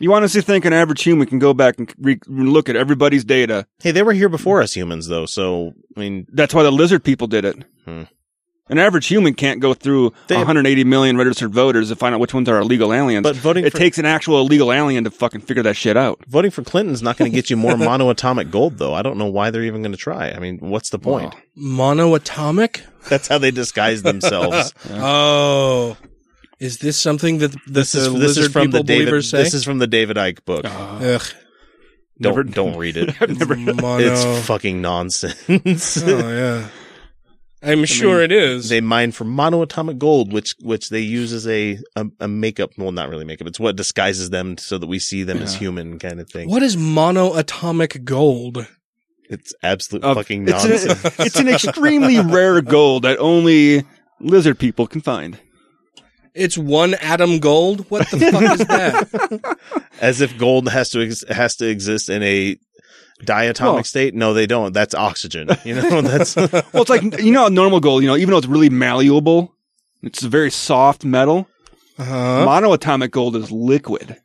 [0.00, 3.66] You honestly think an average human can go back and re- look at everybody's data?
[3.82, 5.26] Hey, they were here before us humans, though.
[5.26, 7.62] So I mean, That's why the lizard people did it.
[7.84, 8.02] Hmm.
[8.68, 12.32] An average human can't go through They- 180 million registered voters to find out which
[12.32, 13.24] ones are illegal aliens.
[13.24, 16.20] But voting it for- takes an actual illegal alien to fucking figure that shit out.
[16.28, 18.94] voting for Clinton's not going to get you more monoatomic gold, though.
[18.94, 20.30] I don't know why they're even going to try.
[20.30, 21.34] I mean, what's the point?
[21.58, 22.82] Monoatomic.
[23.08, 24.72] That's how they disguise themselves.
[24.92, 25.96] Oh,
[26.60, 29.04] is this something that the, this is the this lizard is from the people David.
[29.06, 29.42] believers say?
[29.42, 30.64] This is from the David Icke book.
[30.66, 30.98] Ah.
[31.00, 31.22] Ugh.
[32.20, 33.76] don't Never- don't read it.
[33.82, 33.98] Mono.
[33.98, 36.02] It's fucking nonsense.
[36.06, 36.68] oh yeah.
[37.62, 38.70] I'm sure it is.
[38.70, 42.70] they mine for monoatomic gold, which which they use as a, a a makeup.
[42.78, 43.46] Well, not really makeup.
[43.48, 46.48] It's what disguises them so that we see them as human, kind of thing.
[46.48, 48.66] what is monoatomic gold?
[49.28, 51.04] It's absolute Of- fucking it's, nonsense.
[51.04, 53.84] an, it's an extremely rare gold that only
[54.20, 55.38] lizard people can find.
[56.34, 57.90] It's one atom gold.
[57.90, 59.58] What the fuck is that?
[60.00, 62.56] as if gold has to ex- has to exist in a
[63.24, 64.14] diatomic Well- state.
[64.14, 64.72] No, they don't.
[64.72, 65.48] That's oxygen.
[65.64, 68.02] You know, that's Well, it's like you know, normal gold.
[68.02, 69.54] You know, even though it's really malleable,
[70.02, 71.48] it's a very soft metal.
[71.98, 72.46] Uh-huh.
[72.46, 74.16] Monoatomic gold is liquid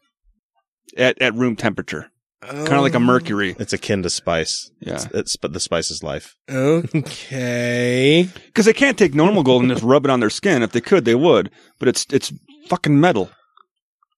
[0.96, 2.10] at at room temperature,
[2.48, 3.56] kind of like a um, mercury.
[3.60, 4.72] it's akin to spice.
[4.80, 4.96] Yeah.
[4.96, 6.36] it's, it's but the spice is life.
[6.50, 8.30] Okay.
[8.46, 10.64] Because they can't take normal gold and just rub it on their skin.
[10.64, 11.52] If they could, they would.
[11.78, 12.32] But it's it's
[12.70, 13.30] fucking metal.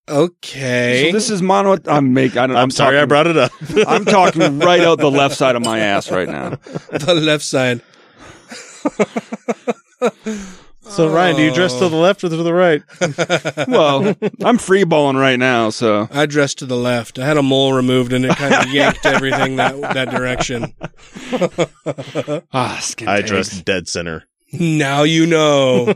[0.10, 1.08] Okay.
[1.08, 1.78] So this is mono.
[1.88, 2.38] I'm make.
[2.38, 3.52] I don't, I'm, I'm sorry, I brought it up.
[3.88, 6.49] I'm talking right out the left side of my ass right now.
[6.91, 7.82] the left side.
[10.90, 12.82] So Ryan, do you dress to the left or to the right?
[13.68, 17.20] Well, I'm free balling right now, so I dressed to the left.
[17.20, 20.74] I had a mole removed and it kind of yanked everything that that direction.
[22.54, 23.30] ah, skin I tags.
[23.30, 24.24] dress dead center.
[24.54, 25.94] Now you know.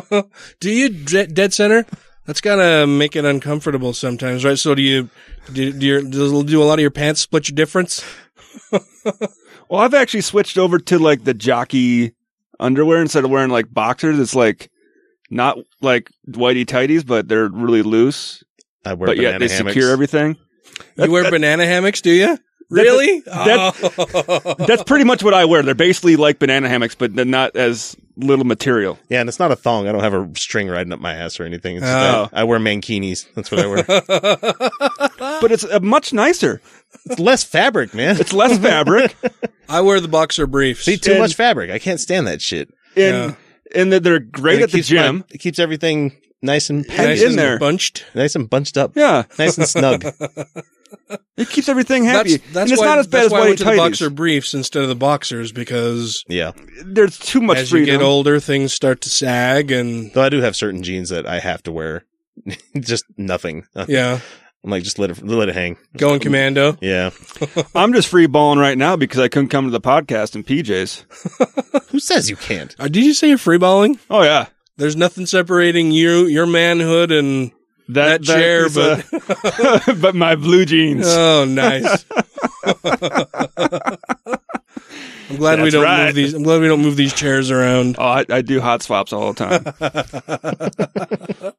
[0.60, 1.84] do you dre- dead center?
[2.26, 4.58] That's gotta make it uncomfortable sometimes, right?
[4.58, 5.10] So do you
[5.52, 8.04] do, do, your, do, do a lot of your pants split your difference?
[9.68, 12.14] Well, I've actually switched over to like the jockey
[12.60, 14.18] underwear instead of wearing like boxers.
[14.18, 14.70] It's like
[15.30, 18.42] not like whitey tighties, but they're really loose.
[18.84, 19.74] I wear but yet they hammocks.
[19.74, 20.36] secure everything.
[20.96, 22.38] you wear banana hammocks, do you?
[22.70, 23.20] Really?
[23.20, 23.74] that-
[24.46, 24.54] Oh.
[24.66, 25.62] That's pretty much what I wear.
[25.62, 28.98] They're basically like banana hammocks, but they're not as little material.
[29.08, 29.86] Yeah, and it's not a thong.
[29.88, 31.76] I don't have a string riding up my ass or anything.
[31.76, 32.28] It's just Oh.
[32.32, 33.26] I, I wear mankinis.
[33.34, 33.84] That's what I wear.
[35.40, 36.60] But it's uh, much nicer.
[37.06, 38.20] It's less fabric, man.
[38.20, 39.16] It's less fabric,
[39.68, 40.84] I wear the boxer briefs.
[40.84, 41.70] See, too and- much fabric.
[41.70, 42.72] I can't stand that shit.
[42.96, 43.36] and
[43.74, 45.24] and that they're great And it at the keeps my- gym.
[45.30, 47.58] it keeps everything nice and Nice packed in and there.
[47.58, 48.04] bunched.
[48.14, 48.92] nice and bunched up.
[48.96, 50.04] Yeah, Nice and snug.
[51.36, 52.36] it keeps everything happy.
[52.36, 53.76] That's, that's and it's why, not as bad as why I went to the tighties.
[53.78, 56.52] boxer briefs instead of the boxers because yeah.
[56.84, 60.40] There's too much as you get older, things start to sag and Though I do
[60.40, 62.04] have certain jeans that I have to wear.
[62.78, 63.64] just nothing.
[63.88, 64.20] yeah,
[64.64, 65.76] I'm like, just let it, let it hang.
[65.98, 66.78] going commando.
[66.80, 67.10] Yeah.
[67.74, 71.88] I'm just free balling right now because I couldn't come to the podcast in PJs.
[71.90, 72.74] Who says you can't?
[72.78, 73.98] Uh, did you say you're freeballing?
[74.08, 74.46] Oh yeah,
[74.78, 77.52] There's nothing separating you, your manhood, and
[77.90, 81.06] that, chair, but uh, but my blue jeans.
[81.08, 82.06] oh, nice.
[85.28, 86.06] I'm glad we don't right.
[86.06, 86.32] move these.
[86.32, 87.96] I'm glad we don't move these chairs around.
[87.98, 89.44] oh, I, I do hot swaps all the
[91.44, 91.52] time.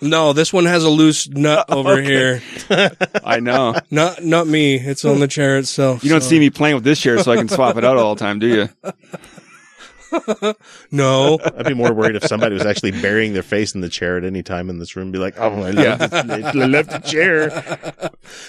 [0.00, 2.42] No, this one has a loose nut over here.
[3.24, 3.74] I know.
[3.90, 4.74] Not not me.
[4.76, 6.04] It's on the chair itself.
[6.04, 7.96] You don't so- see me playing with this chair, so I can swap it out
[7.96, 8.68] all the time, do you?
[10.92, 11.40] No.
[11.58, 14.22] I'd be more worried if somebody was actually burying their face in the chair at
[14.22, 15.10] any time in this room.
[15.10, 15.96] Be like, oh, I love, Yeah.
[15.96, 17.48] the, I love the chair.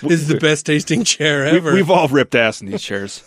[0.03, 1.73] This is the best tasting chair We, ever.
[1.73, 3.23] we've all ripped ass in these chairs.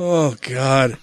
[0.00, 0.98] oh God.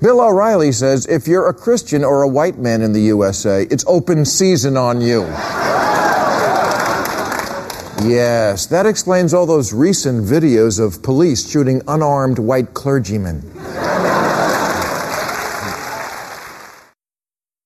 [0.00, 3.84] Bill O'Reilly says if you're a Christian or a white man in the USA, it's
[3.86, 5.22] open season on you.
[8.02, 13.42] Yes, that explains all those recent videos of police shooting unarmed white clergymen.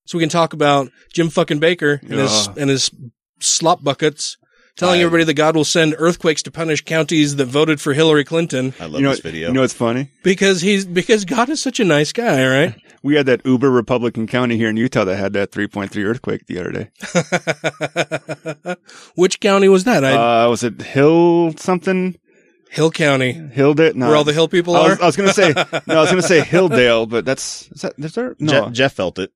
[0.05, 2.91] So we can talk about Jim fucking Bakker and his and his
[3.39, 4.37] slop buckets,
[4.79, 8.25] telling I- everybody that God will send earthquakes to punish counties that voted for Hillary
[8.25, 9.49] Clinton I love You know, this video.
[9.49, 10.09] you know what's funny?
[10.23, 12.73] because he's because God is such a nice guy, right?
[13.01, 16.59] We had that uber Republican county here in Utah that had that 3.3 earthquake the
[16.59, 18.75] other day.
[19.15, 20.03] Which county was that?
[20.03, 22.17] I Uh, was it Hill something?
[22.71, 23.33] Hill County.
[23.33, 23.95] Hildale.
[23.95, 24.07] No.
[24.07, 25.03] Where all the hill people I was, are?
[25.03, 25.53] I was gonna say
[25.87, 25.97] no.
[25.97, 28.35] I was gonna say Hildale, but that's is that is there?
[28.37, 28.65] No.
[28.67, 29.31] Je- Jeff felt it.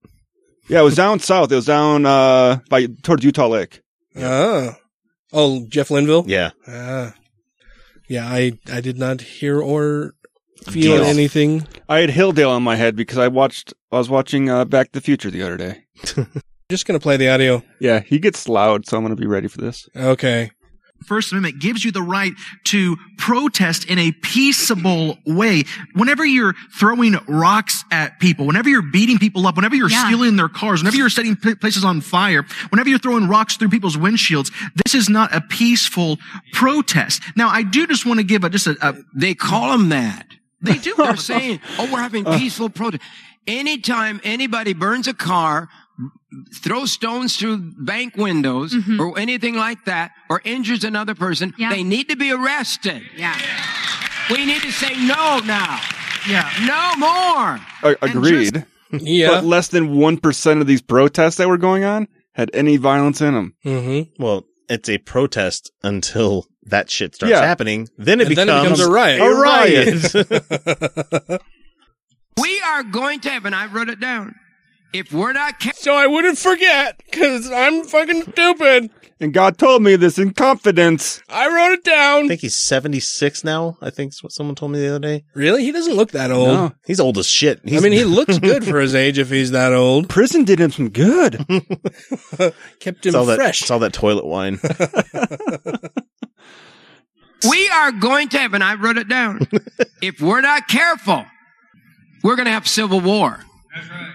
[0.70, 1.52] yeah, it was down south.
[1.52, 3.82] It was down uh by towards Utah Lake.
[4.18, 4.76] Oh.
[5.34, 6.26] Oh, Jeff Linville?
[6.28, 6.52] Yeah.
[6.68, 7.14] Ah.
[8.08, 10.14] Yeah, I, I did not hear or
[10.66, 11.04] feel Deal.
[11.04, 11.68] anything.
[11.90, 13.74] I had Hilldale on my head because I watched.
[13.92, 15.86] I was watching uh, Back to the Future the other day.
[16.70, 17.64] Just going to play the audio.
[17.80, 19.90] Yeah, he gets loud, so I'm gonna be ready for this.
[19.96, 20.52] Okay.
[21.04, 22.34] First Amendment gives you the right
[22.66, 25.64] to protest in a peaceable way.
[25.94, 30.06] Whenever you're throwing rocks at people, whenever you're beating people up, whenever you're Yeah.
[30.08, 33.98] stealing their cars, whenever you're setting places on fire, whenever you're throwing rocks through people's
[33.98, 34.52] windshields,
[34.86, 36.18] this is not a peaceful
[36.54, 37.22] protest.
[37.36, 40.28] Now, I do just want to give a, just a, a They call them that.
[40.62, 40.94] They do.
[40.98, 42.38] They're saying, "Oh, we're having uh.
[42.38, 43.04] peaceful protest."
[43.46, 45.68] Anytime anybody burns a car,
[46.54, 52.10] throws stones through bank windows, or anything like that, or injures another person, they need
[52.10, 53.02] to be arrested.
[53.16, 53.38] Yeah.
[54.30, 55.80] We need to say no now.
[56.28, 56.50] Yeah.
[56.66, 57.60] No more.
[57.92, 58.66] A- agreed.
[58.96, 59.30] Yeah.
[59.30, 63.22] But less than one percent of these protests that were going on had any violence
[63.22, 63.56] in them.
[63.66, 64.22] Mm-hmm.
[64.24, 67.42] Well, it's a protest until that shit starts Yeah.
[67.44, 67.90] happening.
[67.98, 69.22] Then it And then becomes it becomes a riot.
[69.22, 69.32] A
[71.32, 71.42] riot.
[72.42, 74.36] We are going to have, and I wrote it down.
[74.94, 78.92] If we're not ca- So I wouldn't forget, because I'm fucking stupid.
[79.20, 81.20] And God told me this in confidence.
[81.30, 82.26] I wrote it down.
[82.26, 83.78] I think he's 76 now.
[83.82, 85.24] I think is what someone told me the other day.
[85.34, 85.64] Really?
[85.64, 86.48] He doesn't look that old.
[86.50, 86.72] No.
[86.86, 87.62] He's old as shit.
[87.64, 90.10] He's, I mean, he looks good for his age if he's that old.
[90.14, 91.38] Prison did him some good.
[91.48, 93.62] Kept him it's all that, fresh.
[93.62, 94.60] it's all that toilet wine.
[97.50, 99.48] we are going to have, and I wrote it down.
[100.02, 101.26] if we're not careful,
[102.24, 103.40] we're going to have civil war.
[103.74, 104.10] That's right.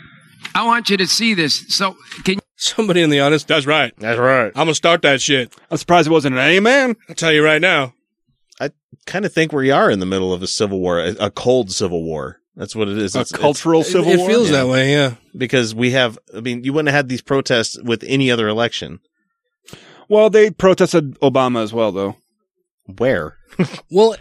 [0.58, 1.64] I want you to see this.
[1.76, 3.92] So, can Somebody in the audience, that's right.
[3.98, 4.46] That's right.
[4.48, 5.54] I'm going to start that shit.
[5.70, 6.96] I'm surprised it wasn't an amen.
[7.08, 7.94] I'll tell you right now.
[8.60, 8.70] I
[9.06, 11.70] kind of think we are in the middle of a civil war, a, a cold
[11.70, 12.40] civil war.
[12.56, 13.14] That's what it is.
[13.14, 14.28] A It's- it's- cultural civil it war.
[14.28, 14.56] It feels Yeah.
[14.56, 15.14] that way, yeah.
[15.36, 16.18] because we have.
[16.36, 18.98] I mean, you wouldn't have had these protests with any other election.
[20.08, 22.16] Well, they protested Obama as well, though.
[22.96, 23.36] Where
[23.90, 24.16] Well,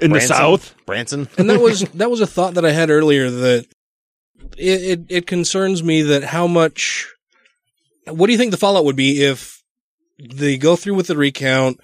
[0.00, 0.74] In the South.
[0.86, 1.28] Branson.
[1.38, 3.66] and that was that was a thought that I had earlier that
[4.56, 7.08] it, it it concerns me that how much.
[8.06, 9.62] What do you think the fallout would be if
[10.18, 11.78] they go through with the recount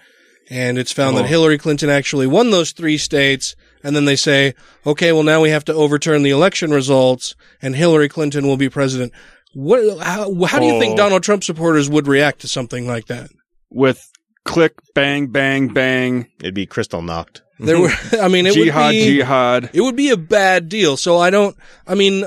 [0.51, 1.20] and it's found Oh.
[1.23, 4.55] that Hillary Clinton actually won those three states, and then they say,
[4.87, 8.69] okay, well now we have to overturn the election results, and Hillary Clinton will be
[8.69, 9.12] president.
[9.55, 9.99] What?
[10.03, 10.97] How, how do you think Oh.
[10.97, 13.31] Donald Trump supporters would react to something like that?
[13.70, 14.09] With
[14.45, 16.28] click, bang, bang, bang.
[16.41, 17.41] It'd be Kristallnacht.
[17.59, 19.70] There were, I mean, it jihad, would be jihad.
[19.73, 20.97] It would be a bad deal.
[20.97, 21.57] So I don't,
[21.87, 22.24] I mean,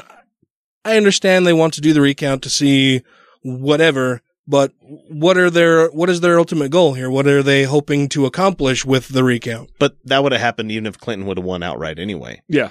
[0.85, 3.03] I understand they want to do the recount to see
[3.43, 7.09] whatever, but what are their, what is their ultimate goal here?
[7.09, 9.69] What are they hoping to accomplish with the recount?
[9.79, 12.41] But that would have happened even if Clinton would have won outright anyway.
[12.47, 12.69] Yeah.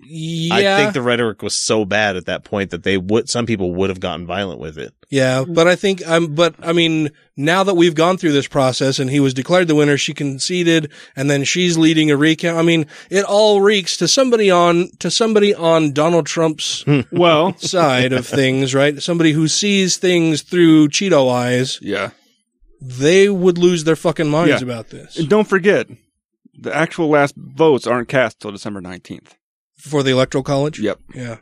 [0.00, 0.76] Yeah.
[0.76, 3.74] I think the rhetoric was so bad at that point that they would, some people
[3.74, 4.94] would have gotten violent with it.
[5.10, 5.52] yeah, mm-hmm.
[5.52, 9.10] but I think I'm, but I mean, now that we've gone through this process and
[9.10, 12.58] he was declared the winner, she conceded and then she's leading a recount.
[12.58, 17.00] I mean, it all reeks to somebody on, to somebody on Donald Trump's hmm.
[17.12, 19.00] Well, side of things, right?
[19.02, 22.10] Somebody who sees things through Cheeto eyes, yeah.
[22.80, 24.66] they would lose their fucking minds Yeah.
[24.66, 25.18] about this.
[25.18, 25.86] And don't forget,
[26.54, 29.34] the actual last votes aren't cast till December 19th.
[29.82, 30.78] For the electoral college?
[30.78, 30.98] Yep.
[31.14, 31.36] Yeah.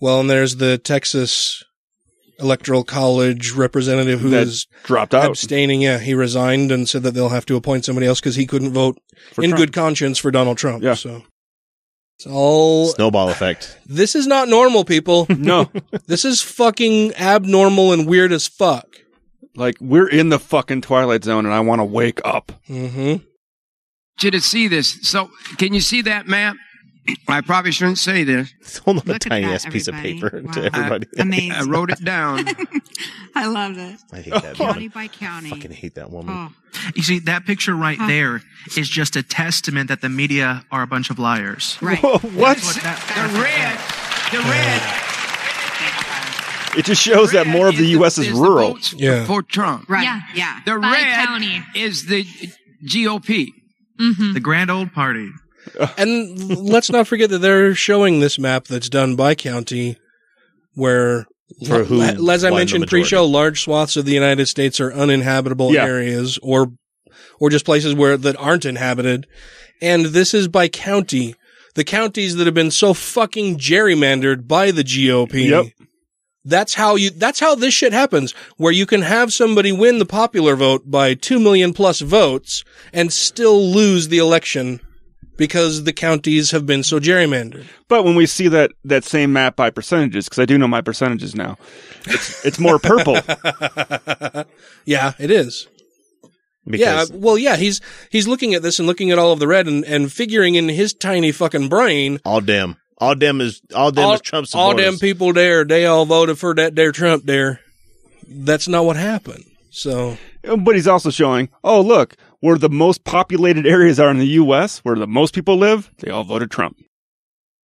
[0.00, 1.64] Well, and there's the Texas
[2.38, 5.24] electoral college representative who That is dropped out.
[5.30, 5.80] abstaining.
[5.82, 8.72] Yeah, he resigned and said that they'll have to appoint somebody else because he couldn't
[8.72, 8.96] vote
[9.32, 9.60] For in Trump.
[9.60, 10.82] good conscience for Donald Trump.
[10.84, 10.94] Yeah.
[10.94, 11.22] So
[12.16, 12.88] it's all.
[12.88, 13.76] Snowball effect.
[13.86, 15.26] This is not normal, people.
[15.36, 15.70] No.
[16.06, 18.86] this is fucking abnormal and weird as fuck.
[19.56, 22.52] like, we're in the fucking Twilight Zone and I want to wake up.
[22.68, 23.24] Mm-hmm.
[24.22, 24.98] you to see this?
[25.02, 26.56] So, can you see that map?
[27.28, 28.52] I probably shouldn't say this.
[28.84, 30.20] Hold on a Look at tiny that, ass piece of everybody.
[30.20, 30.66] paper to Wow.
[30.72, 31.06] everybody.
[31.18, 31.52] Amazing.
[31.52, 32.44] I wrote it down.
[33.34, 33.98] I love it.
[34.12, 34.88] I hate that County woman.
[34.94, 35.50] by county.
[35.50, 36.34] Fucking hate that woman.
[36.34, 36.52] Oh,
[36.94, 38.42] You see, that picture right there
[38.76, 41.78] is just a testament that the media are a bunch of liars.
[41.80, 42.02] right.
[42.02, 42.22] what?
[42.58, 43.78] The red,
[44.32, 44.82] the red
[46.76, 48.18] It just shows that more of the U.S.
[48.18, 48.78] is the rural.
[48.94, 49.24] Yeah.
[49.24, 49.88] for Trump.
[49.88, 50.02] Right.
[50.04, 50.20] Yeah.
[50.34, 50.60] Yeah.
[50.64, 51.62] The By red county.
[51.74, 52.24] is the
[52.84, 53.48] GOP.
[54.00, 54.32] Mm-hmm.
[54.34, 55.30] The grand old party.
[55.96, 59.96] And let's not forget that they're showing this map that's done by county
[60.74, 61.26] where
[61.66, 65.84] For who as I mentioned pre-show large swaths of the United States are uninhabitable Yeah.
[65.84, 66.72] areas or
[67.40, 69.26] or just places where that aren't inhabited
[69.80, 71.34] and this is by county
[71.74, 75.66] the counties that have been so fucking gerrymandered by the GOP Yep.
[76.44, 80.06] That's how you, that's how this shit happens, where you can have somebody win the
[80.06, 84.80] popular vote by 2 million plus votes and still lose the election
[85.38, 87.66] because the counties have been so gerrymandered.
[87.86, 90.82] But when we see that that same map by percentages, because I do know my
[90.82, 91.56] percentages now,
[92.04, 93.14] it's it's more purple.
[94.84, 95.66] yeah, it is.
[96.66, 99.46] Because yeah, well, yeah, he's he's looking at this and looking at all of the
[99.46, 102.18] red and, and figuring in his tiny fucking brain.
[102.26, 104.84] All them, all them is all them all, is Trump all supporters.
[104.84, 107.60] them people there, they all voted for that there Trump there.
[108.26, 109.44] That's not what happened.
[109.70, 114.26] So, but he's also showing, oh look, where the most populated areas are in the
[114.26, 116.78] U.S., where the most people live, they all voted Trump.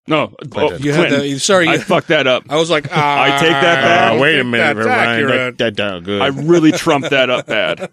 [0.06, 1.20] No, oh, you had Clinton.
[1.20, 2.44] the sorry, I fucked that up.
[2.50, 4.12] I was like, I take that back.
[4.12, 5.26] Ah, wait a minute, that's Ryan.
[5.26, 6.20] That, that, that good.
[6.20, 7.90] I really trumped that up bad.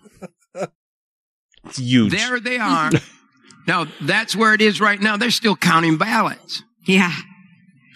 [1.65, 2.11] It's huge.
[2.11, 2.91] There they are.
[3.67, 5.15] now, that's where it is right now.
[5.15, 6.63] They're still counting ballots.
[6.85, 7.13] Yeah.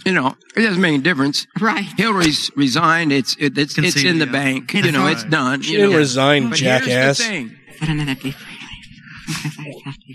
[0.05, 1.47] You know, it doesn't make any difference.
[1.59, 1.83] Right.
[1.97, 3.11] Hillary's resigned.
[3.11, 4.31] It's it, it's it's in the yeah.
[4.31, 4.73] bank.
[4.73, 5.63] You know, it's done.
[5.63, 5.97] She you didn't know.
[5.97, 6.85] resign, but jackass.
[6.87, 7.57] Here's the thing.
[7.79, 8.54] But another beef.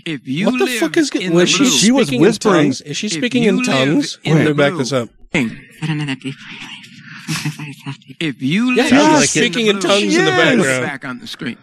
[0.05, 2.53] If you what the live fuck is in was the she She was whispering.
[2.65, 2.81] tongues?
[2.81, 4.17] Is she speaking in tongues?
[4.23, 5.09] in Let me the back blue, this up.
[5.31, 6.35] But another beef.
[8.19, 10.83] If you Yeah, live yeah, in speaking the in blue- tongues in the background.
[10.85, 11.57] back on the screen.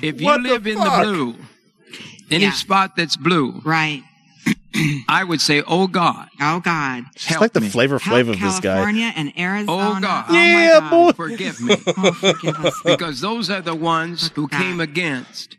[0.00, 1.36] If you What the live in the blue,
[2.30, 2.52] any Yeah.
[2.52, 4.02] spot that's blue, Right.
[5.06, 7.04] I would say, "Oh God, Oh God.
[7.14, 7.68] It's help like the me.
[7.68, 8.74] flavor Help flavor of this guy.
[8.74, 9.96] California and oh Arizona.
[9.96, 10.28] Oh, God.
[10.30, 10.90] my Yeah, God.
[10.90, 11.12] boy.
[11.12, 12.74] forgive me," Oh, forgive us.
[12.84, 14.58] because those are the ones who God.
[14.60, 15.56] came against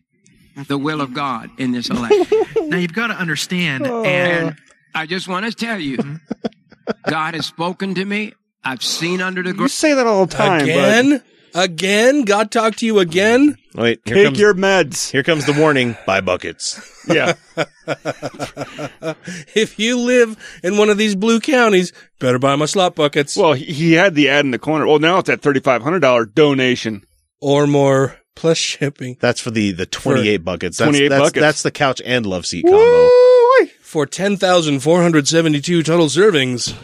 [0.67, 2.25] the will of God in this election.
[2.69, 4.03] Now you've got to understand, Oh.
[4.03, 4.57] and and
[4.95, 7.09] I just want to tell you, mm-hmm.
[7.09, 8.33] God has spoken to me.
[8.63, 9.71] I've seen under the You ground.
[9.71, 11.23] say that all the time, Again?
[11.55, 12.21] Again?
[12.23, 13.51] God talked to you again?
[13.51, 13.81] Mm-hmm.
[13.81, 15.11] Wait, here Take comes, your meds.
[15.11, 15.97] here comes the warning.
[16.05, 16.79] Buy buckets.
[17.07, 17.33] Yeah.
[19.55, 23.53] If you live in one of these blue counties, better buy my slot buckets Well,
[23.53, 24.87] he, he had the ad in the corner.
[24.87, 27.03] Well, now it's at thirty five hundred dollar donation.
[27.41, 30.77] or more plus shipping That's for the the twenty eight buckets.
[30.77, 31.41] That's, 28 that's, buckets.
[31.41, 32.77] That's the couch and love seat combo.
[32.79, 33.71] Woo-wee.
[33.81, 36.75] for 10,472 total servings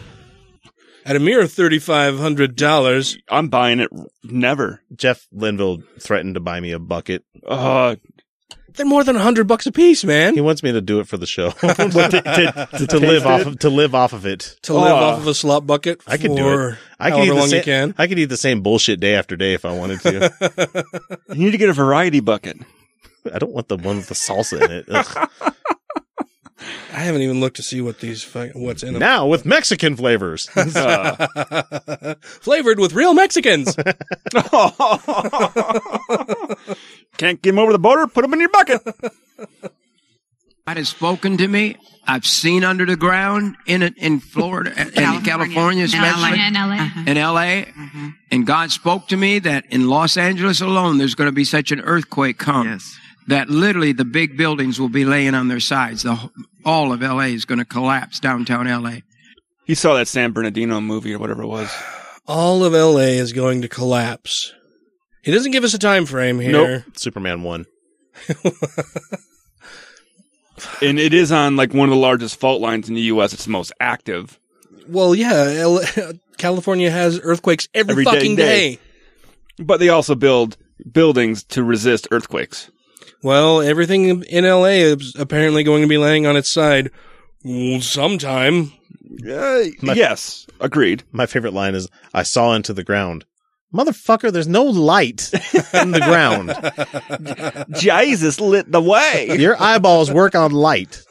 [1.04, 3.18] at a mere $3,500.
[3.28, 3.90] I'm buying it.
[4.22, 4.82] Never.
[4.94, 7.24] Jeff Linville threatened to buy me a bucket.
[7.46, 7.96] Uh,
[8.74, 10.34] They're more than a 100 bucks a piece, man.
[10.34, 13.26] He wants me to do it for the show what, to, to, to live taste
[13.26, 14.56] off of, to live off of it.
[14.62, 14.94] to live Oh.
[14.96, 16.78] off of a slot bucket I could do it.
[16.98, 17.94] I could however eat the same, you can.
[17.98, 20.84] I could eat the same bullshit day after day if I wanted to.
[21.34, 22.58] You need to get a variety bucket.
[23.32, 24.84] I don't want the one with the salsa in it.
[24.88, 25.30] Ugh.
[26.92, 28.24] I haven't even looked to see what these
[28.54, 29.00] what's in them.
[29.00, 30.48] now with Mexican flavors.
[30.76, 33.74] Uh, Flavored with real Mexicans.
[37.16, 38.06] can't get them over the border?
[38.06, 38.80] Put them in your bucket.
[40.66, 41.76] God has spoken to me.
[42.06, 46.46] I've seen under the ground in in Florida, in California, especially LA.
[46.46, 46.60] in LA.
[46.60, 46.82] Uh-huh.
[46.84, 47.04] Uh-huh.
[47.10, 47.64] in LA.
[47.64, 48.08] Mm-hmm.
[48.30, 51.72] And God spoke to me that in Los Angeles alone, there's going to be such
[51.72, 52.96] an earthquake come yes,
[53.30, 56.02] that literally the big buildings will be laying on their sides.
[56.04, 56.30] The,
[56.64, 58.98] all of LA is going to collapse, downtown LA.
[59.64, 61.70] He saw that San Bernardino movie or whatever it was.
[62.26, 64.52] All of LA is going to collapse.
[65.22, 66.52] He doesn't give us a time frame here.
[66.52, 66.96] Nope.
[66.96, 67.66] Superman one.
[70.82, 73.32] And it is on like one of the largest fault lines in the U.S.
[73.32, 74.38] It's the most active.
[74.88, 75.82] Well, yeah, L-
[76.38, 78.76] California has earthquakes every, Every fucking day.
[78.76, 78.78] day.
[79.58, 80.56] But they also build
[80.90, 82.70] buildings to resist earthquakes.
[83.22, 86.90] Well, everything in LA is apparently going to be laying on its side
[87.80, 88.72] sometime.
[89.28, 91.02] Uh, My- yes, agreed.
[91.12, 93.24] My favorite line is, "I saw into the ground."
[93.74, 95.30] Motherfucker, there's no light
[95.74, 96.48] in the ground.
[97.78, 99.36] Jesus lit the way.
[99.38, 101.02] Your eyeballs work on light.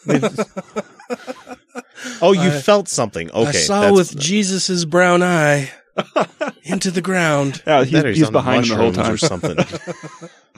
[2.21, 3.31] oh, you felt something.
[3.31, 5.71] Okay, I saw that's- with Jesus's brown eye
[6.63, 7.61] into the ground.
[7.65, 9.13] Yeah, he's, he's behind him the whole time.
[9.13, 9.57] or something.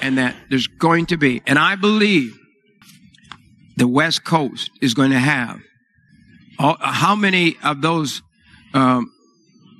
[0.00, 2.38] and that there's going to be, and I believe
[3.76, 5.60] the West Coast is going to have
[6.58, 8.22] all, how many of those
[8.74, 9.12] um,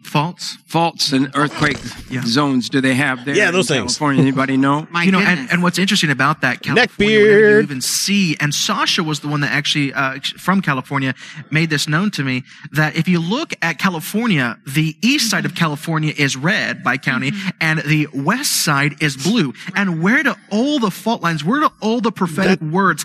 [0.02, 0.56] faults.
[0.66, 1.77] faults and earthquake
[2.09, 2.22] Yeah.
[2.24, 3.36] zones do they have there?
[3.36, 3.78] Yeah, in those things.
[3.98, 4.22] California?
[4.22, 4.86] Anybody know?
[4.90, 7.56] My you know, and, and what's interesting about that California, whenever Neckbeard.
[7.56, 11.14] you even see, and Sasha was the one that actually uh, from California
[11.51, 15.55] made this known to me that if you look at California, the east side of
[15.55, 19.52] California is red by county, and the west side is blue.
[19.77, 21.44] And where do all the fault lines?
[21.44, 23.05] Where do all the prophetic words?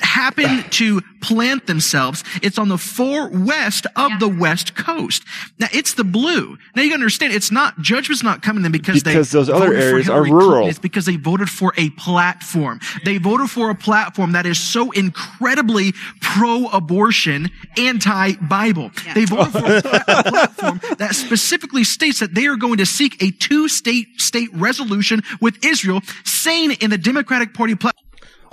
[0.00, 0.66] Happen ah.
[0.70, 2.22] to plant themselves.
[2.42, 5.24] It's on the far west of the west coast.
[5.58, 6.58] Now it's the blue.
[6.76, 9.50] Now you gotta understand, it's not, judgment's not coming to them because, Because they those
[9.50, 10.48] other areas are Hillary Clinton.
[10.48, 10.68] rural.
[10.68, 12.80] It's because they voted for a platform.
[13.04, 18.90] They voted for a platform that is so incredibly pro-abortion, anti-Bible.
[19.14, 22.86] They voted for a, pla- a platform that specifically states that they are going to
[22.86, 28.00] seek a two-state state resolution with Israel, saying in the Democratic Party platform.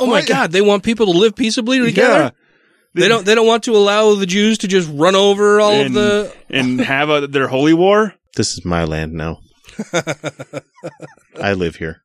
[0.02, 0.52] Oh my God!
[0.52, 2.14] They want people to live peaceably together.
[2.14, 2.30] Yeah.
[2.94, 3.26] They don't.
[3.26, 6.36] They don't want to allow the Jews to just run over all and, of the.
[6.50, 8.16] and have a, their holy war.
[8.36, 9.40] This is my land now.
[11.42, 12.02] I live here.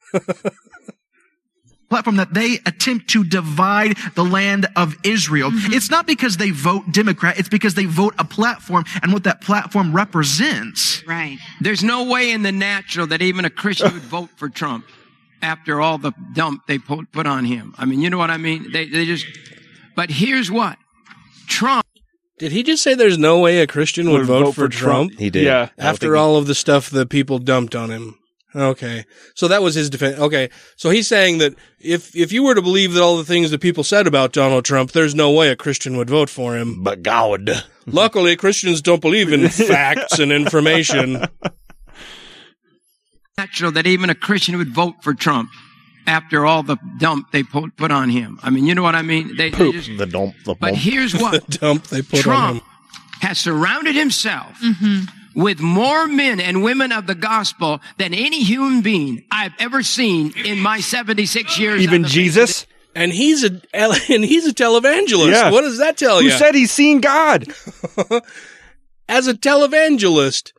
[1.88, 5.50] platform that they attempt to divide the land of Israel.
[5.50, 5.72] Mm-hmm.
[5.72, 9.40] It's not because they vote Democrat, it's because they vote a platform and what that
[9.40, 11.02] platform represents.
[11.06, 11.38] Right.
[11.60, 14.84] There's no way in the natural that even a Christian would vote for Trump
[15.42, 17.74] after all the dump they put, put on him.
[17.78, 18.70] I mean, you know what I mean?
[18.72, 19.26] They, they just,
[19.94, 20.78] but here's what
[21.46, 21.84] Trump.
[22.38, 25.18] Did he just say there's no way a Christian would, vote, for, Trump?
[25.18, 25.44] He did.
[25.44, 25.70] Yeah.
[25.78, 28.18] I don't After he- all of the stuff the people dumped on him.
[28.54, 29.04] Okay.
[29.34, 30.18] So that was his defense.
[30.18, 30.48] Okay.
[30.76, 33.60] So he's saying that if, if you were to believe that all the things that
[33.60, 36.82] people said about Donald Trump, there's no way a Christian would vote for him.
[36.82, 37.50] But God.
[37.86, 41.26] Luckily, Christians don't believe in facts and information.
[43.38, 45.50] Natural that even a Christian would vote for Trump
[46.06, 48.38] after all the dump they put, put on him.
[48.42, 49.36] I mean, you know what I mean?
[49.36, 49.74] They, they Poop.
[49.74, 50.36] just, The dump.
[50.46, 50.76] The but bump.
[50.78, 52.68] here's what the dump they put on Trump him.
[53.20, 55.02] has surrounded himself mm-hmm.
[55.38, 60.32] with more men and women of the gospel than any human being I've ever seen
[60.46, 61.82] in my 76 years.
[61.82, 65.32] Even on the face of Jesus, And he's a and he's a televangelist.
[65.32, 65.50] Yeah.
[65.50, 66.30] What does that tell who you?
[66.30, 67.46] said he's seen God.
[69.10, 70.52] As a televangelist,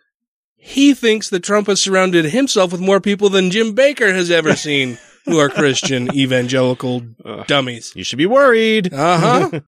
[0.68, 4.54] he thinks that Trump has surrounded himself with more people than Jim Bakker has ever
[4.54, 7.04] seen who are Christian evangelical
[7.48, 7.94] dummies.
[7.96, 8.94] You should be worried.
[8.94, 9.60] Uh huh.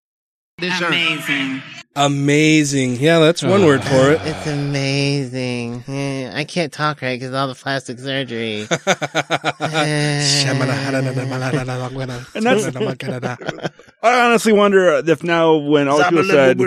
[0.58, 0.90] this earth.
[0.90, 1.62] Amazing.
[1.96, 2.98] Amazing.
[2.98, 4.20] Yeah, that's one word for it.
[4.24, 5.86] It's amazing.
[5.88, 8.68] Eh, I can't talk right because all the plastic surgery.
[12.36, 13.80] And that's.
[14.02, 16.58] I honestly wonder if now, when all people said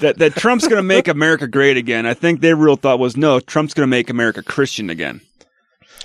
[0.00, 3.16] that, that Trump's going to make America great again, I think their real thought was
[3.16, 5.20] no, Trump's going to make America Christian again.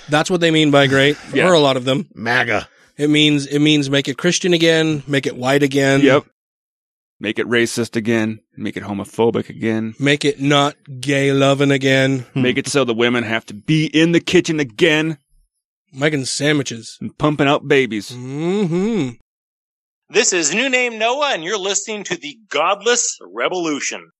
[0.08, 1.48] That's what they mean by great, Yeah.
[1.48, 2.08] or a lot of them.
[2.14, 2.68] MAGA.
[2.96, 6.00] It means it means make it Christian again, make it white again.
[6.00, 6.24] Yep.
[7.18, 8.40] Make it racist again.
[8.56, 9.94] Make it homophobic again.
[9.98, 12.26] Make it not gay loving again.
[12.34, 15.18] Make it so the women have to be in the kitchen again
[15.92, 16.96] Making sandwiches.
[17.00, 18.10] and pumping out babies.
[18.10, 19.16] Mm-hmm.
[20.08, 24.10] This is New Name Noah, and you're listening to the Godless Revolution.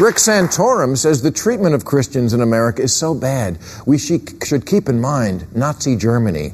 [0.00, 4.66] Rick Santorum says the treatment of Christians in America is so bad, we she- should
[4.66, 6.50] keep in mind Nazi Germany,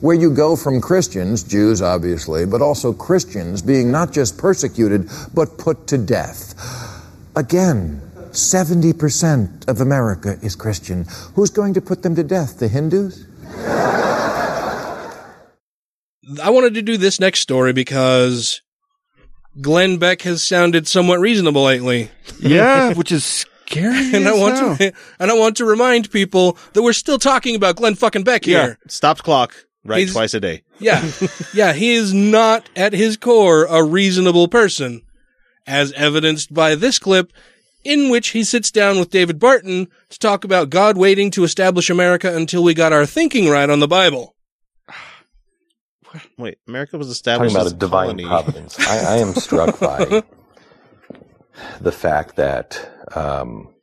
[0.00, 5.58] where you go from Christians, Jews obviously, but also Christians being not just persecuted, but
[5.58, 6.54] put to death.
[7.36, 11.04] Again, 70% of America is Christian.
[11.34, 12.58] Who's going to put them to death?
[12.58, 13.26] The Hindus?
[16.42, 18.62] I wanted to do this next story because
[19.60, 22.10] Glenn Beck has sounded somewhat reasonable lately.
[22.40, 24.14] Yeah, which is scary.
[24.14, 24.76] and I want hell.
[24.76, 28.46] to and I want to remind people that we're still talking about Glenn fucking Beck
[28.46, 28.62] Yeah.
[28.64, 28.78] here.
[28.88, 29.54] Stopped clock.
[29.84, 30.62] Right He's- twice a day.
[30.78, 31.04] Yeah.
[31.54, 35.02] yeah, he is not at his core a reasonable person,
[35.66, 37.32] as evidenced by this clip
[37.84, 41.90] in which he sits down with David Barton to talk about God waiting to establish
[41.90, 44.34] America until we got our thinking right on the Bible.
[46.38, 48.24] Wait, America was established Talking established about as a divine colony.
[48.24, 48.78] providence.
[48.80, 50.22] I, I am struck by
[51.80, 53.74] the fact that um,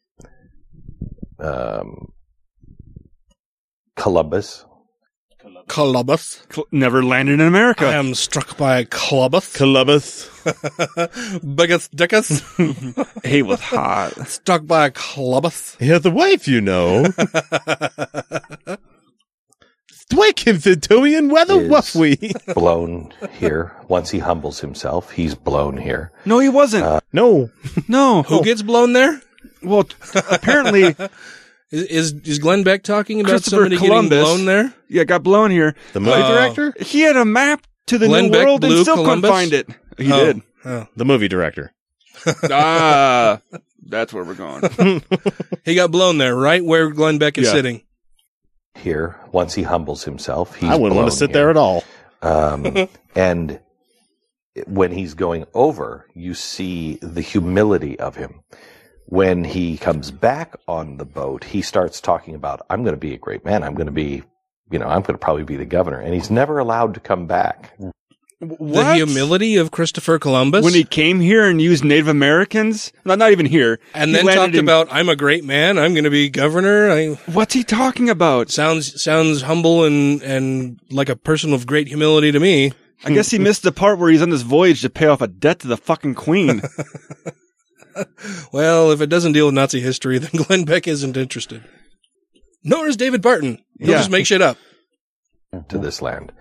[1.40, 2.12] um,
[3.96, 4.66] Columbus
[5.70, 6.44] Columbus.
[6.52, 7.86] Cl- Never landed in America.
[7.86, 9.56] I am struck by Columbus.
[9.56, 10.28] Columbus.
[11.56, 12.44] Biggest dickus.
[13.26, 14.12] he was hot.
[14.28, 15.78] Struck by Columbus.
[15.80, 17.06] He has a wife, you know.
[20.10, 22.18] Dwight Centurion, whether Is- was we?
[22.56, 23.76] blown here.
[23.88, 26.12] Once he humbles himself, he's blown here.
[26.26, 26.84] No, he wasn't.
[26.84, 27.52] Uh, no.
[27.88, 28.24] no.
[28.24, 29.22] Who gets blown there?
[29.62, 29.96] Well, t-
[30.32, 30.96] apparently,
[31.72, 34.74] Is, is is Glenn Beck talking about Christopher somebody Columbus getting blown there?
[34.88, 35.76] yeah, got blown here.
[35.94, 36.28] The movie Oh.
[36.34, 36.74] director?
[36.80, 39.30] He had a map to the Glenn new Beck world and blew still Columbus?
[39.30, 39.70] couldn't find it.
[39.98, 40.26] He Oh.
[40.26, 40.42] did.
[40.66, 40.88] Oh.
[40.96, 41.72] The movie director.
[42.52, 43.40] ah,
[43.88, 45.02] that's where we're going.
[45.66, 47.52] He got blown there, right where Glenn Beck is Yeah.
[47.54, 47.82] sitting.
[48.76, 51.34] Here, once he humbles himself, he's I wouldn't want to sit here.
[51.34, 51.84] there at all.
[52.22, 53.60] Um, and
[54.66, 58.42] when he's going over, you see the humility of him.
[59.10, 63.14] When he comes back on the boat, he starts talking about, I'm going to be
[63.14, 63.64] a great man.
[63.64, 64.24] I'm going to be
[64.72, 66.00] you know, I'm going to probably be the governor.
[66.00, 67.74] And he's never allowed to come back.
[68.40, 68.84] What?
[68.84, 73.32] The humility of Christopher Columbus when he came here and used Native Americans, not, not
[73.34, 75.78] even here, and he then talked in- about I'm a great man.
[75.78, 76.90] I'm going to be governor.
[76.90, 78.50] I, What's he talking about?
[78.50, 82.72] Sounds sounds humble and and like a person of great humility to me.
[83.04, 85.28] I guess he missed the part where he's on this voyage to pay off a
[85.28, 86.62] debt to the fucking queen.
[88.52, 91.64] Well, if it doesn't deal with Nazi history, then Glenn Beck isn't interested.
[92.64, 93.60] Nor is David Barton.
[93.80, 93.98] He'll Yeah.
[93.98, 94.58] just make shit up.
[95.70, 96.32] to this land.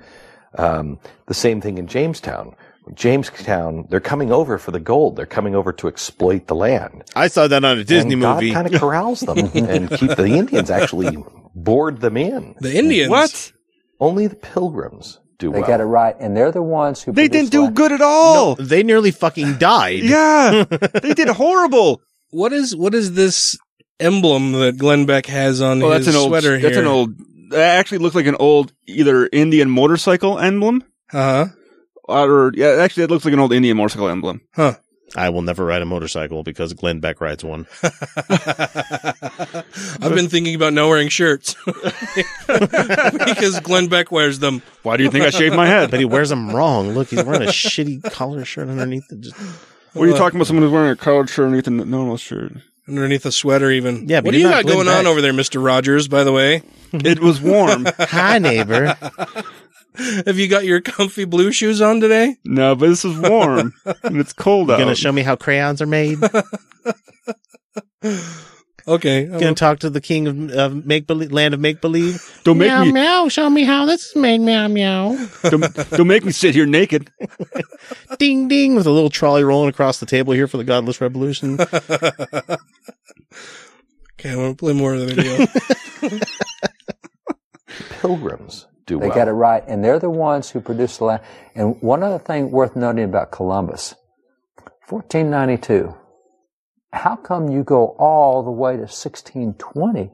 [0.56, 2.55] Um, the same thing in Jamestown.
[2.94, 5.16] Jamestown, they're coming over for the gold.
[5.16, 7.05] They're coming over to exploit the land.
[7.14, 8.48] I saw that on a Disney and movie.
[8.48, 11.16] God kind of corrals them and keep the Indians actually
[11.55, 12.55] board them in.
[12.60, 13.10] The Indians?
[13.10, 13.52] What?
[14.01, 15.69] Only the Pilgrims do They well.
[15.69, 17.12] got it right, and they're the ones who.
[17.12, 18.56] They didn't do good at all.
[18.56, 20.01] No, they nearly fucking died.
[20.02, 20.65] Yeah,
[21.02, 22.02] they did horrible.
[22.31, 23.56] What is what is this
[24.01, 26.28] emblem that Glenn Beck has on Oh, his that's an old.
[26.31, 26.81] sweater That's here?
[26.82, 27.15] an old.
[27.51, 30.85] That actually looks like an old either Indian motorcycle emblem.
[31.12, 31.47] Uh huh.
[32.09, 34.40] Or yeah, actually, it looks like an old Indian motorcycle emblem.
[34.55, 34.74] Huh.
[35.16, 37.66] I will never ride a motorcycle because Glenn Beck rides one.
[37.82, 37.93] I've
[40.14, 41.56] been thinking about not wearing shirts
[42.47, 44.62] because Glenn Beck wears them.
[44.82, 45.90] Why do you think I shaved my head?
[45.90, 46.90] But he wears them wrong.
[46.90, 49.10] Look, he's wearing a shitty collar shirt underneath.
[49.10, 49.20] It.
[49.20, 49.36] Just,
[49.94, 50.47] What are you talking about?
[50.47, 52.52] Someone who's wearing a collared shirt underneath a normal shirt.
[52.86, 54.09] Underneath a sweater, even.
[54.09, 56.09] Yeah, but what do you're you got going Glenn on over there, Mister Rogers?
[56.09, 56.62] By the way,
[56.93, 57.86] It was warm.
[57.98, 58.97] Hi, neighbor.
[60.27, 62.37] have you got your comfy blue shoes on today?
[62.45, 63.73] no, but this is warm
[64.03, 64.79] and it's cold out.
[64.79, 64.87] You out.
[64.87, 66.19] gonna show me how crayons are made?
[68.87, 72.41] Okay, gonna talk to the king of, of make believe, land of make believe?
[72.43, 72.93] Don't make meow, me.
[72.93, 73.29] meow.
[73.29, 74.41] Show me how this is made.
[74.41, 75.29] Meow, meow.
[75.43, 77.12] Don't, don't make me sit here naked.
[78.19, 81.61] Ding, ding, with a little trolley rolling across the table here for the Godless Revolution.
[81.61, 81.77] Okay,
[84.31, 85.47] I want to play more of the video.
[88.01, 89.15] Pilgrims do They well.
[89.16, 91.23] got it right, and they're the ones who produced the land.
[91.55, 93.94] And one other thing worth noting about Columbus,
[94.89, 95.94] 1492.
[96.93, 100.10] How come you go all the way to 1620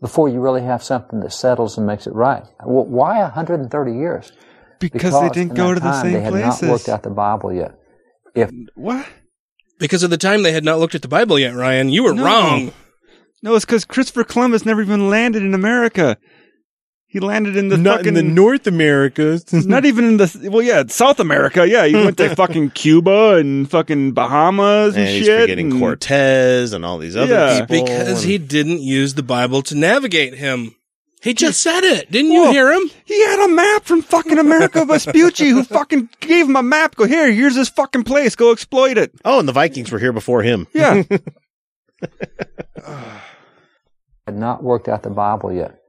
[0.00, 2.44] before you really have something that settles and makes it right?
[2.64, 4.30] Well, why 130 years?
[4.78, 6.62] Because they didn't go that to the time, same They had places.
[6.62, 7.74] not worked out the Bible yet.
[8.34, 9.06] If What?
[9.80, 11.88] because at the time they had not looked at the Bible yet, Ryan.
[11.88, 12.24] You were No.
[12.24, 12.72] wrong.
[13.42, 16.18] No, it's because Christopher Columbus never even landed in America.
[17.10, 19.40] He landed in the Not fucking in the North America.
[19.52, 21.66] not even in the well, yeah, South America.
[21.66, 25.40] Yeah, he went to fucking Cuba and fucking Bahamas and, and he's shit.
[25.40, 27.64] forgetting and- Cortez and all these other Yeah.
[27.64, 27.86] people.
[27.86, 30.74] Because and- he didn't use the Bible to navigate him.
[31.22, 32.10] He just said it.
[32.12, 32.52] Didn't you Whoa.
[32.52, 32.88] hear him?
[33.06, 36.94] He had a map from fucking Amerigo Vespucci who fucking gave him a map.
[36.94, 38.36] Go here, here's this fucking place.
[38.36, 39.12] Go exploit it.
[39.24, 40.66] Oh, and the Vikings were here before him.
[40.74, 41.02] Yeah.
[44.26, 45.80] had not worked out the Bible yet.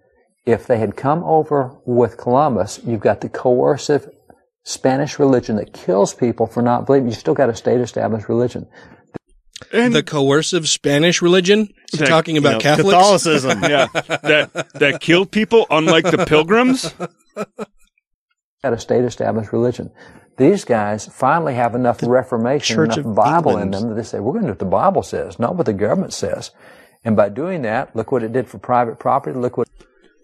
[0.46, 4.10] If they had come over with Columbus, you've got the coercive
[4.64, 7.10] Spanish religion that kills people for not believing.
[7.10, 8.68] You still got a state established religion.
[9.72, 11.70] the coercive Spanish religion.
[11.94, 12.96] That- talking you about know, Catholics?
[12.96, 13.64] Catholicism.
[13.64, 13.88] yeah.
[13.94, 16.94] That that killed people, unlike the pilgrims.
[18.64, 19.92] Got a state established religion.
[20.38, 23.76] These guys finally have enough Reformation, Church enough of Bible England.
[23.76, 25.66] in them that they say, we're going to do what the Bible says, not what
[25.66, 26.52] the government says.
[27.04, 29.38] And by doing that, look what it did for private property.
[29.38, 29.69] Look what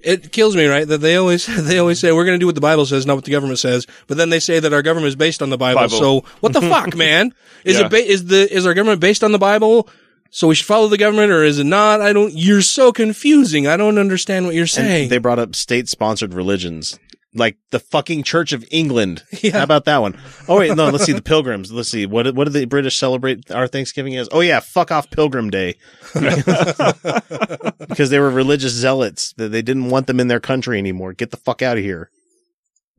[0.06, 0.88] It kills me, right?
[0.88, 3.16] That they always they always say we're going to do what the Bible says, not
[3.16, 3.88] what the government says.
[4.08, 5.82] But then they say that our government is based on the Bible.
[5.82, 5.98] Bible.
[5.98, 7.34] So what the fuck, man?
[7.64, 7.86] Is Yeah.
[7.88, 9.90] it ba- is the is our government based on the Bible?
[10.32, 12.02] So we should follow the government, or is it not?
[12.02, 12.34] I don't.
[12.34, 13.68] You're so confusing.
[13.68, 15.04] I don't understand what you're saying.
[15.04, 17.00] And they brought up state sponsored religions.
[17.36, 19.24] Like the fucking Church of England.
[19.42, 19.58] Yeah.
[19.58, 20.18] How about that one?
[20.48, 21.72] Oh wait, no, let's see the pilgrims.
[21.72, 22.08] Let's see.
[22.08, 24.28] What what do the British celebrate our Thanksgiving as?
[24.32, 25.76] Oh yeah, fuck off Pilgrim Day.
[26.14, 29.34] because they were religious zealots.
[29.34, 31.14] That They didn't want them in their country anymore.
[31.14, 32.10] Get the fuck out of here.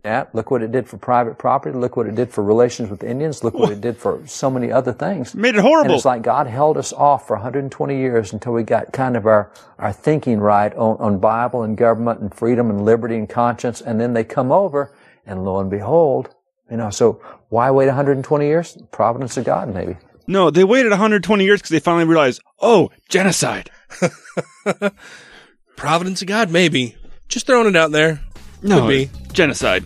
[0.06, 1.76] That, look what it did for private property.
[1.76, 3.44] Look what it did for relations with Indians.
[3.44, 5.34] Look what it did for so many other things.
[5.34, 5.90] Made it horrible.
[5.90, 9.26] And it's like God held us off for 120 years until we got kind of
[9.26, 13.80] our, our thinking right on, on Bible and government and freedom and liberty and conscience.
[13.80, 14.92] And then they come over
[15.26, 16.34] and lo and behold,
[16.70, 18.78] you know, so why wait 120 years?
[18.92, 19.96] Providence of God, maybe.
[20.26, 23.70] No, they waited 120 years because they finally realized, oh, genocide.
[25.76, 26.96] Providence of God, maybe.
[27.28, 28.20] Just throwing it out there.
[28.62, 29.10] No, Could be.
[29.32, 29.84] genocide.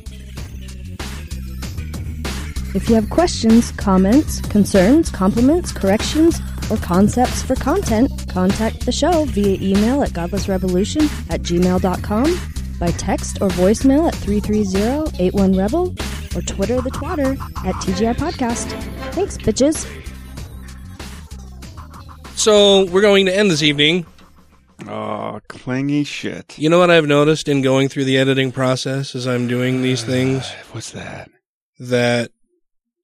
[2.73, 6.41] If you have questions, comments, concerns, compliments, corrections,
[6.71, 12.41] or concepts for content, contact the show via email at godlessrevolution at gmail.com,
[12.79, 15.97] by text or voicemail at 330-81-REBEL,
[16.37, 17.33] or Twitter the twatter
[17.67, 18.71] at TGI Podcast.
[19.15, 19.85] Thanks, bitches.
[22.37, 24.07] So we're going to end this evening
[24.89, 26.59] Oh, clingy shit.
[26.59, 30.03] You know what I've noticed in going through the editing process as I'm doing these
[30.03, 30.51] things?
[30.73, 31.31] What's that?
[31.79, 32.31] That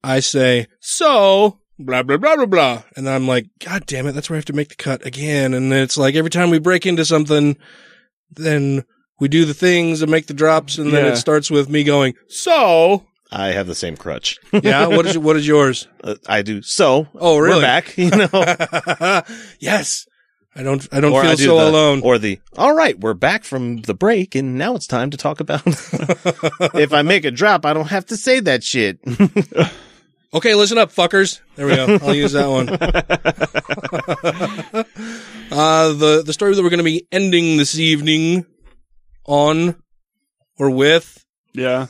[0.03, 2.83] I say, so, blah, blah, blah, blah, blah.
[2.97, 5.05] And then I'm like, God damn it, that's where I have to make the cut
[5.07, 5.55] again.
[5.55, 7.57] And it's like every time we break into something,
[8.31, 8.85] then
[9.21, 10.79] we do the things and make the drops.
[10.79, 11.13] And then Yeah.
[11.13, 14.39] it starts with me going, so, I have the same crutch.
[14.53, 15.89] yeah, what is, what is yours?
[16.05, 16.63] Uh, I do.
[16.63, 17.57] So, Oh, really?
[17.57, 17.95] We're back.
[17.99, 19.23] You know,
[19.59, 20.07] yes.
[20.57, 22.01] I don't, I don't Or feel do so the- alone.
[22.03, 25.41] Or the, all right, we're back from the break and now it's time to talk
[25.41, 28.99] about, if I make a drop, I don't have to say that shit.
[30.35, 31.41] Okay, listen up, fuckers.
[31.55, 31.99] There we go.
[32.03, 32.69] I'll use that one.
[35.51, 38.45] uh, the the story that we're going to be ending this evening
[39.25, 39.77] on
[40.59, 41.25] or with.
[41.55, 41.87] Yeah.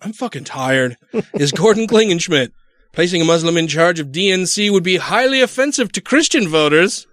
[0.00, 0.96] I'm fucking tired.
[1.34, 2.50] Is Gordon Klingenschmitt
[2.92, 7.06] placing a Muslim in charge of DNC would be highly offensive to Christian voters?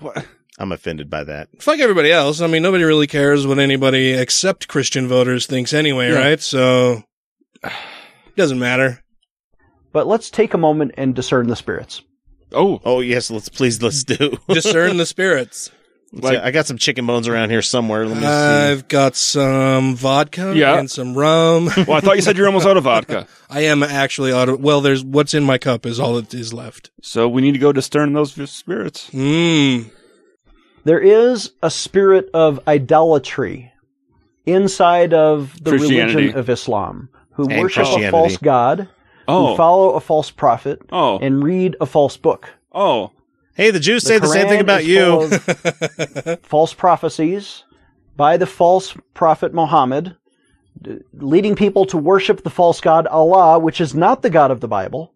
[0.00, 0.26] What?
[0.58, 1.48] I'm offended by that.
[1.60, 2.40] Fuck everybody else.
[2.40, 6.18] I mean, nobody really cares what anybody except Christian voters thinks anyway, Yeah.
[6.18, 6.40] right?
[6.40, 7.02] So
[8.36, 9.02] doesn't matter.
[9.92, 12.02] But let's take a moment and discern the spirits.
[12.52, 15.70] Oh, oh yes, let's please let's do Discern the spirits.
[16.14, 18.04] Like, I got some chicken bones around here somewhere.
[18.06, 18.26] Let me see.
[18.28, 20.78] I've got some vodka Yeah.
[20.78, 21.70] and some rum.
[21.86, 23.26] Well, I thought you said you're almost out of vodka.
[23.50, 24.60] I am actually out of.
[24.60, 26.90] Well, there's what's in my cup is all that is left.
[27.00, 29.08] So we need to go to discern those spirits.
[29.10, 29.90] Mm.
[30.84, 33.72] There is a spirit of idolatry
[34.44, 36.14] inside of the Christianity.
[36.16, 38.10] religion of Islam who And worship a Christianity.
[38.10, 38.88] false god,
[39.28, 39.48] Oh.
[39.52, 41.18] who follow a false prophet, Oh.
[41.20, 42.50] and read a false book.
[42.74, 43.12] Oh.
[43.54, 45.28] Hey, the Jews say the same thing about you.
[46.42, 47.64] false prophecies
[48.16, 50.16] by the false prophet Muhammad,
[51.14, 54.68] leading people to worship the false god Allah, which is not the God of the
[54.68, 55.12] Bible,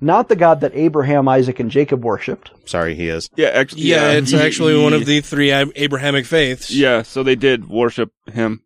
[0.00, 2.50] not the God that Abraham, Isaac, and Jacob worshipped.
[2.64, 3.28] Sorry, he is.
[3.36, 6.70] Yeah, actually, Yeah, it's he- actually one of the three Abrahamic faiths.
[6.70, 8.62] Yeah, so they did worship him.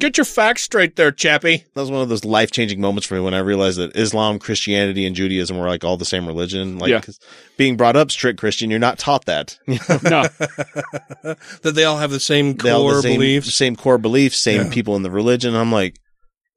[0.00, 1.64] Get your facts straight there, chappie.
[1.74, 4.38] That was one of those life changing moments for me when I realized that Islam,
[4.38, 6.78] Christianity, and Judaism were like all the same religion.
[6.78, 7.00] Like, Yeah.
[7.00, 7.18] 'cause
[7.58, 9.58] being brought up strict Christian, you're not taught that.
[9.68, 10.22] No.
[11.62, 13.54] that they all have the same They core the same, beliefs.
[13.54, 14.70] same core beliefs, same Yeah.
[14.72, 15.54] people in the religion.
[15.54, 15.96] I'm like,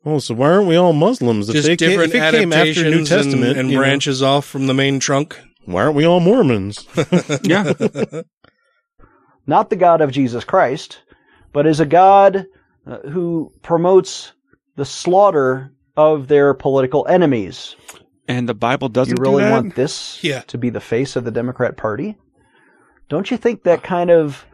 [0.06, 1.49] oh, so why aren't we all Muslims?
[1.49, 3.76] If Just they came, different if it came after adaptations New Testament and, and you
[3.76, 5.38] know, branches off from the main trunk.
[5.65, 6.86] why aren't we all Mormons?
[7.44, 7.74] yeah.
[9.45, 11.02] not the God of Jesus Christ,
[11.52, 12.45] but is a God
[12.85, 14.34] Uh, who promotes
[14.76, 17.76] the slaughter of their political enemies.
[18.27, 19.51] And the Bible doesn't you really do that?
[19.64, 20.41] want this Yeah.
[20.47, 22.18] to be the face of the Democrat Party?
[23.10, 24.45] Don't you think that kind of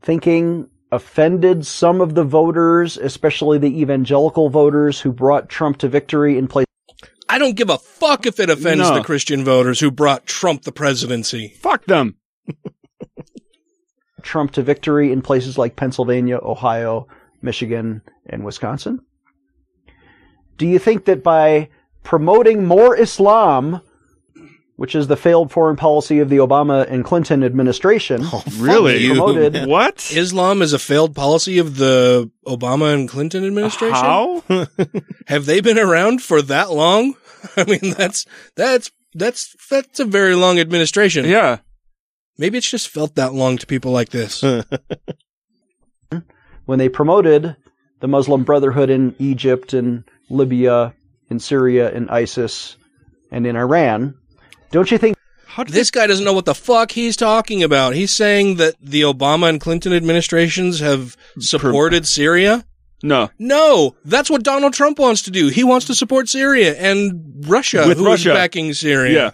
[0.00, 6.38] thinking offended some of the voters, especially the evangelical voters who brought Trump to victory
[6.38, 6.66] in place?
[7.28, 8.94] I don't give a fuck if it offends No.
[8.94, 11.54] the Christian voters who brought Trump the presidency.
[11.60, 12.16] Fuck them.
[14.22, 17.06] Trump to victory in places like Pennsylvania, Ohio,
[17.42, 19.00] Michigan, and Wisconsin?
[20.58, 21.68] Do you think that by
[22.02, 23.80] promoting more Islam,
[24.76, 29.08] which is the failed foreign policy of the Obama and Clinton administration, oh, Really?
[29.08, 30.10] promoted What?
[30.14, 33.94] Islam is a failed policy of the Obama and Clinton administration.
[33.94, 34.42] How?
[35.26, 37.14] Have they been around for that long?
[37.56, 38.26] I mean, that's
[38.56, 41.24] that's that's that's a very long administration.
[41.24, 41.58] yeah.
[42.38, 44.42] Maybe it's just felt that long to people like this.
[46.70, 47.56] When they promoted
[47.98, 50.94] the Muslim Brotherhood in Egypt and Libya,
[51.28, 52.76] in Syria, and ISIS,
[53.32, 54.14] and in Iran,
[54.70, 55.16] don't you think
[55.66, 57.94] this guy doesn't know what the fuck he's talking about.
[57.96, 62.64] He's saying that the Obama and Clinton administrations have supported Syria.
[63.02, 63.30] No.
[63.36, 65.48] No, that's what Donald Trump wants to do.
[65.48, 68.32] He wants to support Syria and Russia, With who is Russia.
[68.38, 69.12] backing Syria.
[69.12, 69.30] Yeah.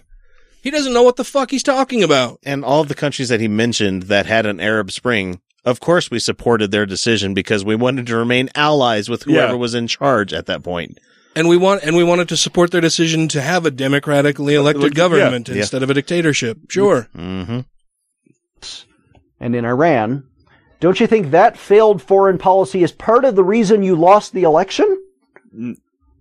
[0.63, 2.39] He doesn't know what the fuck he's talking about.
[2.43, 6.09] and all of the countries that he mentioned that had an Arab Spring, of course,
[6.09, 9.59] we supported their decision because we wanted to remain allies with whoever Yeah.
[9.59, 10.99] was in charge at that point.
[11.35, 14.83] And we want and we wanted to support their decision to have a democratically elected
[14.93, 15.03] Yeah.
[15.03, 15.57] government Yeah.
[15.57, 16.57] instead of a dictatorship.
[16.69, 17.07] Sure.
[17.15, 17.59] Mm-hmm.
[19.39, 20.23] and in Iran,
[20.79, 24.43] don't you think that failed foreign policy is part of the reason you lost the
[24.43, 24.97] election?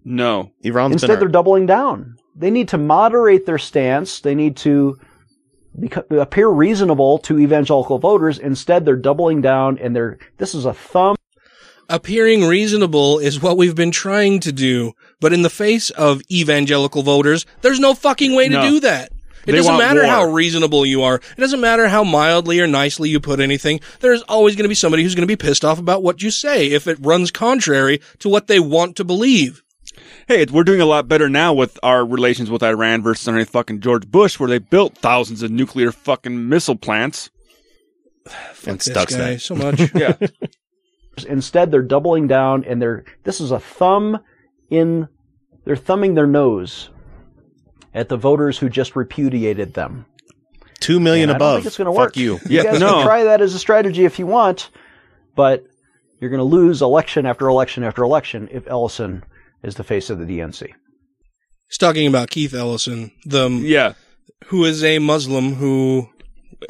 [0.04, 0.50] No.
[0.62, 2.16] Iran's Instead, been they're doubling down.
[2.34, 4.20] They need to moderate their stance.
[4.20, 5.05] They need to beco-
[6.10, 8.38] appear reasonable to evangelical voters.
[8.38, 11.16] Instead, they're doubling down, and they're this is a thumb.
[11.88, 17.02] Appearing reasonable is what we've been trying to do, but in the face of evangelical
[17.02, 18.62] voters, there's no fucking way to No.
[18.70, 19.12] do that.
[19.46, 20.10] It They doesn't matter war.
[20.10, 21.16] how reasonable you are.
[21.36, 23.78] It doesn't matter how mildly or nicely you put anything.
[24.00, 26.32] There's always going to be somebody who's going to be pissed off about what you
[26.32, 29.62] say if it runs contrary to what they want to believe.
[30.28, 33.78] Hey, we're doing a lot better now with our relations with Iran versus underneath fucking
[33.80, 37.30] George Bush, where they built thousands of nuclear fucking missile plants.
[38.66, 39.18] and this Stuxnet.
[39.18, 39.80] guy so much.
[39.94, 40.16] yeah.
[41.28, 44.18] Instead, they're doubling down and they're this is a thumb
[44.68, 45.08] in
[45.64, 46.90] they're thumbing their nose
[47.94, 50.06] at the voters who just repudiated them.
[50.80, 51.58] Two million And I don't above.
[51.58, 52.16] think it's going to Fuck work.
[52.16, 52.40] you.
[52.48, 54.70] You guys can try that as a strategy if you want,
[55.36, 55.64] but
[56.20, 59.24] you're going to lose election after election after election if Ellison
[59.62, 60.68] is the face of the DNC.
[61.68, 63.94] He's talking about Keith Ellison, the yeah,
[64.46, 66.08] who is a Muslim who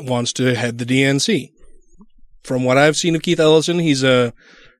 [0.01, 1.51] wants to head the DNC.
[2.45, 4.33] From what I've seen of Keith Ellison, he's a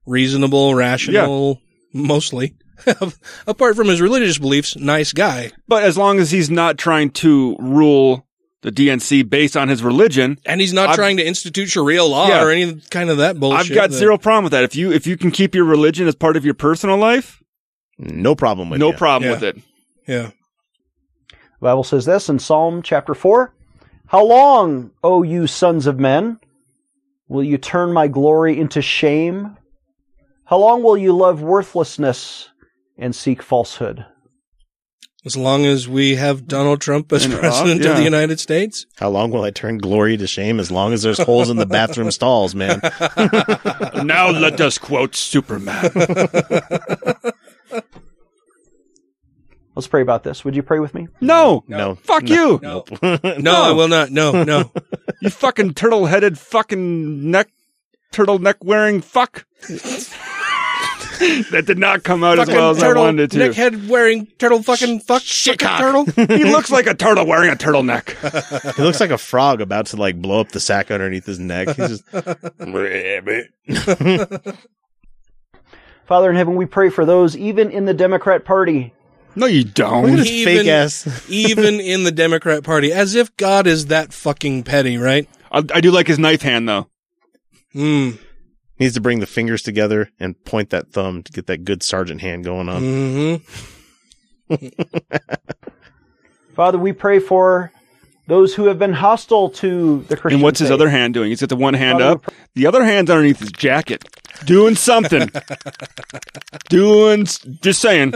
[0.07, 1.61] reasonable, rational,
[1.93, 2.55] mostly,
[3.47, 5.51] apart from his religious beliefs, nice guy.
[5.67, 8.25] But as long as he's not trying to rule
[8.63, 12.29] the DNC based on his religion, And he's not I've- trying to institute Sharia law
[12.29, 12.45] Yeah.
[12.45, 13.71] or any kind of that bullshit.
[13.71, 14.65] I've got that- zero problem with that.
[14.65, 17.43] If you if you can keep your religion as part of your personal life,
[17.99, 18.81] no problem with it.
[18.81, 18.97] no ya.
[18.97, 19.35] problem Yeah.
[19.35, 19.57] with it.
[20.07, 20.31] Yeah.
[21.31, 23.53] The Bible says this in Psalm chapter 4
[24.09, 26.39] How long, O you sons of men,
[27.29, 29.57] will you turn my glory into shame?
[30.45, 32.51] How long will you love worthlessness
[32.97, 34.05] and seek falsehood?
[35.25, 38.87] As long as we have Donald Trump as And, president of the United States.
[38.97, 40.61] How long will I turn glory to shame?
[40.61, 42.81] As long as there's holes in the bathroom stalls, man.
[44.07, 45.91] now let us quote Superman.
[49.75, 50.43] Let's pray about this.
[50.45, 51.07] Would you pray with me?
[51.21, 52.35] No, no, fuck No.
[52.35, 52.61] you.
[52.63, 52.85] No.
[53.39, 54.11] No, I will not.
[54.11, 54.71] No, no.
[55.21, 57.49] you fucking turtle headed fucking neck
[58.13, 59.45] turtleneck wearing fuck.
[61.51, 63.39] that did not come out as well as turtle, I wanted it to.
[63.51, 66.05] neckhead wearing turtle fucking fuck shit turtle.
[66.05, 68.75] he looks like a turtle wearing a turtleneck.
[68.77, 71.69] he looks like a frog about to like blow up the sack underneath his neck.
[71.77, 72.05] He's just
[76.07, 78.93] Father in heaven, we pray for those even in the Democrat Party.
[79.35, 80.19] No, you don't.
[80.21, 80.89] even,
[81.29, 85.29] even in the Democrat Party, as if God is that fucking petty, right?
[85.53, 86.89] I, I do like his knife hand though.
[87.73, 88.13] Hmm.
[88.79, 92.23] needs to bring the fingers together and point that thumb to get that good sergeant
[92.23, 92.83] hand going on.
[94.49, 94.57] Mm-hmm.
[96.55, 97.71] Father, we pray for
[98.29, 100.75] those who have been hostile to the Christian And what's his faith.
[100.75, 101.29] other hand doing?
[101.29, 104.05] He's got the one hand Father, up, the other hand's underneath his jacket,
[104.45, 105.31] doing something.
[106.69, 108.15] doing, just saying.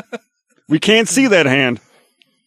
[0.69, 1.81] We can't see that hand.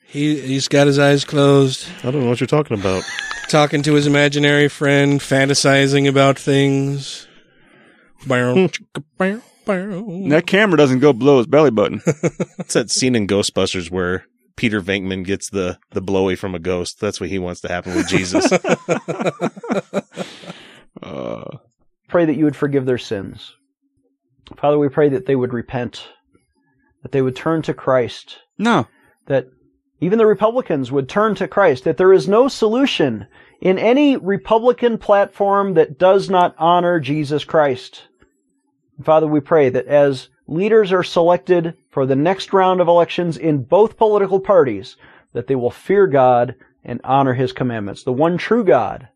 [0.06, 1.88] He he's got his eyes closed.
[2.04, 3.04] I don't know what you're talking about.
[3.50, 7.28] Talking to his imaginary friend, fantasizing about things.
[8.28, 10.30] Bow, chicka, bow, bow.
[10.30, 12.02] That camera doesn't go below his belly button.
[12.60, 14.26] It's that scene in Ghostbusters where
[14.56, 17.00] Peter Venkman gets the the blowy from a ghost.
[17.00, 18.52] That's what he wants to happen with Jesus.
[21.02, 21.58] Uh,
[22.08, 23.56] pray that you would forgive their sins.
[24.58, 26.08] Father, we pray that they would repent,
[27.02, 28.88] that they would turn to Christ, no.
[29.28, 29.48] that
[30.00, 33.28] even the Republicans would turn to Christ, that there is no solution
[33.62, 38.04] in any Republican platform that does not honor Jesus Christ.
[39.02, 43.64] Father, we pray that as leaders are selected for the next round of elections in
[43.64, 44.98] both political parties,
[45.32, 48.04] that they will fear God and honor his commandments.
[48.04, 49.08] The one true God,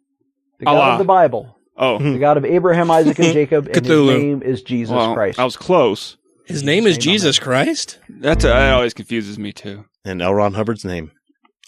[0.59, 0.93] the God Allah.
[0.93, 4.17] of the Bible, Oh, the God of Abraham, Isaac, and Jacob, and his Cthulhu.
[4.17, 5.39] name is Jesus well, Christ.
[5.39, 6.17] I was close.
[6.45, 7.99] His name is Jesus Christ.
[8.09, 9.85] That's uh, that always confuses me too.
[10.05, 10.33] and L.
[10.33, 11.11] Ron Hubbard's name.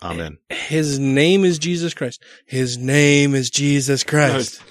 [0.02, 0.38] Amen.
[0.49, 2.23] His name is Jesus Christ.
[2.45, 4.64] His name is Jesus Christ.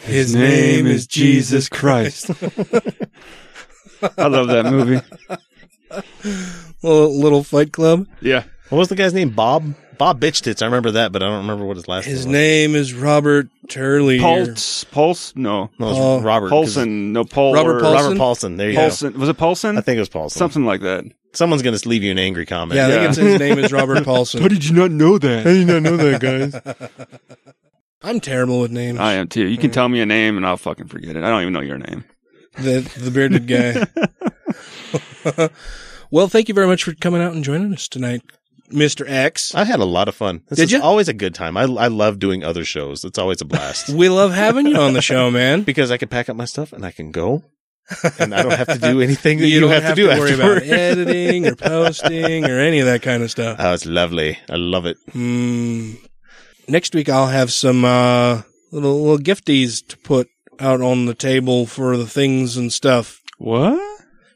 [0.00, 2.30] His, His name is Jesus Christ.
[4.18, 5.00] I love that movie.
[6.82, 8.06] little, little Fight Club.
[8.20, 8.44] Yeah.
[8.68, 9.30] What was the guy's name?
[9.30, 9.74] Bob?
[9.98, 10.62] Bob Bitch Tits.
[10.62, 12.88] I remember that, but I don't remember what his last His name was.
[12.88, 14.18] His name is Robert Turley.
[14.18, 16.48] Pulse, Pulse, no, No, it was Paul- uh, Robert.
[16.48, 18.02] 'cause- Paulson, no Paul, Robert or- Paulson?
[18.04, 18.56] Robert Paulson.
[18.56, 19.74] There you Paulson, was it Paulson?
[19.74, 19.78] go.
[19.78, 20.38] I think it was Paulson.
[20.38, 21.04] something like that.
[21.32, 22.76] Someone's going to leave you an angry comment.
[22.76, 23.08] Yeah, I think Yeah.
[23.08, 24.40] it's his name is Robert Paulson.
[24.42, 25.44] How did you not know that?
[25.44, 26.54] did not know that, guys?
[28.02, 28.98] I'm terrible with names.
[29.00, 29.46] I am too.
[29.46, 31.24] You can tell me a name and I'll fucking forget it.
[31.24, 32.04] I don't even know your name.
[32.58, 33.86] the the bearded guy.
[36.10, 38.20] well, thank you very much for coming out and joining us tonight,
[38.70, 39.54] Mister X.
[39.54, 40.42] I had a lot of fun.
[40.48, 40.80] This Did is ya?
[40.82, 41.56] always a good time.
[41.56, 43.04] I, I love doing other shows.
[43.04, 43.88] It's always a blast.
[43.94, 45.62] We love having you on the show, man.
[45.70, 47.44] because I can pack up my stuff and I can go.
[48.18, 50.32] And I don't have to do anything that you, you, don't have, to do worry
[50.32, 50.56] afterward.
[50.58, 53.56] about editing or posting or any of that kind of stuff.
[53.60, 54.38] Oh, it's lovely.
[54.48, 54.96] I love it.
[55.12, 55.98] Mm.
[56.66, 58.42] Next week, I'll have some uh,
[58.72, 60.28] little little gifties to put
[60.58, 63.20] out on the table for the things and stuff.
[63.38, 63.93] What?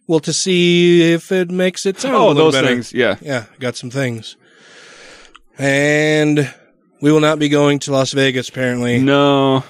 [0.09, 2.67] Well, to see if it makes it sound oh, a Oh, those better.
[2.69, 2.93] things.
[2.93, 3.17] Yeah.
[3.21, 4.37] Yeah, got some things.
[5.59, 6.53] And
[7.03, 8.99] we will not be going to Las Vegas apparently.
[9.01, 9.65] No.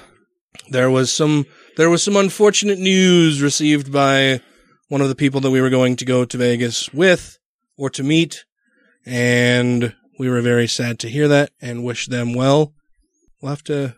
[0.70, 1.46] There was some
[1.76, 4.40] there was some unfortunate news received by
[4.88, 7.38] one of the people that we were going to go to Vegas with
[7.76, 8.44] or to meet
[9.06, 12.74] and we were very sad to hear that and wish them well.
[13.40, 13.94] We'll have to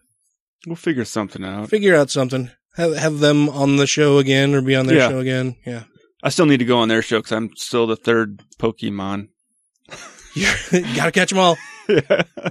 [0.66, 1.70] We'll figure something out.
[1.70, 2.50] Figure out something.
[2.76, 5.08] Have have them on the show again or be on their Yeah.
[5.08, 5.56] show again.
[5.66, 5.84] Yeah.
[6.22, 9.28] I still need to go on their show because I'm still the third Pokemon.
[10.34, 10.46] you
[10.94, 11.56] gotta catch them all.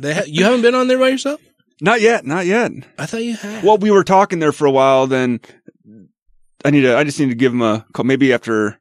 [0.02, 1.40] They ha- you haven't been on there by yourself?
[1.82, 2.26] Not yet.
[2.26, 2.72] Not yet.
[2.98, 3.64] I thought you had.
[3.64, 5.08] Well, we were talking there for a while.
[5.08, 5.40] Then
[6.66, 6.98] I need to.
[6.98, 8.04] I just need to give him a call.
[8.04, 8.78] Maybe after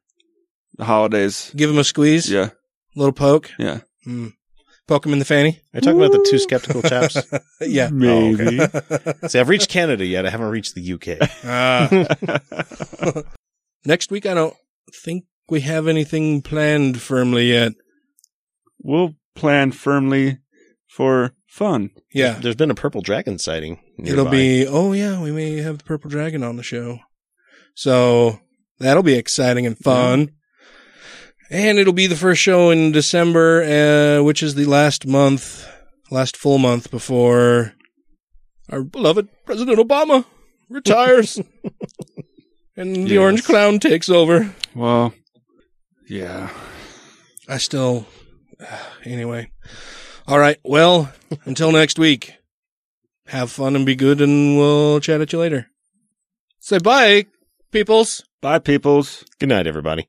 [0.77, 1.51] the holidays.
[1.55, 2.29] Give him a squeeze.
[2.29, 2.49] Yeah.
[2.95, 3.51] little poke.
[3.57, 3.79] Yeah.
[4.05, 4.33] Mm.
[4.87, 5.61] Poke him in the fanny.
[5.73, 7.15] Are you talking about the two skeptical chaps?
[7.61, 7.89] yeah.
[7.93, 9.27] Oh, okay.
[9.27, 10.25] See, I've reached Canada yet.
[10.25, 11.29] I haven't reached the UK.
[11.45, 13.21] Ah.
[13.85, 14.55] Next week, I don't
[14.93, 17.73] think we have anything planned firmly yet.
[18.81, 20.39] We'll plan firmly
[20.87, 21.91] for fun.
[22.13, 22.33] Yeah.
[22.39, 23.79] There's been a purple dragon sighting.
[23.97, 26.99] It'll be, oh yeah, we may have the Purple Dragon on the show.
[27.75, 28.39] So
[28.79, 30.31] that'll be exciting and fun.
[31.51, 33.63] And it'll be the first show in December,
[34.19, 35.67] uh, which is the last month,
[36.11, 37.73] last full month before
[38.69, 40.25] our beloved President Obama
[40.69, 41.41] retires
[42.79, 43.19] and the Yes.
[43.19, 44.55] Orange Clown takes over.
[44.73, 45.13] Well,
[46.07, 46.49] yeah.
[47.47, 48.05] I still,
[49.03, 49.51] anyway.
[50.27, 50.57] All right.
[50.63, 51.11] Well,
[51.45, 52.35] until next week,
[53.27, 55.67] have fun and be good, and we'll chat at you later.
[56.59, 57.25] Say bye,
[57.71, 58.23] peoples.
[58.41, 59.25] Bye, peoples.
[59.39, 60.07] Good night, everybody.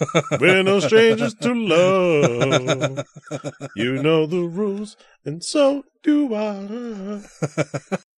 [0.40, 3.04] We're no strangers to love.
[3.76, 7.20] You know the rules, and so do I.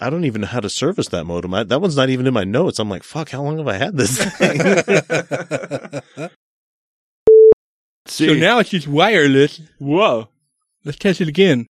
[0.00, 1.54] I don't even know how to service that modem.
[1.54, 2.78] I, that one's not even in my notes.
[2.78, 6.30] I'm like, fuck, how long have I had this thing?
[8.06, 9.60] So now it's just wireless.
[9.78, 10.28] Whoa.
[10.84, 11.66] Let's test it again.